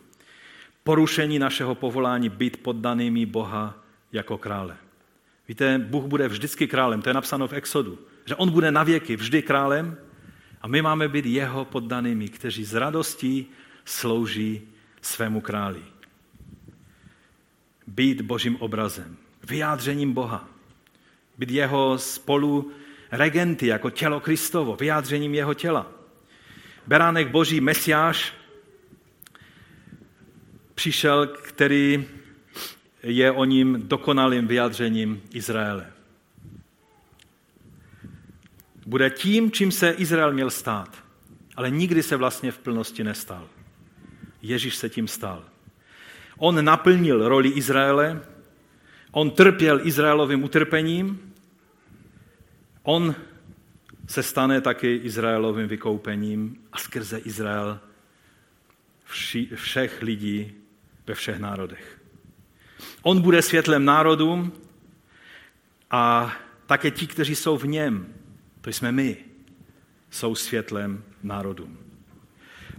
Porušení 0.85 1.39
našeho 1.39 1.75
povolání 1.75 2.29
být 2.29 2.57
poddanými 2.57 3.27
Boha 3.27 3.85
jako 4.12 4.39
krále. 4.39 4.77
Víte, 5.49 5.78
Bůh 5.78 6.05
bude 6.05 6.28
vždycky 6.28 6.66
králem, 6.66 7.03
to 7.03 7.11
je 7.11 7.14
napsáno 7.14 7.49
v 7.49 7.53
Exodu, 7.53 7.99
že 8.24 8.34
On 8.34 8.51
bude 8.51 8.70
navěky 8.70 9.16
vždy 9.16 9.42
králem 9.42 9.97
a 10.61 10.68
my 10.68 10.82
máme 10.82 11.09
být 11.09 11.26
jeho 11.26 11.64
poddanými, 11.64 12.28
kteří 12.28 12.64
z 12.64 12.74
radostí 12.74 13.47
slouží 13.84 14.62
svému 15.03 15.40
králi. 15.40 15.82
Být 17.86 18.20
božím 18.20 18.57
obrazem, 18.57 19.16
vyjádřením 19.49 20.12
Boha. 20.12 20.49
Být 21.38 21.51
jeho 21.51 21.99
spolu 21.99 22.72
regenty 23.11 23.66
jako 23.66 23.90
tělo 23.90 24.20
Kristovo, 24.20 24.76
vyjádřením 24.76 25.34
jeho 25.34 25.55
těla 25.55 25.97
beránek 26.86 27.28
boží 27.28 27.61
mesiáš 27.61 28.34
přišel, 30.74 31.26
který 31.26 32.05
je 33.03 33.32
o 33.32 33.44
ním 33.44 33.88
dokonalým 33.88 34.47
vyjádřením 34.47 35.22
Izraele. 35.32 35.92
Bude 38.86 39.11
tím, 39.11 39.51
čím 39.51 39.72
se 39.72 39.90
Izrael 39.90 40.32
měl 40.32 40.51
stát, 40.51 41.05
ale 41.57 41.70
nikdy 41.70 42.03
se 42.03 42.16
vlastně 42.16 42.53
v 42.53 42.59
plnosti 42.59 43.05
nestal. 43.05 43.49
Ježíš 44.42 44.76
se 44.76 44.88
tím 44.88 45.09
stal. 45.09 45.44
On 46.38 46.64
naplnil 46.64 47.28
roli 47.28 47.49
Izraele, 47.49 48.20
on 49.11 49.30
trpěl 49.30 49.86
Izraelovým 49.86 50.44
utrpením, 50.44 51.34
on 52.82 53.14
se 54.07 54.22
stane 54.22 54.61
taky 54.61 54.97
Izraelovým 54.97 55.68
vykoupením 55.68 56.57
a 56.72 56.78
skrze 56.78 57.18
Izrael 57.18 57.80
vši, 59.05 59.49
všech 59.55 60.03
lidí 60.03 60.53
ve 61.07 61.14
všech 61.14 61.38
národech. 61.38 61.95
On 63.07 63.21
bude 63.21 63.43
světlem 63.43 63.85
národům 63.85 64.53
a 65.91 66.33
také 66.67 66.91
ti, 66.91 67.07
kteří 67.07 67.35
jsou 67.35 67.57
v 67.57 67.67
něm, 67.67 68.15
to 68.61 68.71
jsme 68.71 68.93
my, 68.93 69.17
jsou 70.11 70.35
světlem 70.35 71.05
národům. 71.23 71.79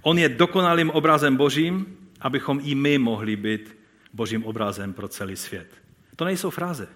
On 0.01 0.17
je 0.17 0.29
dokonalým 0.29 0.89
obrazem 0.89 1.35
Božím, 1.35 1.97
abychom 2.21 2.59
i 2.63 2.75
my 2.75 2.97
mohli 2.97 3.35
být 3.35 3.77
Božím 4.13 4.45
obrazem 4.45 4.93
pro 4.93 5.07
celý 5.07 5.35
svět. 5.35 5.67
To 6.15 6.25
nejsou 6.25 6.49
fráze. 6.49 6.87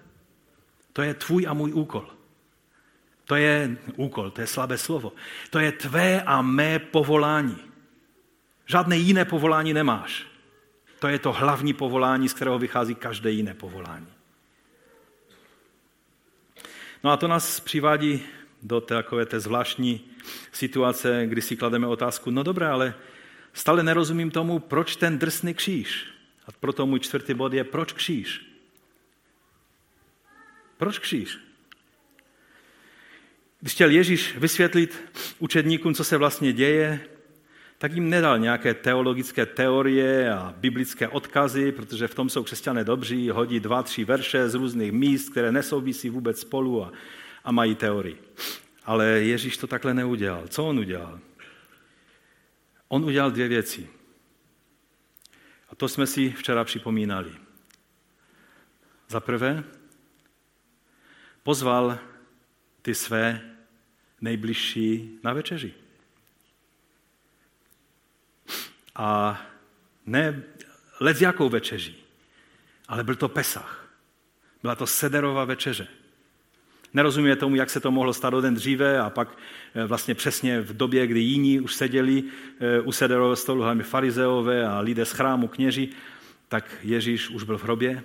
To 0.92 1.02
je 1.02 1.14
tvůj 1.14 1.46
a 1.48 1.54
můj 1.54 1.72
úkol. 1.72 2.06
To 3.24 3.36
je 3.36 3.76
úkol, 3.96 4.30
to 4.30 4.40
je 4.40 4.46
slabé 4.46 4.78
slovo. 4.78 5.12
To 5.50 5.58
je 5.58 5.72
tvé 5.72 6.22
a 6.22 6.42
mé 6.42 6.78
povolání. 6.78 7.58
Žádné 8.66 8.96
jiné 8.96 9.24
povolání 9.24 9.72
nemáš. 9.72 10.31
To 11.02 11.08
je 11.08 11.18
to 11.18 11.32
hlavní 11.32 11.72
povolání, 11.72 12.28
z 12.28 12.34
kterého 12.34 12.58
vychází 12.58 12.94
každé 12.94 13.30
jiné 13.30 13.54
povolání. 13.54 14.06
No 17.04 17.10
a 17.10 17.16
to 17.16 17.28
nás 17.28 17.60
přivádí 17.60 18.22
do 18.62 18.80
takové 18.80 19.26
té 19.26 19.40
zvláštní 19.40 20.00
situace, 20.52 21.26
kdy 21.26 21.42
si 21.42 21.56
klademe 21.56 21.86
otázku, 21.86 22.30
no 22.30 22.42
dobré, 22.42 22.68
ale 22.68 22.94
stále 23.52 23.82
nerozumím 23.82 24.30
tomu, 24.30 24.58
proč 24.58 24.96
ten 24.96 25.18
drsný 25.18 25.54
kříž. 25.54 26.06
A 26.46 26.52
proto 26.52 26.86
můj 26.86 27.00
čtvrtý 27.00 27.34
bod 27.34 27.52
je, 27.52 27.64
proč 27.64 27.92
kříž? 27.92 28.46
Proč 30.76 30.98
kříž? 30.98 31.38
Když 33.60 33.72
chtěl 33.72 33.90
Ježíš 33.90 34.36
vysvětlit 34.36 35.02
učedníkům, 35.38 35.94
co 35.94 36.04
se 36.04 36.16
vlastně 36.16 36.52
děje, 36.52 37.00
tak 37.82 37.92
jim 37.92 38.10
nedal 38.10 38.38
nějaké 38.38 38.74
teologické 38.74 39.46
teorie 39.46 40.32
a 40.32 40.54
biblické 40.56 41.08
odkazy, 41.08 41.72
protože 41.72 42.08
v 42.08 42.14
tom 42.14 42.30
jsou 42.30 42.42
křesťané 42.44 42.84
dobří, 42.84 43.30
hodí 43.30 43.60
dva, 43.60 43.82
tři 43.82 44.04
verše 44.04 44.48
z 44.48 44.54
různých 44.54 44.92
míst, 44.92 45.30
které 45.30 45.52
nesouvisí 45.52 46.10
vůbec 46.10 46.40
spolu 46.40 46.84
a, 46.84 46.92
a 47.44 47.52
mají 47.52 47.74
teorii. 47.74 48.22
Ale 48.84 49.06
Ježíš 49.06 49.56
to 49.56 49.66
takhle 49.66 49.94
neudělal. 49.94 50.48
Co 50.48 50.64
on 50.64 50.78
udělal? 50.78 51.20
On 52.88 53.04
udělal 53.04 53.30
dvě 53.30 53.48
věci. 53.48 53.88
A 55.68 55.74
to 55.74 55.88
jsme 55.88 56.06
si 56.06 56.30
včera 56.30 56.64
připomínali. 56.64 57.32
Za 59.08 59.20
prvé, 59.20 59.64
pozval 61.42 61.98
ty 62.82 62.94
své 62.94 63.40
nejbližší 64.20 65.18
na 65.22 65.32
večeři. 65.32 65.81
A 68.96 69.40
ne 70.06 70.42
let 71.00 71.20
jakou 71.20 71.48
večeří, 71.48 71.96
ale 72.88 73.04
byl 73.04 73.14
to 73.14 73.28
Pesach. 73.28 73.88
Byla 74.62 74.74
to 74.74 74.86
Sederová 74.86 75.44
večeře. 75.44 75.86
Nerozumíme 76.94 77.36
tomu, 77.36 77.56
jak 77.56 77.70
se 77.70 77.80
to 77.80 77.90
mohlo 77.90 78.12
stát 78.12 78.34
o 78.34 78.40
den 78.40 78.54
dříve 78.54 79.00
a 79.00 79.10
pak 79.10 79.38
eh, 79.74 79.84
vlastně 79.84 80.14
přesně 80.14 80.60
v 80.60 80.76
době, 80.76 81.06
kdy 81.06 81.20
jiní 81.20 81.60
už 81.60 81.74
seděli 81.74 82.24
eh, 82.60 82.80
u 82.80 82.92
sederového 82.92 83.36
stolu, 83.36 83.62
hlavně 83.62 83.82
farizeové 83.82 84.66
a 84.66 84.80
lidé 84.80 85.04
z 85.04 85.12
chrámu, 85.12 85.48
kněži, 85.48 85.88
tak 86.48 86.76
Ježíš 86.82 87.30
už 87.30 87.42
byl 87.42 87.58
v 87.58 87.64
hrobě, 87.64 88.02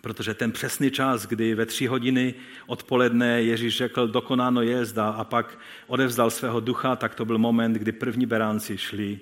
protože 0.00 0.34
ten 0.34 0.52
přesný 0.52 0.90
čas, 0.90 1.26
kdy 1.26 1.54
ve 1.54 1.66
tři 1.66 1.86
hodiny 1.86 2.34
odpoledne 2.66 3.42
Ježíš 3.42 3.76
řekl, 3.76 4.08
dokonáno 4.08 4.62
je 4.62 4.84
zda 4.84 5.10
a 5.10 5.24
pak 5.24 5.58
odevzdal 5.86 6.30
svého 6.30 6.60
ducha, 6.60 6.96
tak 6.96 7.14
to 7.14 7.24
byl 7.24 7.38
moment, 7.38 7.72
kdy 7.72 7.92
první 7.92 8.26
beránci 8.26 8.78
šli 8.78 9.20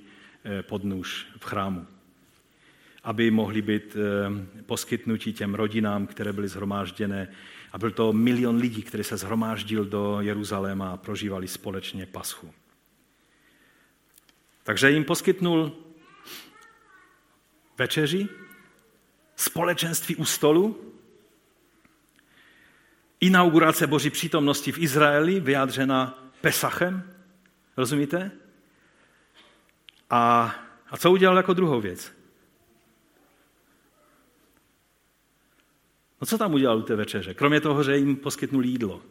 eh, 0.48 0.62
pod 0.62 0.84
nůž 0.84 1.26
v 1.38 1.44
chrámu 1.44 1.86
aby 3.08 3.30
mohli 3.30 3.62
být 3.62 3.96
poskytnutí 4.66 5.32
těm 5.32 5.54
rodinám, 5.54 6.06
které 6.06 6.32
byly 6.32 6.48
zhromážděné 6.48 7.28
a 7.72 7.78
byl 7.78 7.90
to 7.90 8.12
milion 8.12 8.56
lidí, 8.56 8.82
který 8.82 9.04
se 9.04 9.16
zhromáždil 9.16 9.84
do 9.84 10.20
Jeruzaléma 10.20 10.90
a 10.90 10.96
prožívali 10.96 11.48
společně 11.48 12.06
paschu. 12.06 12.54
Takže 14.62 14.90
jim 14.90 15.04
poskytnul 15.04 15.72
večeři, 17.78 18.28
společenství 19.36 20.16
u 20.16 20.24
stolu, 20.24 20.92
inaugurace 23.20 23.86
Boží 23.86 24.10
přítomnosti 24.10 24.72
v 24.72 24.78
Izraeli, 24.78 25.40
vyjádřena 25.40 26.28
Pesachem, 26.40 27.02
rozumíte? 27.76 28.30
A, 30.10 30.54
a 30.90 30.96
co 30.96 31.10
udělal 31.10 31.36
jako 31.36 31.54
druhou 31.54 31.80
věc? 31.80 32.12
No 36.20 36.26
co 36.26 36.38
tam 36.38 36.54
udělal 36.54 36.78
u 36.78 36.82
té 36.82 36.96
večeře? 36.96 37.34
Kromě 37.34 37.60
toho, 37.60 37.82
že 37.82 37.96
jim 37.96 38.16
poskytnul 38.16 38.64
jídlo, 38.64 39.02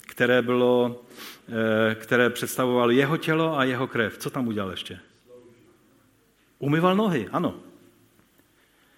které, 0.00 0.42
bylo, 0.42 1.04
eh, 1.48 1.94
které 1.94 2.30
představovalo 2.30 2.90
jeho 2.90 3.16
tělo 3.16 3.58
a 3.58 3.64
jeho 3.64 3.86
krev. 3.86 4.18
Co 4.18 4.30
tam 4.30 4.48
udělal 4.48 4.70
ještě? 4.70 5.00
Umyval 6.58 6.96
nohy, 6.96 7.28
ano. 7.32 7.60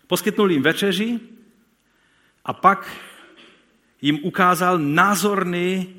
Poskytnul 0.06 0.50
jim 0.50 0.62
večeři 0.62 1.20
a 2.44 2.52
pak 2.52 2.96
jim 4.02 4.18
ukázal 4.22 4.78
názorný 4.78 5.96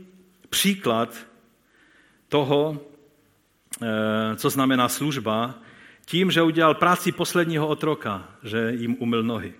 příklad 0.50 1.28
toho, 2.30 2.89
co 4.36 4.50
znamená 4.50 4.90
služba, 4.90 5.56
tím, 6.06 6.32
že 6.32 6.42
udělal 6.42 6.74
práci 6.74 7.12
posledního 7.12 7.68
otroka, 7.68 8.30
že 8.44 8.72
jim 8.76 8.96
umyl 9.00 9.24
nohy. 9.24 9.54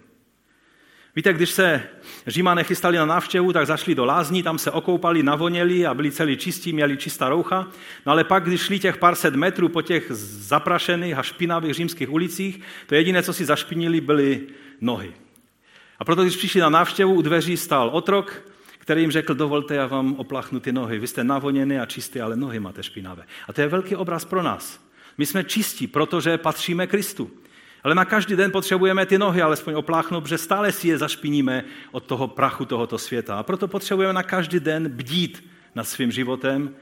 Víte, 1.16 1.34
když 1.34 1.50
se 1.50 1.84
Římané 2.28 2.64
chystali 2.64 2.98
na 2.98 3.06
návštěvu, 3.06 3.54
tak 3.54 3.68
zašli 3.68 3.96
do 3.96 4.06
lázní, 4.06 4.44
tam 4.44 4.58
se 4.58 4.72
okoupali, 4.72 5.24
navoněli 5.24 5.86
a 5.86 5.94
byli 5.94 6.12
celý 6.12 6.38
čistí, 6.38 6.74
měli 6.74 6.98
čistá 6.98 7.30
roucha. 7.30 7.68
No 8.06 8.12
ale 8.12 8.24
pak, 8.24 8.44
když 8.44 8.62
šli 8.62 8.80
těch 8.80 8.98
pár 8.98 9.16
set 9.16 9.36
metrů 9.36 9.70
po 9.70 9.82
těch 9.82 10.12
zaprašených 10.12 11.18
a 11.18 11.24
špinavých 11.24 11.74
římských 11.74 12.12
ulicích, 12.12 12.62
to 12.88 12.96
jediné, 12.96 13.24
co 13.24 13.34
si 13.34 13.46
zašpinili, 13.46 14.02
byly 14.02 14.42
nohy. 14.82 15.14
A 16.00 16.06
proto, 16.06 16.24
když 16.24 16.36
přišli 16.36 16.62
na 16.62 16.70
návštěvu, 16.70 17.14
u 17.14 17.22
dveří 17.22 17.58
stál 17.58 17.90
otrok, 17.94 18.42
který 18.90 19.02
jim 19.02 19.12
řekl, 19.12 19.34
dovolte, 19.34 19.76
já 19.76 19.88
vám 19.88 20.16
oplachnu 20.16 20.60
ty 20.60 20.72
nohy. 20.72 21.00
Vy 21.00 21.08
jste 21.08 21.24
navoněny 21.24 21.80
a 21.80 21.86
čistý, 21.86 22.22
ale 22.22 22.36
nohy 22.36 22.60
máte 22.60 22.84
špinavé. 22.84 23.24
A 23.48 23.54
to 23.54 23.62
je 23.62 23.68
velký 23.68 23.96
obraz 23.96 24.26
pro 24.26 24.44
nás. 24.44 24.80
My 25.18 25.26
jsme 25.26 25.44
čistí, 25.44 25.88
protože 25.88 26.38
patříme 26.38 26.88
Kristu. 26.88 27.32
Ale 27.84 27.96
na 27.96 28.06
každý 28.06 28.36
den 28.36 28.52
potřebujeme 28.52 29.06
ty 29.06 29.18
nohy 29.18 29.42
alespoň 29.42 29.74
opláchnout, 29.74 30.24
protože 30.24 30.38
stále 30.38 30.72
si 30.72 30.88
je 30.88 30.98
zašpiníme 30.98 31.64
od 31.92 32.04
toho 32.04 32.28
prachu 32.28 32.66
tohoto 32.66 32.98
světa. 32.98 33.36
A 33.36 33.44
proto 33.44 33.68
potřebujeme 33.68 34.14
na 34.14 34.24
každý 34.24 34.60
den 34.60 34.90
bdít 34.90 35.44
nad 35.76 35.84
svým 35.84 36.12
životem. 36.12 36.76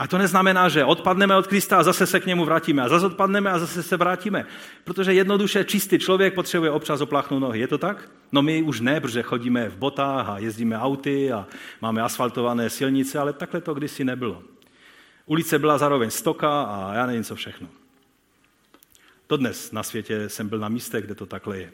A 0.00 0.06
to 0.06 0.18
neznamená, 0.18 0.68
že 0.68 0.84
odpadneme 0.84 1.36
od 1.36 1.46
Krista 1.46 1.76
a 1.76 1.82
zase 1.82 2.06
se 2.06 2.20
k 2.20 2.26
němu 2.26 2.44
vrátíme. 2.44 2.82
A 2.82 2.88
zase 2.88 3.06
odpadneme 3.06 3.50
a 3.50 3.58
zase 3.58 3.82
se 3.82 3.96
vrátíme. 3.96 4.46
Protože 4.84 5.12
jednoduše 5.12 5.64
čistý 5.64 5.98
člověk 5.98 6.34
potřebuje 6.34 6.70
občas 6.70 7.00
opláchnout 7.00 7.40
nohy. 7.40 7.60
Je 7.60 7.68
to 7.68 7.78
tak? 7.78 8.10
No 8.32 8.42
my 8.42 8.62
už 8.62 8.80
ne, 8.80 9.00
protože 9.00 9.22
chodíme 9.22 9.68
v 9.68 9.76
botách 9.76 10.28
a 10.28 10.38
jezdíme 10.38 10.78
auty 10.78 11.32
a 11.32 11.46
máme 11.80 12.02
asfaltované 12.02 12.70
silnice, 12.70 13.18
ale 13.18 13.32
takhle 13.32 13.60
to 13.60 13.74
kdysi 13.74 14.04
nebylo. 14.04 14.42
Ulice 15.26 15.58
byla 15.58 15.78
zároveň 15.78 16.10
stoka 16.10 16.62
a 16.62 16.94
já 16.94 17.06
nevím 17.06 17.24
co 17.24 17.34
všechno. 17.34 17.68
Dodnes 19.28 19.72
na 19.72 19.82
světě 19.82 20.28
jsem 20.28 20.48
byl 20.48 20.58
na 20.58 20.68
místech, 20.68 21.04
kde 21.04 21.14
to 21.14 21.26
takhle 21.26 21.58
je. 21.58 21.72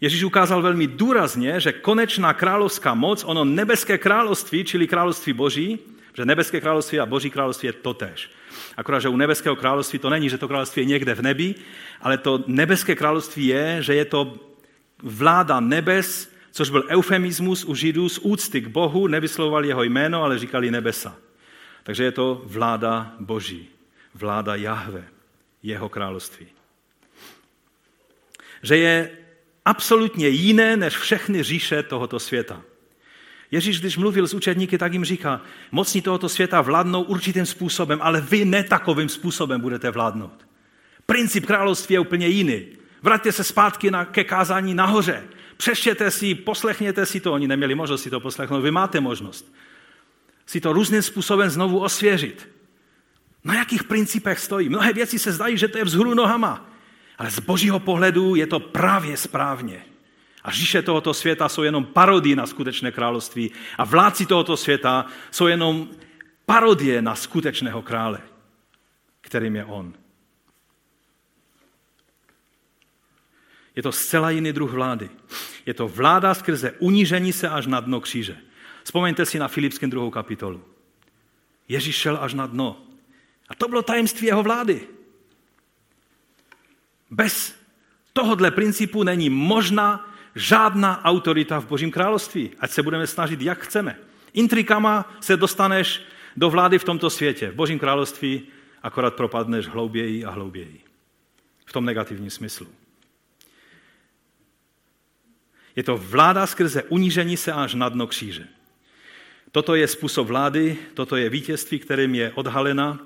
Ježíš 0.00 0.24
ukázal 0.24 0.62
velmi 0.62 0.86
důrazně, 0.86 1.60
že 1.60 1.72
konečná 1.72 2.32
královská 2.32 2.94
moc, 2.94 3.24
ono 3.24 3.44
nebeské 3.44 3.98
království, 3.98 4.64
čili 4.64 4.86
království 4.86 5.32
boží, 5.32 5.78
že 6.14 6.24
nebeské 6.24 6.60
království 6.60 7.00
a 7.00 7.06
boží 7.06 7.30
království 7.30 7.66
je 7.66 7.72
totéž. 7.72 8.30
Akorát, 8.76 9.00
že 9.00 9.08
u 9.08 9.16
nebeského 9.16 9.56
království 9.56 9.98
to 9.98 10.10
není, 10.10 10.30
že 10.30 10.38
to 10.38 10.48
království 10.48 10.82
je 10.82 10.86
někde 10.86 11.14
v 11.14 11.22
nebi, 11.22 11.54
ale 12.00 12.18
to 12.18 12.44
nebeské 12.46 12.94
království 12.94 13.46
je, 13.46 13.82
že 13.82 13.94
je 13.94 14.04
to 14.04 14.34
vláda 15.02 15.60
nebes, 15.60 16.30
což 16.50 16.70
byl 16.70 16.84
eufemismus 16.88 17.64
u 17.64 17.74
Židů 17.74 18.08
z 18.08 18.18
úcty 18.18 18.60
k 18.60 18.66
Bohu, 18.66 19.06
nevyslovovali 19.06 19.68
jeho 19.68 19.82
jméno, 19.82 20.22
ale 20.22 20.38
říkali 20.38 20.70
nebesa. 20.70 21.16
Takže 21.82 22.04
je 22.04 22.12
to 22.12 22.42
vláda 22.44 23.14
Boží, 23.20 23.68
vláda 24.14 24.54
Jahve, 24.54 25.04
jeho 25.62 25.88
království. 25.88 26.46
Že 28.62 28.76
je 28.76 29.10
absolutně 29.68 30.28
jiné 30.28 30.76
než 30.76 30.96
všechny 30.96 31.42
říše 31.42 31.82
tohoto 31.82 32.18
světa. 32.18 32.62
Ježíš, 33.50 33.80
když 33.80 33.96
mluvil 33.96 34.26
s 34.26 34.34
učedníky, 34.34 34.78
tak 34.78 34.92
jim 34.92 35.04
říká, 35.04 35.40
mocní 35.72 36.02
tohoto 36.02 36.28
světa 36.28 36.60
vládnou 36.60 37.02
určitým 37.02 37.46
způsobem, 37.46 37.98
ale 38.02 38.20
vy 38.20 38.44
ne 38.44 38.64
takovým 38.64 39.08
způsobem 39.08 39.60
budete 39.60 39.90
vládnout. 39.90 40.46
Princip 41.06 41.46
království 41.46 41.92
je 41.92 42.00
úplně 42.00 42.26
jiný. 42.26 42.66
Vraťte 43.02 43.32
se 43.32 43.44
zpátky 43.44 43.90
na, 43.90 44.04
ke 44.04 44.24
kázání 44.24 44.74
nahoře. 44.74 45.24
přeštěte 45.56 46.10
si, 46.10 46.34
poslechněte 46.34 47.06
si 47.06 47.20
to. 47.20 47.32
Oni 47.32 47.48
neměli 47.48 47.74
možnost 47.74 48.02
si 48.02 48.10
to 48.10 48.20
poslechnout, 48.20 48.60
vy 48.60 48.70
máte 48.70 49.00
možnost. 49.00 49.52
Si 50.46 50.60
to 50.60 50.72
různým 50.72 51.02
způsobem 51.02 51.50
znovu 51.50 51.80
osvěžit. 51.80 52.48
Na 53.44 53.54
jakých 53.54 53.84
principech 53.84 54.38
stojí? 54.38 54.68
Mnohé 54.68 54.92
věci 54.92 55.18
se 55.18 55.32
zdají, 55.32 55.58
že 55.58 55.68
to 55.68 55.78
je 55.78 55.84
vzhůru 55.84 56.14
nohama. 56.14 56.67
Ale 57.18 57.30
z 57.30 57.38
božího 57.38 57.80
pohledu 57.80 58.34
je 58.34 58.46
to 58.46 58.60
právě 58.60 59.16
správně. 59.16 59.84
A 60.44 60.50
říše 60.50 60.82
tohoto 60.82 61.14
světa 61.14 61.48
jsou 61.48 61.62
jenom 61.62 61.84
parodie 61.84 62.36
na 62.36 62.46
skutečné 62.46 62.92
království. 62.92 63.50
A 63.78 63.84
vládci 63.84 64.26
tohoto 64.26 64.56
světa 64.56 65.06
jsou 65.30 65.46
jenom 65.46 65.88
parodie 66.46 67.02
na 67.02 67.14
skutečného 67.14 67.82
krále, 67.82 68.20
kterým 69.20 69.56
je 69.56 69.64
on. 69.64 69.94
Je 73.76 73.82
to 73.82 73.92
zcela 73.92 74.30
jiný 74.30 74.52
druh 74.52 74.72
vlády. 74.72 75.10
Je 75.66 75.74
to 75.74 75.88
vláda 75.88 76.34
skrze 76.34 76.72
unížení 76.78 77.32
se 77.32 77.48
až 77.48 77.66
na 77.66 77.80
dno 77.80 78.00
kříže. 78.00 78.36
Vzpomeňte 78.84 79.26
si 79.26 79.38
na 79.38 79.48
Filipském 79.48 79.90
druhou 79.90 80.10
kapitolu. 80.10 80.64
Ježíš 81.68 81.96
šel 81.96 82.18
až 82.20 82.34
na 82.34 82.46
dno. 82.46 82.80
A 83.48 83.54
to 83.54 83.68
bylo 83.68 83.82
tajemství 83.82 84.26
jeho 84.26 84.42
vlády. 84.42 84.97
Bez 87.10 87.54
tohohle 88.12 88.50
principu 88.50 89.02
není 89.02 89.30
možná 89.30 90.14
žádná 90.34 91.04
autorita 91.04 91.60
v 91.60 91.66
Božím 91.66 91.90
království, 91.90 92.50
ať 92.60 92.70
se 92.70 92.82
budeme 92.82 93.06
snažit, 93.06 93.40
jak 93.40 93.58
chceme. 93.64 93.98
Intrikama 94.32 95.14
se 95.20 95.36
dostaneš 95.36 96.02
do 96.36 96.50
vlády 96.50 96.78
v 96.78 96.84
tomto 96.84 97.10
světě. 97.10 97.50
V 97.50 97.54
Božím 97.54 97.78
království 97.78 98.42
akorát 98.82 99.14
propadneš 99.14 99.66
hlouběji 99.66 100.24
a 100.24 100.30
hlouběji. 100.30 100.80
V 101.64 101.72
tom 101.72 101.84
negativním 101.84 102.30
smyslu. 102.30 102.66
Je 105.76 105.82
to 105.82 105.96
vláda 105.96 106.46
skrze 106.46 106.82
unížení 106.82 107.36
se 107.36 107.52
až 107.52 107.74
na 107.74 107.88
dno 107.88 108.06
kříže. 108.06 108.46
Toto 109.52 109.74
je 109.74 109.88
způsob 109.88 110.26
vlády, 110.26 110.78
toto 110.94 111.16
je 111.16 111.28
vítězství, 111.28 111.78
kterým 111.78 112.14
je 112.14 112.32
odhalena 112.32 112.98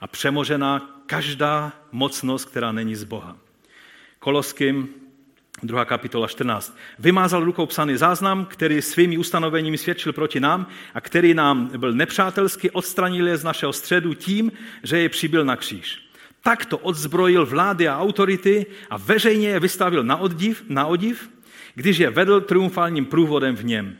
a 0.00 0.06
přemožena 0.06 1.02
každá 1.06 1.72
mocnost, 1.92 2.48
která 2.48 2.72
není 2.72 2.96
z 2.96 3.04
Boha. 3.04 3.36
Koloským, 4.22 4.88
2. 5.62 5.84
kapitola 5.84 6.28
14. 6.28 6.76
Vymázal 6.98 7.44
rukou 7.44 7.66
psaný 7.66 7.96
záznam, 7.96 8.44
který 8.44 8.82
svými 8.82 9.18
ustanoveními 9.18 9.78
svědčil 9.78 10.12
proti 10.12 10.40
nám 10.40 10.66
a 10.94 11.00
který 11.00 11.34
nám 11.34 11.70
byl 11.78 11.92
nepřátelský, 11.92 12.70
odstranil 12.70 13.28
je 13.28 13.36
z 13.36 13.44
našeho 13.44 13.72
středu 13.72 14.14
tím, 14.14 14.52
že 14.82 14.98
je 14.98 15.08
přibyl 15.08 15.44
na 15.44 15.56
kříž. 15.56 16.10
Takto 16.42 16.78
odzbrojil 16.78 17.46
vlády 17.46 17.88
a 17.88 17.98
autority 17.98 18.66
a 18.90 18.96
veřejně 18.96 19.48
je 19.48 19.60
vystavil 19.60 20.04
na, 20.04 20.16
oddiv, 20.16 20.64
na 20.68 20.86
odiv, 20.86 21.30
když 21.74 21.98
je 21.98 22.10
vedl 22.10 22.40
triumfálním 22.40 23.04
průvodem 23.06 23.56
v 23.56 23.64
něm. 23.64 23.96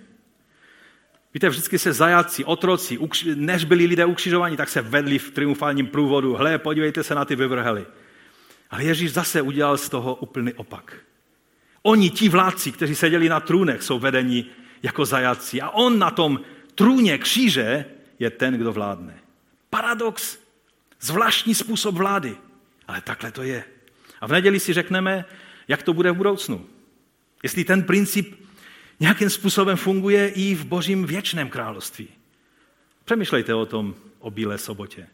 Víte, 1.34 1.48
vždycky 1.48 1.78
se 1.78 1.92
zajaci, 1.92 2.44
otroci, 2.44 2.98
než 3.34 3.64
byli 3.64 3.86
lidé 3.86 4.04
ukřižováni, 4.04 4.56
tak 4.56 4.68
se 4.68 4.82
vedli 4.82 5.18
v 5.18 5.30
triumfálním 5.30 5.86
průvodu. 5.86 6.34
Hle, 6.34 6.58
podívejte 6.58 7.02
se 7.02 7.14
na 7.14 7.24
ty 7.24 7.36
vyvrhely. 7.36 7.86
Ale 8.70 8.84
Ježíš 8.84 9.12
zase 9.12 9.42
udělal 9.42 9.78
z 9.78 9.88
toho 9.88 10.14
úplný 10.14 10.52
opak. 10.52 10.96
Oni, 11.82 12.10
ti 12.10 12.28
vládci, 12.28 12.72
kteří 12.72 12.94
seděli 12.94 13.28
na 13.28 13.40
trůnech, 13.40 13.82
jsou 13.82 13.98
vedeni 13.98 14.46
jako 14.82 15.04
zajatci. 15.04 15.60
A 15.60 15.70
on 15.70 15.98
na 15.98 16.10
tom 16.10 16.40
trůně 16.74 17.18
kříže 17.18 17.84
je 18.18 18.30
ten, 18.30 18.54
kdo 18.54 18.72
vládne. 18.72 19.18
Paradox, 19.70 20.38
zvláštní 21.00 21.54
způsob 21.54 21.94
vlády. 21.94 22.36
Ale 22.88 23.00
takhle 23.00 23.32
to 23.32 23.42
je. 23.42 23.64
A 24.20 24.26
v 24.26 24.32
neděli 24.32 24.60
si 24.60 24.72
řekneme, 24.72 25.24
jak 25.68 25.82
to 25.82 25.92
bude 25.92 26.12
v 26.12 26.16
budoucnu. 26.16 26.66
Jestli 27.42 27.64
ten 27.64 27.82
princip 27.82 28.40
nějakým 29.00 29.30
způsobem 29.30 29.76
funguje 29.76 30.28
i 30.28 30.54
v 30.54 30.64
božím 30.64 31.06
věčném 31.06 31.48
království. 31.48 32.08
Přemýšlejte 33.04 33.54
o 33.54 33.66
tom 33.66 33.94
o 34.18 34.30
Bílé 34.30 34.58
sobotě. 34.58 35.06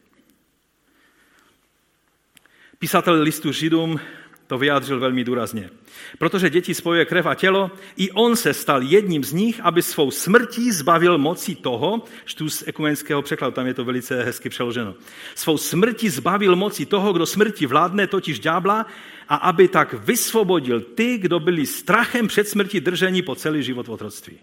Písatel 2.79 3.23
listu 3.23 3.53
Židům 3.53 4.01
to 4.47 4.59
vyjádřil 4.59 5.01
velmi 5.01 5.25
důrazně. 5.25 5.71
Protože 6.19 6.51
děti 6.51 6.75
spojuje 6.75 7.05
krev 7.05 7.27
a 7.27 7.35
tělo, 7.35 7.71
i 7.97 8.11
on 8.11 8.37
se 8.37 8.55
stal 8.55 8.83
jedním 8.83 9.25
z 9.25 9.33
nich, 9.33 9.61
aby 9.63 9.83
svou 9.83 10.11
smrtí 10.11 10.73
zbavil 10.73 11.19
moci 11.19 11.55
toho, 11.55 12.05
čtu 12.25 12.49
z 12.49 12.65
ekumenického 12.67 13.23
překladu, 13.23 13.55
tam 13.55 13.67
je 13.67 13.75
to 13.75 13.85
velice 13.85 14.23
hezky 14.23 14.49
přeloženo, 14.49 14.95
svou 15.35 15.59
smrtí 15.59 16.09
zbavil 16.09 16.57
moci 16.57 16.87
toho, 16.87 17.13
kdo 17.13 17.27
smrti 17.27 17.67
vládne, 17.67 18.07
totiž 18.07 18.39
ďábla, 18.39 18.87
a 19.29 19.37
aby 19.37 19.69
tak 19.69 19.95
vysvobodil 19.95 20.81
ty, 20.81 21.19
kdo 21.19 21.41
byli 21.41 21.67
strachem 21.67 22.29
před 22.29 22.49
smrti 22.49 22.81
držení 22.81 23.23
po 23.23 23.35
celý 23.35 23.63
život 23.63 23.89
v 23.89 23.93
otroctví. 23.93 24.39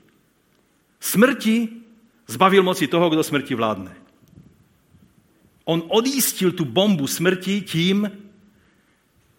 Smrti 1.00 1.70
zbavil 2.28 2.64
moci 2.64 2.88
toho, 2.88 3.10
kdo 3.10 3.24
smrti 3.24 3.56
vládne. 3.56 3.96
On 5.66 5.84
odjístil 5.88 6.52
tu 6.52 6.66
bombu 6.66 7.08
smrti 7.08 7.62
tím, 7.62 8.12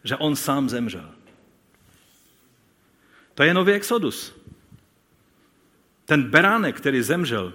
že 0.04 0.16
on 0.16 0.36
sám 0.36 0.68
zemřel. 0.68 1.10
To 3.34 3.42
je 3.42 3.54
nový 3.54 3.72
exodus. 3.72 4.34
Ten 6.04 6.22
beránek, 6.22 6.76
který 6.76 7.02
zemřel 7.02 7.52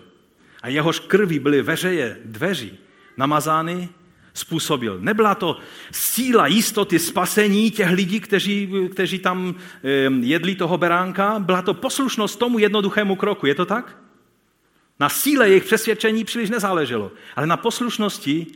a 0.61 0.67
jehož 0.67 0.99
krví 0.99 1.39
byly 1.39 1.61
veřeje 1.61 2.17
dveří 2.25 2.77
namazány, 3.17 3.89
způsobil. 4.33 4.97
Nebyla 5.01 5.35
to 5.35 5.57
síla 5.91 6.47
jistoty 6.47 6.99
spasení 6.99 7.71
těch 7.71 7.89
lidí, 7.89 8.19
kteří, 8.19 8.73
kteří 8.91 9.19
tam 9.19 9.55
jedli 10.19 10.55
toho 10.55 10.77
beránka, 10.77 11.39
byla 11.39 11.61
to 11.61 11.73
poslušnost 11.73 12.39
tomu 12.39 12.59
jednoduchému 12.59 13.15
kroku. 13.15 13.45
Je 13.45 13.55
to 13.55 13.65
tak? 13.65 13.97
Na 14.99 15.09
síle 15.09 15.49
jejich 15.49 15.63
přesvědčení 15.63 16.23
příliš 16.23 16.49
nezáleželo, 16.49 17.11
ale 17.35 17.47
na 17.47 17.57
poslušnosti 17.57 18.47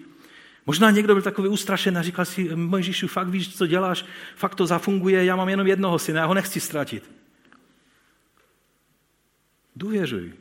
Možná 0.66 0.92
někdo 0.92 1.14
byl 1.14 1.22
takový 1.22 1.50
ustrašený 1.50 1.98
a 1.98 2.02
říkal 2.02 2.26
si, 2.26 2.56
Mojžíšu, 2.56 3.08
fakt 3.08 3.28
víš, 3.28 3.58
co 3.58 3.68
děláš, 3.68 4.06
fakt 4.36 4.56
to 4.56 4.66
zafunguje, 4.66 5.26
já 5.26 5.36
mám 5.36 5.50
jenom 5.50 5.68
jednoho 5.68 6.00
syna, 6.00 6.20
já 6.20 6.26
ho 6.26 6.34
nechci 6.34 6.60
ztratit. 6.60 7.12
Důvěřuj. 9.76 10.34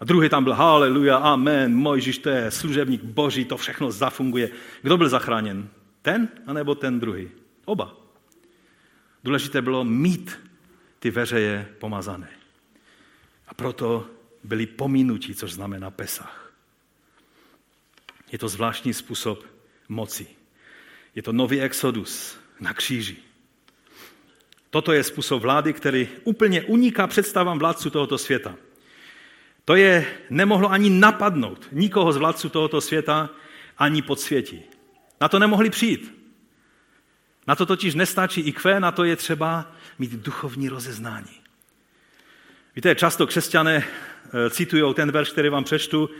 A 0.00 0.04
druhý 0.04 0.28
tam 0.28 0.44
byl, 0.44 0.54
haleluja, 0.54 1.16
amen, 1.16 1.74
Mojžíš, 1.74 2.18
to 2.18 2.28
je 2.28 2.50
služebník 2.50 3.02
boží, 3.02 3.44
to 3.44 3.56
všechno 3.56 3.90
zafunguje. 3.90 4.50
Kdo 4.82 4.96
byl 4.96 5.08
zachráněn? 5.08 5.68
Ten, 6.02 6.28
anebo 6.46 6.74
ten 6.74 7.00
druhý? 7.00 7.28
Oba. 7.64 7.96
Důležité 9.24 9.62
bylo 9.62 9.84
mít 9.84 10.38
ty 10.98 11.10
veřeje 11.10 11.68
pomazané. 11.78 12.28
A 13.48 13.54
proto 13.54 14.06
byli 14.44 14.66
pominutí, 14.66 15.34
což 15.34 15.52
znamená 15.52 15.90
Pesach. 15.90 16.52
Je 18.32 18.38
to 18.38 18.48
zvláštní 18.48 18.94
způsob 18.94 19.53
moci. 19.88 20.26
Je 21.14 21.22
to 21.22 21.32
nový 21.32 21.60
exodus 21.60 22.38
na 22.60 22.74
kříži. 22.74 23.16
Toto 24.70 24.92
je 24.92 25.04
způsob 25.04 25.42
vlády, 25.42 25.72
který 25.72 26.08
úplně 26.24 26.62
uniká 26.62 27.06
představám 27.06 27.58
vládců 27.58 27.90
tohoto 27.90 28.18
světa. 28.18 28.54
To 29.64 29.74
je 29.74 30.06
nemohlo 30.30 30.70
ani 30.70 30.90
napadnout 30.90 31.68
nikoho 31.72 32.12
z 32.12 32.16
vládců 32.16 32.48
tohoto 32.48 32.80
světa, 32.80 33.30
ani 33.78 34.02
podsvětí. 34.02 34.62
Na 35.20 35.28
to 35.28 35.38
nemohli 35.38 35.70
přijít. 35.70 36.14
Na 37.46 37.56
to 37.56 37.66
totiž 37.66 37.94
nestačí 37.94 38.40
i 38.40 38.52
kvé, 38.52 38.80
na 38.80 38.92
to 38.92 39.04
je 39.04 39.16
třeba 39.16 39.72
mít 39.98 40.12
duchovní 40.12 40.68
rozeznání. 40.68 41.40
Víte, 42.76 42.94
často 42.94 43.26
křesťané 43.26 43.84
Eh, 44.26 44.50
citují 44.50 44.94
ten 44.94 45.12
verš, 45.12 45.30
který 45.30 45.48
vám 45.48 45.64
přečtu, 45.64 46.10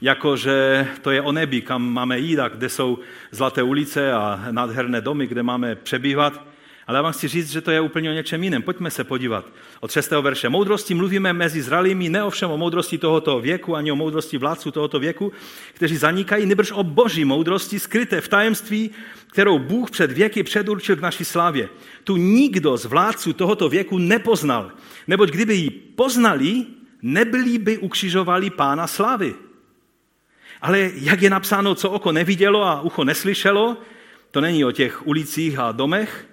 jako 0.00 0.36
že 0.36 0.86
to 1.02 1.10
je 1.10 1.22
o 1.22 1.32
nebi, 1.32 1.60
kam 1.60 1.92
máme 1.92 2.18
jít 2.18 2.38
a 2.38 2.48
kde 2.48 2.68
jsou 2.68 2.98
zlaté 3.30 3.62
ulice 3.62 4.12
a 4.12 4.44
nádherné 4.50 5.00
domy, 5.00 5.26
kde 5.26 5.42
máme 5.42 5.74
přebývat. 5.74 6.46
Ale 6.86 6.98
já 6.98 7.02
vám 7.02 7.12
chci 7.12 7.28
říct, 7.28 7.50
že 7.50 7.60
to 7.60 7.70
je 7.70 7.80
úplně 7.80 8.10
o 8.10 8.12
něčem 8.12 8.44
jiném. 8.44 8.62
Pojďme 8.62 8.90
se 8.90 9.04
podívat. 9.04 9.52
Od 9.80 9.90
6. 9.90 10.10
verše. 10.10 10.48
Moudrosti 10.48 10.94
mluvíme 10.94 11.32
mezi 11.32 11.62
zralými, 11.62 12.08
ne 12.08 12.24
ovšem 12.24 12.50
o 12.50 12.58
moudrosti 12.58 12.98
tohoto 12.98 13.40
věku, 13.40 13.76
ani 13.76 13.92
o 13.92 13.96
moudrosti 13.96 14.38
vládců 14.38 14.70
tohoto 14.70 14.98
věku, 15.00 15.32
kteří 15.74 15.96
zanikají, 15.96 16.46
nebrž 16.46 16.72
o 16.72 16.82
boží 16.82 17.24
moudrosti 17.24 17.78
skryté 17.78 18.20
v 18.20 18.28
tajemství, 18.28 18.90
kterou 19.26 19.58
Bůh 19.58 19.90
před 19.90 20.12
věky 20.12 20.42
předurčil 20.42 20.96
k 20.96 21.00
naší 21.00 21.24
slávě. 21.24 21.68
Tu 22.04 22.16
nikdo 22.16 22.76
z 22.76 22.84
vládců 22.84 23.32
tohoto 23.32 23.68
věku 23.68 23.98
nepoznal. 23.98 24.72
Neboť 25.06 25.30
kdyby 25.30 25.54
ji 25.54 25.70
poznali, 25.70 26.66
nebyli 27.02 27.58
by 27.58 27.78
ukřižovali 27.78 28.50
pána 28.50 28.86
slavy. 28.86 29.34
Ale 30.60 30.90
jak 30.94 31.22
je 31.22 31.30
napsáno, 31.30 31.74
co 31.74 31.90
oko 31.90 32.12
nevidělo 32.12 32.64
a 32.64 32.80
ucho 32.80 33.04
neslyšelo, 33.04 33.76
to 34.30 34.40
není 34.40 34.64
o 34.64 34.72
těch 34.72 35.06
ulicích 35.06 35.58
a 35.58 35.72
domech, 35.72 36.26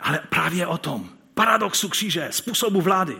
ale 0.00 0.20
právě 0.28 0.66
o 0.66 0.78
tom. 0.78 1.10
Paradoxu 1.34 1.88
kříže, 1.88 2.28
způsobu 2.30 2.80
vlády. 2.80 3.16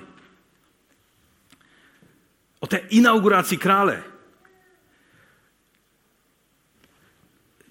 O 2.60 2.66
té 2.66 2.76
inauguraci 2.76 3.56
krále. 3.56 4.02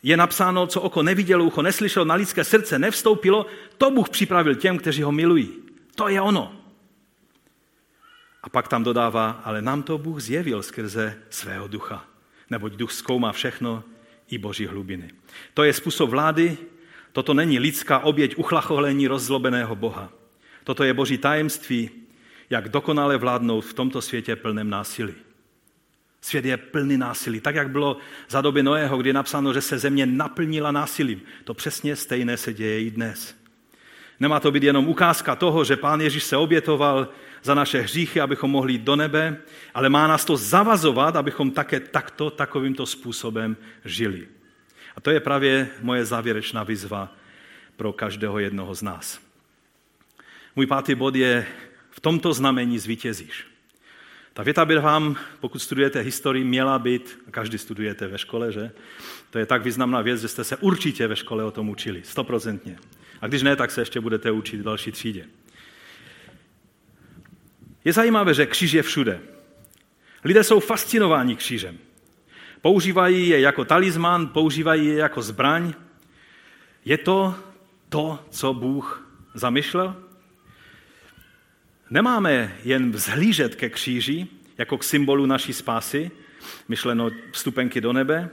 Je 0.04 0.18
napsáno, 0.18 0.68
co 0.68 0.82
oko 0.82 1.04
nevidělo, 1.04 1.46
ucho 1.46 1.62
neslyšelo, 1.62 2.06
na 2.06 2.16
lidské 2.16 2.44
srdce 2.44 2.80
nevstoupilo, 2.80 3.46
to 3.78 3.92
Bůh 3.92 4.10
připravil 4.10 4.56
těm, 4.56 4.78
kteří 4.78 5.02
ho 5.02 5.12
milují. 5.12 5.50
To 5.96 6.08
je 6.08 6.22
ono. 6.22 6.63
A 8.44 8.50
pak 8.50 8.68
tam 8.68 8.84
dodává, 8.84 9.30
ale 9.30 9.62
nám 9.62 9.84
to 9.84 9.98
Bůh 9.98 10.22
zjevil 10.22 10.64
skrze 10.64 11.18
svého 11.30 11.68
ducha. 11.68 12.06
Neboť 12.50 12.74
duch 12.74 12.92
zkoumá 12.92 13.32
všechno, 13.32 13.84
i 14.30 14.38
boží 14.38 14.66
hlubiny. 14.66 15.10
To 15.54 15.64
je 15.64 15.74
způsob 15.74 16.10
vlády, 16.10 16.58
toto 17.12 17.34
není 17.34 17.60
lidská 17.60 18.00
oběť 18.00 18.36
uchlacholení 18.36 19.08
rozzlobeného 19.08 19.76
Boha. 19.76 20.10
Toto 20.64 20.84
je 20.84 20.94
boží 20.94 21.18
tajemství, 21.18 21.90
jak 22.50 22.70
dokonale 22.70 23.18
vládnout 23.18 23.62
v 23.62 23.74
tomto 23.74 24.02
světě 24.02 24.36
plném 24.36 24.70
násilí. 24.70 25.14
Svět 26.22 26.46
je 26.46 26.58
plný 26.58 26.98
násilí. 26.98 27.40
Tak, 27.40 27.56
jak 27.56 27.70
bylo 27.70 27.98
za 28.30 28.42
doby 28.42 28.64
Noého, 28.64 28.98
kdy 28.98 29.10
je 29.10 29.14
napsáno, 29.14 29.54
že 29.54 29.62
se 29.62 29.80
země 29.80 30.06
naplnila 30.06 30.72
násilím. 30.72 31.22
To 31.44 31.54
přesně 31.54 31.96
stejné 31.96 32.38
se 32.38 32.54
děje 32.54 32.82
i 32.82 32.92
dnes. 32.92 33.36
Nemá 34.20 34.40
to 34.40 34.52
být 34.52 34.64
jenom 34.64 34.88
ukázka 34.88 35.36
toho, 35.36 35.64
že 35.64 35.76
Pán 35.76 36.02
Ježíš 36.02 36.24
se 36.24 36.38
obětoval 36.38 37.08
za 37.44 37.54
naše 37.54 37.82
hříchy, 37.82 38.22
abychom 38.22 38.52
mohli 38.52 38.74
jít 38.74 38.82
do 38.82 38.96
nebe, 38.96 39.38
ale 39.74 39.90
má 39.90 40.08
nás 40.08 40.26
to 40.26 40.38
zavazovat, 40.38 41.16
abychom 41.16 41.52
také 41.52 41.80
takto, 41.80 42.30
takovýmto 42.30 42.86
způsobem 42.86 43.58
žili. 43.86 44.28
A 44.96 45.02
to 45.02 45.12
je 45.12 45.20
právě 45.20 45.70
moje 45.82 46.06
závěrečná 46.06 46.64
výzva 46.64 47.14
pro 47.76 47.94
každého 47.94 48.40
jednoho 48.40 48.76
z 48.76 48.82
nás. 48.82 49.20
Můj 50.56 50.68
pátý 50.68 50.96
bod 50.96 51.16
je 51.16 51.46
v 51.92 52.00
tomto 52.00 52.34
znamení 52.34 52.80
zvítězíš. 52.80 53.48
Ta 54.34 54.44
věta 54.44 54.66
by 54.66 54.80
vám, 54.80 55.16
pokud 55.40 55.60
studujete 55.60 56.00
historii, 56.00 56.44
měla 56.44 56.80
být, 56.80 57.20
každý 57.32 57.58
studujete 57.58 58.08
ve 58.08 58.18
škole, 58.18 58.52
že? 58.52 58.72
To 59.30 59.40
je 59.40 59.46
tak 59.46 59.64
významná 59.64 60.02
věc, 60.02 60.22
že 60.22 60.28
jste 60.28 60.44
se 60.44 60.58
určitě 60.58 61.08
ve 61.08 61.16
škole 61.16 61.44
o 61.44 61.52
tom 61.52 61.70
učili, 61.70 62.02
stoprocentně. 62.04 62.78
A 63.24 63.28
když 63.28 63.42
ne, 63.42 63.56
tak 63.56 63.72
se 63.72 63.82
ještě 63.82 64.00
budete 64.00 64.32
učit 64.32 64.58
v 64.58 64.64
další 64.64 64.92
třídě. 64.92 65.26
Je 67.86 67.94
zajímavé, 67.94 68.34
že 68.34 68.46
kříž 68.46 68.72
je 68.72 68.84
všude. 68.84 69.20
Lidé 70.24 70.44
jsou 70.44 70.60
fascinováni 70.60 71.36
křížem. 71.36 71.78
Používají 72.62 73.30
je 73.30 73.40
jako 73.40 73.66
talisman, 73.66 74.28
používají 74.28 74.88
je 74.88 74.96
jako 74.96 75.22
zbraň. 75.22 75.74
Je 76.86 76.98
to 76.98 77.36
to, 77.90 78.20
co 78.30 78.54
Bůh 78.54 79.10
zamýšlel? 79.34 79.96
Nemáme 81.90 82.58
jen 82.64 82.92
vzhlížet 82.92 83.56
ke 83.56 83.70
kříži, 83.70 84.28
jako 84.58 84.78
k 84.78 84.84
symbolu 84.84 85.26
naší 85.26 85.54
spásy, 85.54 86.12
myšleno 86.68 87.10
vstupenky 87.32 87.82
do 87.82 87.94
nebe. 87.94 88.30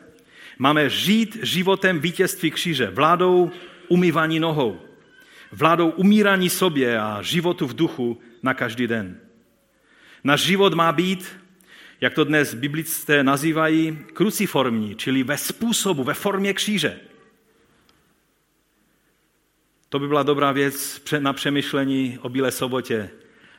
Máme 0.58 0.90
žít 0.90 1.38
životem 1.42 2.00
vítězství 2.00 2.50
kříže, 2.50 2.86
vládou 2.86 3.50
umývání 3.90 4.40
nohou, 4.40 4.80
vládou 5.52 5.90
umírání 5.90 6.50
sobě 6.50 7.00
a 7.00 7.22
životu 7.22 7.66
v 7.66 7.74
duchu 7.74 8.20
na 8.42 8.54
každý 8.54 8.86
den. 8.86 9.20
Náš 10.24 10.40
život 10.40 10.74
má 10.74 10.92
být, 10.92 11.36
jak 12.00 12.14
to 12.14 12.24
dnes 12.24 12.54
biblisté 12.54 13.24
nazývají, 13.24 13.98
kruciformní, 14.12 14.94
čili 14.94 15.22
ve 15.22 15.38
způsobu, 15.38 16.04
ve 16.04 16.14
formě 16.14 16.54
kříže. 16.54 17.00
To 19.88 19.98
by 19.98 20.08
byla 20.08 20.22
dobrá 20.22 20.52
věc 20.52 21.02
na 21.18 21.32
přemýšlení 21.32 22.18
o 22.22 22.28
Bílé 22.28 22.52
sobotě. 22.52 23.10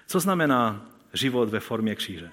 Co 0.08 0.20
znamená 0.20 0.86
život 1.14 1.50
ve 1.50 1.60
formě 1.60 1.96
kříže? 1.96 2.32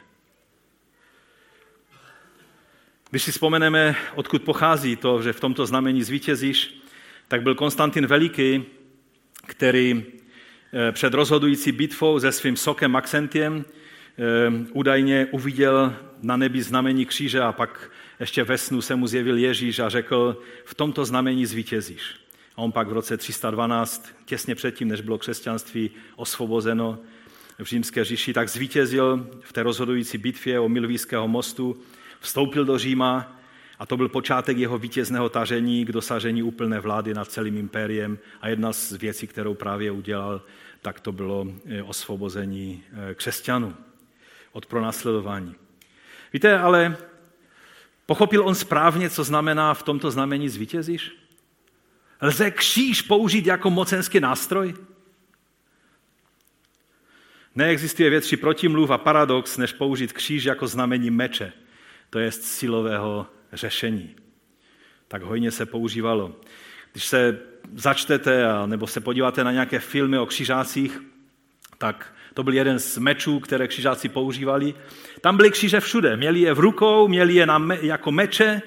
Když 3.11 3.23
si 3.23 3.33
vzpomeneme, 3.33 3.97
odkud 4.15 4.43
pochází 4.43 4.97
to, 4.97 5.23
že 5.23 5.33
v 5.33 5.41
tomto 5.41 5.67
znamení 5.67 6.03
zvítězíš, 6.03 6.83
tak 7.29 7.43
byl 7.43 7.55
Konstantin 7.55 8.07
Veliký, 8.07 8.65
který 9.47 10.05
eh, 10.73 10.93
před 10.93 11.15
rozhodující 11.15 11.73
bitvou 11.73 12.21
se 12.21 12.33
svým 12.33 12.57
sokem 12.57 12.91
Maxentiem 12.91 13.65
Ehm, 14.19 14.67
údajně 14.73 15.27
uviděl 15.31 15.97
na 16.23 16.37
nebi 16.37 16.63
znamení 16.63 17.07
kříže 17.07 17.41
a 17.41 17.53
pak 17.53 17.91
ještě 18.21 18.45
ve 18.45 18.59
snu 18.59 18.81
se 18.81 18.97
mu 18.97 19.07
zjevil 19.07 19.37
Ježíš 19.37 19.79
a 19.79 19.89
řekl, 19.89 20.43
v 20.65 20.75
tomto 20.75 21.05
znamení 21.05 21.47
zvítězíš. 21.47 22.03
A 22.57 22.63
on 22.63 22.73
pak 22.73 22.89
v 22.89 22.93
roce 22.93 23.17
312, 23.17 24.09
těsně 24.25 24.55
předtím, 24.55 24.89
než 24.89 25.01
bylo 25.01 25.19
křesťanství 25.19 25.91
osvobozeno 26.17 26.99
v 27.59 27.65
římské 27.65 28.05
říši, 28.05 28.33
tak 28.33 28.49
zvítězil 28.49 29.31
v 29.41 29.53
té 29.53 29.63
rozhodující 29.63 30.19
bitvě 30.19 30.61
o 30.61 30.69
Milvíského 30.69 31.29
mostu, 31.29 31.77
vstoupil 32.21 32.65
do 32.65 32.79
Říma 32.79 33.38
a 33.79 33.87
to 33.87 33.97
byl 33.97 34.09
počátek 34.09 34.59
jeho 34.59 34.79
vítězného 34.79 35.29
tažení 35.29 35.85
k 35.85 35.93
dosažení 35.93 36.43
úplné 36.43 36.81
vlády 36.81 37.15
nad 37.15 37.31
celým 37.31 37.57
impériem 37.57 38.19
a 38.41 38.49
jedna 38.49 38.73
z 38.73 38.93
věcí, 38.93 39.27
kterou 39.27 39.55
právě 39.55 39.91
udělal, 39.91 40.43
tak 40.83 41.01
to 41.01 41.13
bylo 41.13 41.47
eh, 41.67 41.83
osvobození 41.83 42.83
eh, 43.11 43.15
křesťanů 43.15 43.75
od 44.53 44.67
pronásledování. 44.67 45.55
Víte, 46.33 46.59
ale 46.59 46.97
pochopil 48.07 48.49
on 48.49 48.55
správně, 48.55 49.11
co 49.11 49.25
znamená 49.25 49.75
v 49.75 49.83
tomto 49.83 50.11
znamení 50.11 50.49
zvítězíš? 50.49 51.17
Lze 52.23 52.51
kříž 52.51 53.03
použít 53.03 53.47
jako 53.47 53.71
mocenský 53.71 54.21
nástroj? 54.21 54.75
Neexistuje 57.55 58.11
větší 58.11 58.37
protimluv 58.37 58.91
a 58.91 58.99
paradox, 58.99 59.57
než 59.57 59.73
použít 59.73 60.13
kříž 60.13 60.45
jako 60.45 60.67
znamení 60.67 61.11
meče, 61.11 61.53
to 62.11 62.19
je 62.19 62.33
silového 62.33 63.27
řešení. 63.53 64.17
Tak 65.09 65.23
hojně 65.23 65.51
se 65.51 65.67
používalo. 65.67 66.37
Když 66.93 67.07
se 67.07 67.39
začtete 67.75 68.45
nebo 68.67 68.87
se 68.87 69.01
podíváte 69.01 69.45
na 69.45 69.53
nějaké 69.53 69.79
filmy 69.79 70.19
o 70.19 70.27
křižácích, 70.27 71.01
tak 71.79 72.15
to 72.35 72.43
byl 72.43 72.55
jeden 72.55 72.79
z 72.79 72.99
mečů, 72.99 73.41
které 73.41 73.69
křižáci 73.69 74.09
používali. 74.09 74.75
Tam 75.21 75.37
byly 75.37 75.51
kříže 75.51 75.81
všude. 75.81 76.17
Měli 76.17 76.41
je 76.41 76.55
v 76.55 76.59
rukou, 76.59 77.09
měli 77.09 77.35
je 77.35 77.47
na 77.47 77.59
me, 77.59 77.79
jako 77.83 78.13
meče. 78.13 78.63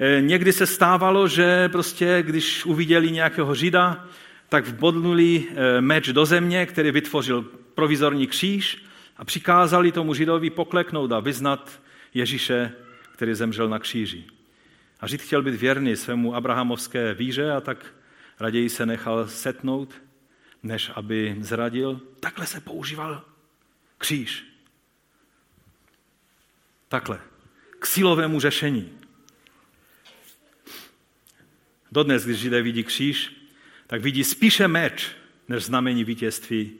E, 0.00 0.20
někdy 0.20 0.52
se 0.52 0.66
stávalo, 0.66 1.28
že 1.28 1.68
prostě, 1.68 2.22
když 2.22 2.66
uviděli 2.66 3.10
nějakého 3.10 3.54
žida, 3.54 4.06
tak 4.48 4.66
vbodnuli 4.66 5.44
e, 5.44 5.80
meč 5.80 6.08
do 6.08 6.26
země, 6.26 6.66
který 6.66 6.90
vytvořil 6.90 7.42
provizorní 7.74 8.26
kříž 8.26 8.84
a 9.16 9.24
přikázali 9.24 9.92
tomu 9.92 10.14
židovi 10.14 10.50
pokleknout 10.50 11.12
a 11.12 11.20
vyznat 11.20 11.80
Ježíše, 12.14 12.72
který 13.16 13.34
zemřel 13.34 13.68
na 13.68 13.78
kříži. 13.78 14.24
A 15.00 15.06
žid 15.06 15.22
chtěl 15.22 15.42
být 15.42 15.54
věrný 15.54 15.96
svému 15.96 16.34
abrahamovské 16.34 17.14
víře 17.14 17.52
a 17.52 17.60
tak 17.60 17.94
raději 18.40 18.68
se 18.68 18.86
nechal 18.86 19.28
setnout 19.28 19.94
než 20.62 20.90
aby 20.94 21.36
zradil. 21.40 22.00
Takhle 22.20 22.46
se 22.46 22.60
používal 22.60 23.24
kříž. 23.98 24.44
Takhle. 26.88 27.20
K 27.78 27.86
silovému 27.86 28.40
řešení. 28.40 28.98
Dodnes, 31.92 32.24
když 32.24 32.38
Židé 32.38 32.62
vidí 32.62 32.84
kříž, 32.84 33.36
tak 33.86 34.02
vidí 34.02 34.24
spíše 34.24 34.68
meč, 34.68 35.10
než 35.48 35.64
znamení 35.64 36.04
vítězství 36.04 36.72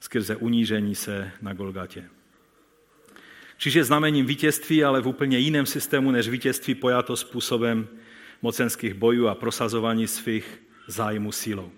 skrze 0.00 0.36
unížení 0.36 0.94
se 0.94 1.32
na 1.42 1.52
Golgatě. 1.52 2.10
Kříž 3.62 3.74
je 3.74 3.84
znamením 3.84 4.26
vítězství, 4.26 4.84
ale 4.84 5.00
v 5.00 5.08
úplně 5.08 5.38
jiném 5.38 5.66
systému 5.66 6.10
než 6.10 6.28
vítězství 6.28 6.74
pojato 6.74 7.16
způsobem 7.16 7.88
mocenských 8.42 8.94
bojů 8.94 9.28
a 9.28 9.34
prosazování 9.34 10.08
svých 10.08 10.62
zájmů 10.86 11.32
sílou. 11.32 11.70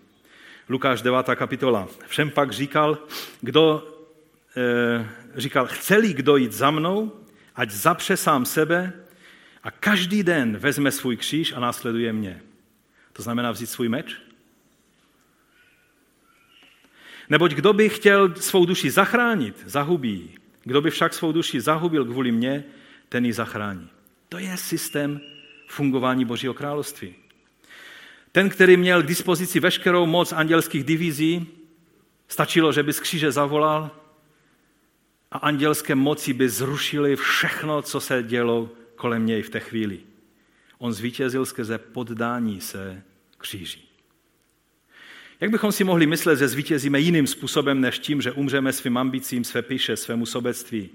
Lukáš 0.69 1.03
9. 1.03 1.27
kapitola. 1.35 1.89
Všem 2.07 2.31
pak 2.31 2.53
říkal, 2.53 2.99
kdo 3.41 3.89
e, 4.57 5.09
říkal, 5.37 5.67
chceli 5.67 6.13
kdo 6.13 6.37
jít 6.37 6.53
za 6.53 6.71
mnou, 6.71 7.13
ať 7.55 7.71
zapře 7.71 8.17
sám 8.17 8.45
sebe 8.45 8.93
a 9.63 9.71
každý 9.71 10.23
den 10.23 10.57
vezme 10.57 10.91
svůj 10.91 11.17
kříž 11.17 11.53
a 11.53 11.61
následuje 11.61 12.13
mě. 12.13 12.43
To 13.13 13.23
znamená 13.23 13.51
vzít 13.51 13.67
svůj 13.67 13.89
meč? 13.89 14.17
Neboť 17.29 17.53
kdo 17.53 17.73
by 17.73 17.89
chtěl 17.89 18.35
svou 18.35 18.67
duši 18.67 18.91
zachránit, 18.91 19.63
zahubí 19.67 20.44
Kdo 20.65 20.81
by 20.81 20.91
však 20.91 21.15
svou 21.15 21.33
duši 21.33 21.61
zahubil 21.61 22.05
kvůli 22.05 22.33
mně, 22.33 22.65
ten 23.09 23.27
ji 23.27 23.33
zachrání. 23.33 23.89
To 24.29 24.39
je 24.39 24.57
systém 24.57 25.21
fungování 25.69 26.25
Božího 26.25 26.55
království. 26.55 27.15
Ten, 28.33 28.49
který 28.49 28.77
měl 28.77 29.03
k 29.03 29.07
dispozici 29.07 29.61
veškerou 29.61 30.07
moc 30.07 30.33
andělských 30.33 30.85
divizí, 30.85 31.47
stačilo, 32.29 32.73
že 32.73 32.83
by 32.83 32.93
z 32.93 33.01
kříže 33.01 33.33
zavolal 33.33 33.91
a 35.31 35.39
andělské 35.39 35.95
moci 35.95 36.33
by 36.33 36.49
zrušily 36.49 37.17
všechno, 37.17 37.83
co 37.83 38.01
se 38.01 38.23
dělo 38.23 38.71
kolem 38.97 39.27
něj 39.27 39.43
v 39.43 39.51
té 39.51 39.61
chvíli. 39.61 40.01
On 40.79 40.93
zvítězil 40.93 41.47
skrze 41.47 41.79
poddání 41.79 42.61
se 42.61 43.03
kříži. 43.39 43.94
Jak 45.45 45.51
bychom 45.51 45.73
si 45.73 45.85
mohli 45.85 46.07
myslet, 46.07 46.39
že 46.39 46.49
zvítězíme 46.49 47.01
jiným 47.01 47.27
způsobem, 47.27 47.81
než 47.81 47.99
tím, 47.99 48.21
že 48.21 48.33
umřeme 48.33 48.73
svým 48.73 48.97
ambicím, 48.97 49.45
své 49.45 49.63
píše, 49.63 49.97
svému 49.97 50.27
sobectví 50.27 50.91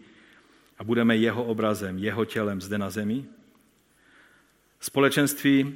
a 0.79 0.83
budeme 0.83 1.17
jeho 1.17 1.43
obrazem, 1.43 1.97
jeho 1.97 2.25
tělem 2.25 2.61
zde 2.61 2.77
na 2.77 2.89
zemi? 2.89 3.25
Společenství 4.79 5.75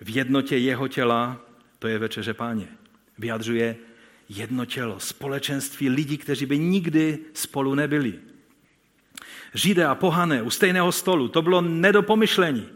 v 0.00 0.16
jednotě 0.16 0.56
jeho 0.56 0.88
těla, 0.88 1.40
to 1.78 1.88
je 1.88 1.98
večeře 1.98 2.34
páně. 2.34 2.68
Vyjadřuje 3.18 3.76
jedno 4.28 4.64
tělo, 4.64 5.00
společenství 5.00 5.88
lidí, 5.88 6.18
kteří 6.18 6.46
by 6.46 6.58
nikdy 6.58 7.18
spolu 7.34 7.74
nebyli. 7.74 8.18
Židé 9.54 9.86
a 9.86 9.94
pohané 9.94 10.42
u 10.42 10.50
stejného 10.50 10.92
stolu, 10.92 11.28
to 11.28 11.42
bylo 11.42 11.60
nedopomyšlení. 11.60 12.68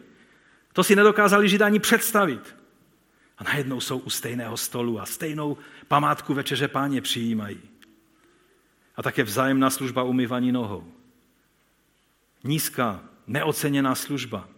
To 0.73 0.85
si 0.85 0.97
nedokázali 0.97 1.49
Židé 1.49 1.65
ani 1.65 1.79
představit. 1.79 2.64
A 3.39 3.45
najednou 3.45 3.81
jsou 3.81 3.99
u 3.99 4.11
stejného 4.11 4.57
stolu 4.57 5.01
a 5.01 5.07
stejnou 5.07 5.57
památku 5.89 6.35
večeře 6.35 6.69
páně 6.69 7.01
přijímají. 7.01 7.61
A 8.97 9.03
také 9.03 9.23
vzájemná 9.23 9.71
služba 9.71 10.03
umývaní 10.03 10.53
nohou. 10.53 10.93
Nízká, 12.45 13.05
neoceněná 13.27 13.95
služba. 13.95 14.49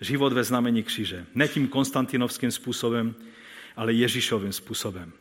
Život 0.00 0.32
ve 0.32 0.44
znamení 0.44 0.82
kříže. 0.82 1.26
Ne 1.34 1.48
tím 1.48 1.68
konstantinovským 1.68 2.50
způsobem, 2.50 3.14
ale 3.76 3.92
Ježíšovým 3.92 4.52
způsobem. 4.52 5.12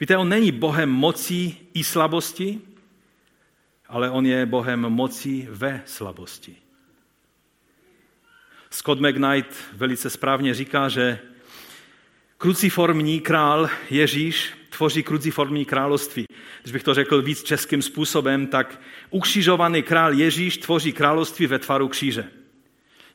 Víte, 0.00 0.16
on 0.16 0.28
není 0.28 0.52
Bohem 0.52 0.90
mocí 0.90 1.68
i 1.74 1.84
slabosti, 1.84 2.60
ale 3.88 4.10
on 4.10 4.26
je 4.26 4.46
Bohem 4.46 4.80
mocí 4.80 5.48
ve 5.50 5.82
slabosti. 5.84 6.56
Scott 8.70 9.00
McKnight 9.00 9.56
velice 9.72 10.10
správně 10.10 10.54
říká, 10.54 10.88
že 10.88 11.18
kruciformní 12.38 13.20
král 13.20 13.68
Ježíš 13.90 14.52
tvoří 14.70 15.02
kruciformní 15.02 15.64
království. 15.64 16.26
Když 16.62 16.72
bych 16.72 16.82
to 16.82 16.94
řekl 16.94 17.22
víc 17.22 17.42
českým 17.42 17.82
způsobem, 17.82 18.46
tak 18.46 18.80
ukřižovaný 19.10 19.82
král 19.82 20.12
Ježíš 20.12 20.58
tvoří 20.58 20.92
království 20.92 21.46
ve 21.46 21.58
tvaru 21.58 21.88
kříže. 21.88 22.30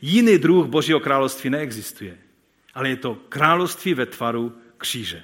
Jiný 0.01 0.37
druh 0.37 0.67
Božího 0.67 0.99
království 0.99 1.49
neexistuje, 1.49 2.17
ale 2.73 2.89
je 2.89 2.95
to 2.95 3.15
království 3.29 3.93
ve 3.93 4.05
tvaru 4.05 4.57
kříže. 4.77 5.23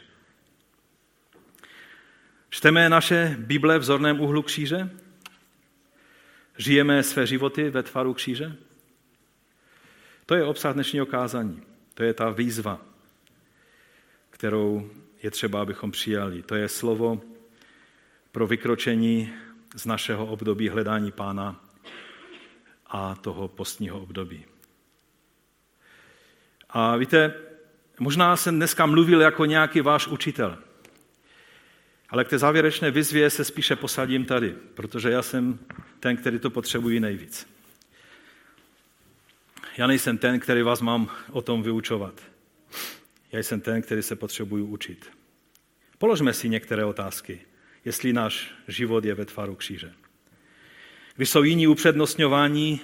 Čteme 2.50 2.89
naše 2.89 3.36
Bible 3.39 3.80
v 3.80 3.84
zorném 3.84 4.20
úhlu 4.20 4.41
kříže? 4.41 4.89
Žijeme 6.58 7.04
své 7.04 7.28
životy 7.28 7.70
ve 7.70 7.84
tvaru 7.84 8.14
kříže? 8.14 8.56
To 10.26 10.36
je 10.36 10.43
obsah 10.43 10.74
dnešního 10.74 11.06
kázání. 11.06 11.62
To 11.93 12.04
je 12.04 12.14
ta 12.14 12.30
výzva, 12.30 12.82
kterou 14.38 14.89
je 15.23 15.31
třeba, 15.31 15.61
abychom 15.61 15.91
přijali. 15.91 16.41
To 16.41 16.55
je 16.55 16.69
slovo 16.69 17.21
pro 18.31 18.47
vykročení 18.47 19.33
z 19.75 19.85
našeho 19.85 20.25
období 20.25 20.69
hledání 20.69 21.11
pána 21.11 21.63
a 22.88 23.15
toho 23.15 23.47
postního 23.47 24.01
období. 24.01 24.45
A 26.69 26.95
víte, 26.95 27.33
možná 27.99 28.35
jsem 28.35 28.55
dneska 28.55 28.85
mluvil 28.85 29.21
jako 29.21 29.45
nějaký 29.45 29.81
váš 29.81 30.07
učitel, 30.07 30.57
ale 32.09 32.25
k 32.25 32.29
té 32.29 32.38
závěrečné 32.38 32.91
vyzvě 32.91 33.29
se 33.29 33.43
spíše 33.45 33.75
posadím 33.75 34.25
tady, 34.25 34.55
protože 34.73 35.09
já 35.09 35.21
jsem 35.21 35.59
ten, 35.99 36.17
který 36.17 36.39
to 36.39 36.49
potřebují 36.49 36.99
nejvíc. 36.99 37.47
Já 39.77 39.88
nejsem 39.88 40.17
ten, 40.17 40.39
který 40.39 40.61
vás 40.61 40.81
mám 40.81 41.09
o 41.31 41.41
tom 41.41 41.63
vyučovat. 41.63 42.21
Já 43.32 43.39
jsem 43.39 43.61
ten, 43.61 43.82
který 43.82 44.01
se 44.01 44.15
potřebuji 44.15 44.65
učit. 44.65 45.11
Položme 45.97 46.34
si 46.34 46.49
některé 46.49 46.86
otázky, 46.86 47.41
jestli 47.86 48.13
náš 48.13 48.53
život 48.67 49.05
je 49.05 49.13
ve 49.13 49.25
tvaru 49.25 49.55
kříže. 49.55 49.93
Když 51.15 51.30
jsou 51.30 51.43
jiní 51.43 51.67
upřednostňování 51.67 52.82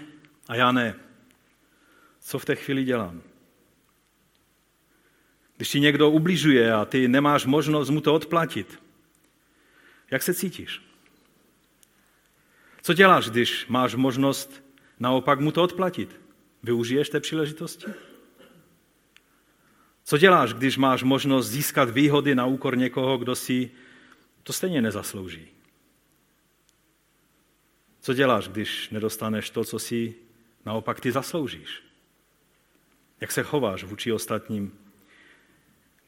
a 0.47 0.55
já 0.55 0.71
ne, 0.71 0.95
co 2.19 2.39
v 2.39 2.45
té 2.45 2.55
chvíli 2.55 2.83
dělám? 2.83 3.21
Když 5.57 5.69
ti 5.69 5.79
někdo 5.79 6.09
ubližuje 6.09 6.73
a 6.73 6.85
ty 6.85 7.07
nemáš 7.07 7.45
možnost 7.45 7.89
mu 7.89 8.01
to 8.01 8.13
odplatit, 8.13 8.79
jak 10.11 10.23
se 10.23 10.33
cítíš? 10.33 10.81
Co 12.81 12.93
děláš, 12.93 13.29
když 13.29 13.67
máš 13.67 13.95
možnost 13.95 14.63
naopak 14.99 15.39
mu 15.39 15.51
to 15.51 15.63
odplatit? 15.63 16.21
Využiješ 16.63 17.09
té 17.09 17.19
příležitosti? 17.19 17.85
Co 20.03 20.17
děláš, 20.17 20.53
když 20.53 20.77
máš 20.77 21.03
možnost 21.03 21.47
získat 21.47 21.89
výhody 21.89 22.35
na 22.35 22.45
úkor 22.45 22.77
někoho, 22.77 23.17
kdo 23.17 23.35
si 23.35 23.71
to 24.43 24.53
stejně 24.53 24.81
nezaslouží? 24.81 25.47
Co 27.99 28.13
děláš, 28.13 28.47
když 28.47 28.89
nedostaneš 28.89 29.49
to, 29.49 29.63
co 29.63 29.79
si 29.79 30.15
naopak 30.65 30.99
ty 30.99 31.11
zasloužíš? 31.11 31.83
Jak 33.21 33.31
se 33.31 33.43
chováš 33.43 33.83
vůči 33.83 34.11
ostatním, 34.11 34.79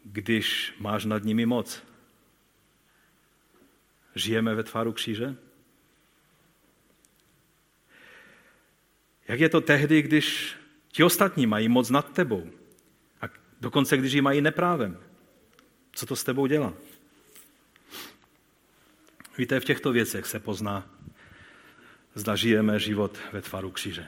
když 0.04 0.74
máš 0.80 1.06
nad 1.06 1.24
nimi 1.24 1.46
moc? 1.46 1.84
Žijeme 4.16 4.56
ve 4.56 4.64
tváru 4.64 4.94
kříže? 4.94 5.36
Jak 9.28 9.40
je 9.40 9.50
to 9.50 9.62
tehdy, 9.62 10.02
když 10.02 10.56
ti 10.88 11.04
ostatní 11.04 11.46
mají 11.46 11.70
moc 11.70 11.90
nad 11.90 12.14
tebou? 12.14 12.52
Dokonce, 13.62 13.98
když 13.98 14.14
ji 14.14 14.22
mají 14.22 14.42
neprávem. 14.42 14.98
Co 15.92 16.06
to 16.06 16.16
s 16.16 16.24
tebou 16.24 16.46
dělá? 16.46 16.74
Víte, 19.38 19.60
v 19.60 19.66
těchto 19.66 19.92
věcech 19.92 20.26
se 20.26 20.40
pozná, 20.40 20.90
zda 22.16 22.36
žijeme 22.36 22.80
život 22.80 23.18
ve 23.32 23.42
tvaru 23.42 23.72
kříže. 23.72 24.08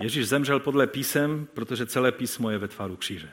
Ježíš 0.00 0.28
zemřel 0.28 0.60
podle 0.60 0.86
písem, 0.86 1.48
protože 1.54 1.86
celé 1.86 2.12
písmo 2.12 2.50
je 2.50 2.58
ve 2.58 2.68
tvaru 2.68 2.96
kříže. 2.96 3.32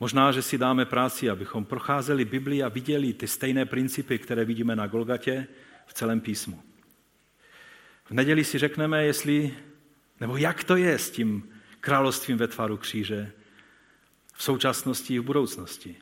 Možná, 0.00 0.32
že 0.32 0.42
si 0.42 0.58
dáme 0.58 0.84
práci, 0.84 1.30
abychom 1.30 1.64
procházeli 1.64 2.24
Biblii 2.24 2.62
a 2.62 2.68
viděli 2.68 3.12
ty 3.12 3.28
stejné 3.28 3.66
principy, 3.66 4.18
které 4.18 4.44
vidíme 4.44 4.76
na 4.76 4.86
Golgatě 4.86 5.46
v 5.86 5.94
celém 5.94 6.20
písmu. 6.20 6.62
V 8.04 8.10
neděli 8.10 8.44
si 8.44 8.58
řekneme, 8.58 9.04
jestli, 9.04 9.54
nebo 10.20 10.36
jak 10.36 10.64
to 10.64 10.76
je 10.76 10.98
s 10.98 11.10
tím 11.10 11.55
královstvím 11.86 12.38
ve 12.38 12.48
tvaru 12.48 12.76
kříže 12.76 13.32
v 14.34 14.42
současnosti 14.42 15.14
i 15.14 15.18
v 15.18 15.22
budoucnosti. 15.22 15.96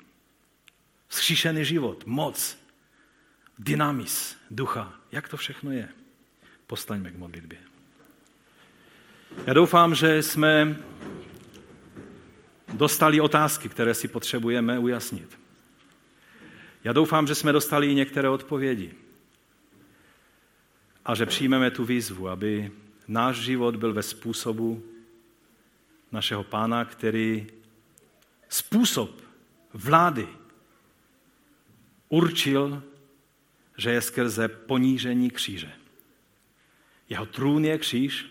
Vzkříšený 1.08 1.64
život, 1.64 2.06
moc, 2.06 2.58
dynamis, 3.58 4.36
ducha, 4.50 4.94
jak 5.12 5.28
to 5.28 5.36
všechno 5.36 5.70
je. 5.70 5.88
Postaňme 6.66 7.10
k 7.10 7.16
modlitbě. 7.16 7.58
Já 9.46 9.52
doufám, 9.52 9.94
že 9.94 10.22
jsme 10.22 10.76
dostali 12.72 13.20
otázky, 13.20 13.68
které 13.68 13.94
si 13.94 14.08
potřebujeme 14.08 14.78
ujasnit. 14.78 15.38
Já 16.84 16.92
doufám, 16.92 17.26
že 17.26 17.34
jsme 17.34 17.52
dostali 17.52 17.86
i 17.86 17.94
některé 17.94 18.28
odpovědi 18.28 18.94
a 21.04 21.14
že 21.14 21.26
přijmeme 21.26 21.70
tu 21.70 21.84
výzvu, 21.84 22.28
aby 22.28 22.72
náš 23.08 23.36
život 23.36 23.76
byl 23.76 23.92
ve 23.92 24.02
způsobu 24.02 24.93
našeho 26.14 26.44
pána, 26.44 26.84
který 26.84 27.46
způsob 28.48 29.20
vlády 29.72 30.28
určil, 32.08 32.82
že 33.76 33.90
je 33.90 34.00
skrze 34.00 34.48
ponížení 34.48 35.30
kříže. 35.30 35.72
Jeho 37.08 37.26
trůn 37.26 37.64
je 37.64 37.78
kříž 37.78 38.26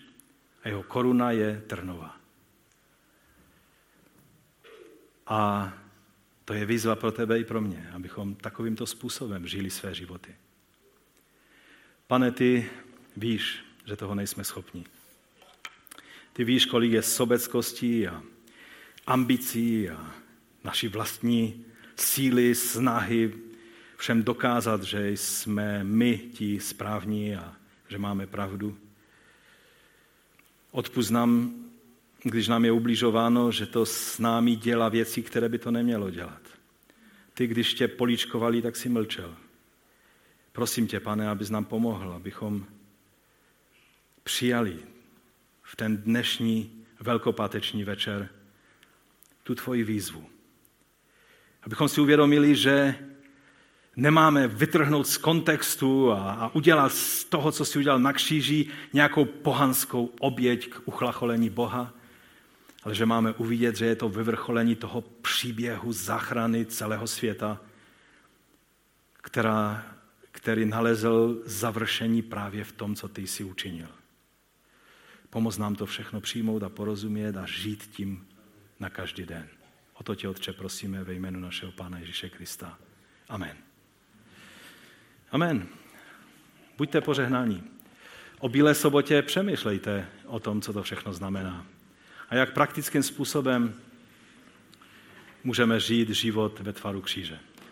a 0.62 0.68
jeho 0.68 0.82
koruna 0.82 1.30
je 1.30 1.62
trnová. 1.66 2.16
A 5.26 5.72
to 6.44 6.54
je 6.54 6.66
výzva 6.66 6.96
pro 6.96 7.12
tebe 7.12 7.38
i 7.38 7.44
pro 7.44 7.60
mě, 7.60 7.90
abychom 7.92 8.34
takovýmto 8.34 8.86
způsobem 8.86 9.46
žili 9.46 9.70
své 9.70 9.94
životy. 9.94 10.34
Pane, 12.06 12.30
ty 12.30 12.70
víš, 13.16 13.64
že 13.84 13.96
toho 13.96 14.14
nejsme 14.14 14.44
schopni. 14.44 14.84
Ty 16.34 16.44
víš, 16.44 16.66
kolik 16.66 16.92
je 16.92 17.02
sobeckostí 17.02 18.08
a 18.08 18.22
ambicí 19.06 19.90
a 19.90 20.14
naší 20.64 20.88
vlastní 20.88 21.64
síly, 21.96 22.54
snahy 22.54 23.32
všem 23.96 24.22
dokázat, 24.22 24.82
že 24.82 25.10
jsme 25.10 25.84
my 25.84 26.18
ti 26.18 26.60
správní 26.60 27.36
a 27.36 27.56
že 27.88 27.98
máme 27.98 28.26
pravdu. 28.26 28.78
Odpust 30.70 31.10
nám, 31.10 31.54
když 32.22 32.48
nám 32.48 32.64
je 32.64 32.72
ubližováno, 32.72 33.52
že 33.52 33.66
to 33.66 33.86
s 33.86 34.18
námi 34.18 34.56
dělá 34.56 34.88
věci, 34.88 35.22
které 35.22 35.48
by 35.48 35.58
to 35.58 35.70
nemělo 35.70 36.10
dělat. 36.10 36.42
Ty, 37.34 37.46
když 37.46 37.74
tě 37.74 37.88
políčkovali, 37.88 38.62
tak 38.62 38.76
si 38.76 38.88
mlčel. 38.88 39.34
Prosím 40.52 40.86
tě, 40.86 41.00
pane, 41.00 41.28
abys 41.28 41.50
nám 41.50 41.64
pomohl, 41.64 42.12
abychom 42.12 42.66
přijali 44.22 44.93
v 45.64 45.76
ten 45.76 45.96
dnešní 45.96 46.84
velkopáteční 47.00 47.84
večer 47.84 48.28
tu 49.42 49.54
tvoji 49.54 49.84
výzvu. 49.84 50.26
Abychom 51.62 51.88
si 51.88 52.00
uvědomili, 52.00 52.56
že 52.56 52.94
nemáme 53.96 54.48
vytrhnout 54.48 55.06
z 55.06 55.16
kontextu 55.16 56.12
a, 56.12 56.32
a 56.32 56.54
udělat 56.54 56.92
z 56.92 57.24
toho, 57.24 57.52
co 57.52 57.64
si 57.64 57.78
udělal 57.78 57.98
na 57.98 58.12
kříži, 58.12 58.68
nějakou 58.92 59.24
pohanskou 59.24 60.10
oběť 60.20 60.68
k 60.68 60.80
uchlacholení 60.84 61.50
Boha, 61.50 61.94
ale 62.82 62.94
že 62.94 63.06
máme 63.06 63.32
uvidět, 63.32 63.76
že 63.76 63.86
je 63.86 63.96
to 63.96 64.08
vyvrcholení 64.08 64.76
toho 64.76 65.00
příběhu 65.00 65.92
záchrany 65.92 66.66
celého 66.66 67.06
světa, 67.06 67.60
která, 69.22 69.86
který 70.30 70.64
nalezl 70.64 71.42
završení 71.44 72.22
právě 72.22 72.64
v 72.64 72.72
tom, 72.72 72.94
co 72.94 73.08
ty 73.08 73.26
jsi 73.26 73.44
učinil. 73.44 73.88
Pomoz 75.34 75.58
nám 75.58 75.74
to 75.74 75.86
všechno 75.86 76.20
přijmout 76.20 76.62
a 76.62 76.68
porozumět 76.68 77.36
a 77.36 77.46
žít 77.46 77.88
tím 77.92 78.26
na 78.80 78.90
každý 78.90 79.26
den. 79.26 79.48
O 79.94 80.02
to 80.02 80.14
tě, 80.14 80.28
Otče, 80.28 80.52
prosíme 80.52 81.04
ve 81.04 81.14
jménu 81.14 81.40
našeho 81.40 81.72
Pána 81.72 81.98
Ježíše 81.98 82.30
Krista. 82.30 82.78
Amen. 83.28 83.56
Amen. 85.30 85.66
Buďte 86.78 87.00
požehnáni. 87.00 87.62
O 88.38 88.48
Bílé 88.48 88.74
sobotě 88.74 89.22
přemýšlejte 89.22 90.06
o 90.26 90.40
tom, 90.40 90.60
co 90.60 90.72
to 90.72 90.82
všechno 90.82 91.12
znamená. 91.12 91.66
A 92.28 92.34
jak 92.34 92.52
praktickým 92.52 93.02
způsobem 93.02 93.74
můžeme 95.44 95.80
žít 95.80 96.10
život 96.10 96.60
ve 96.60 96.72
tvaru 96.72 97.00
kříže. 97.00 97.38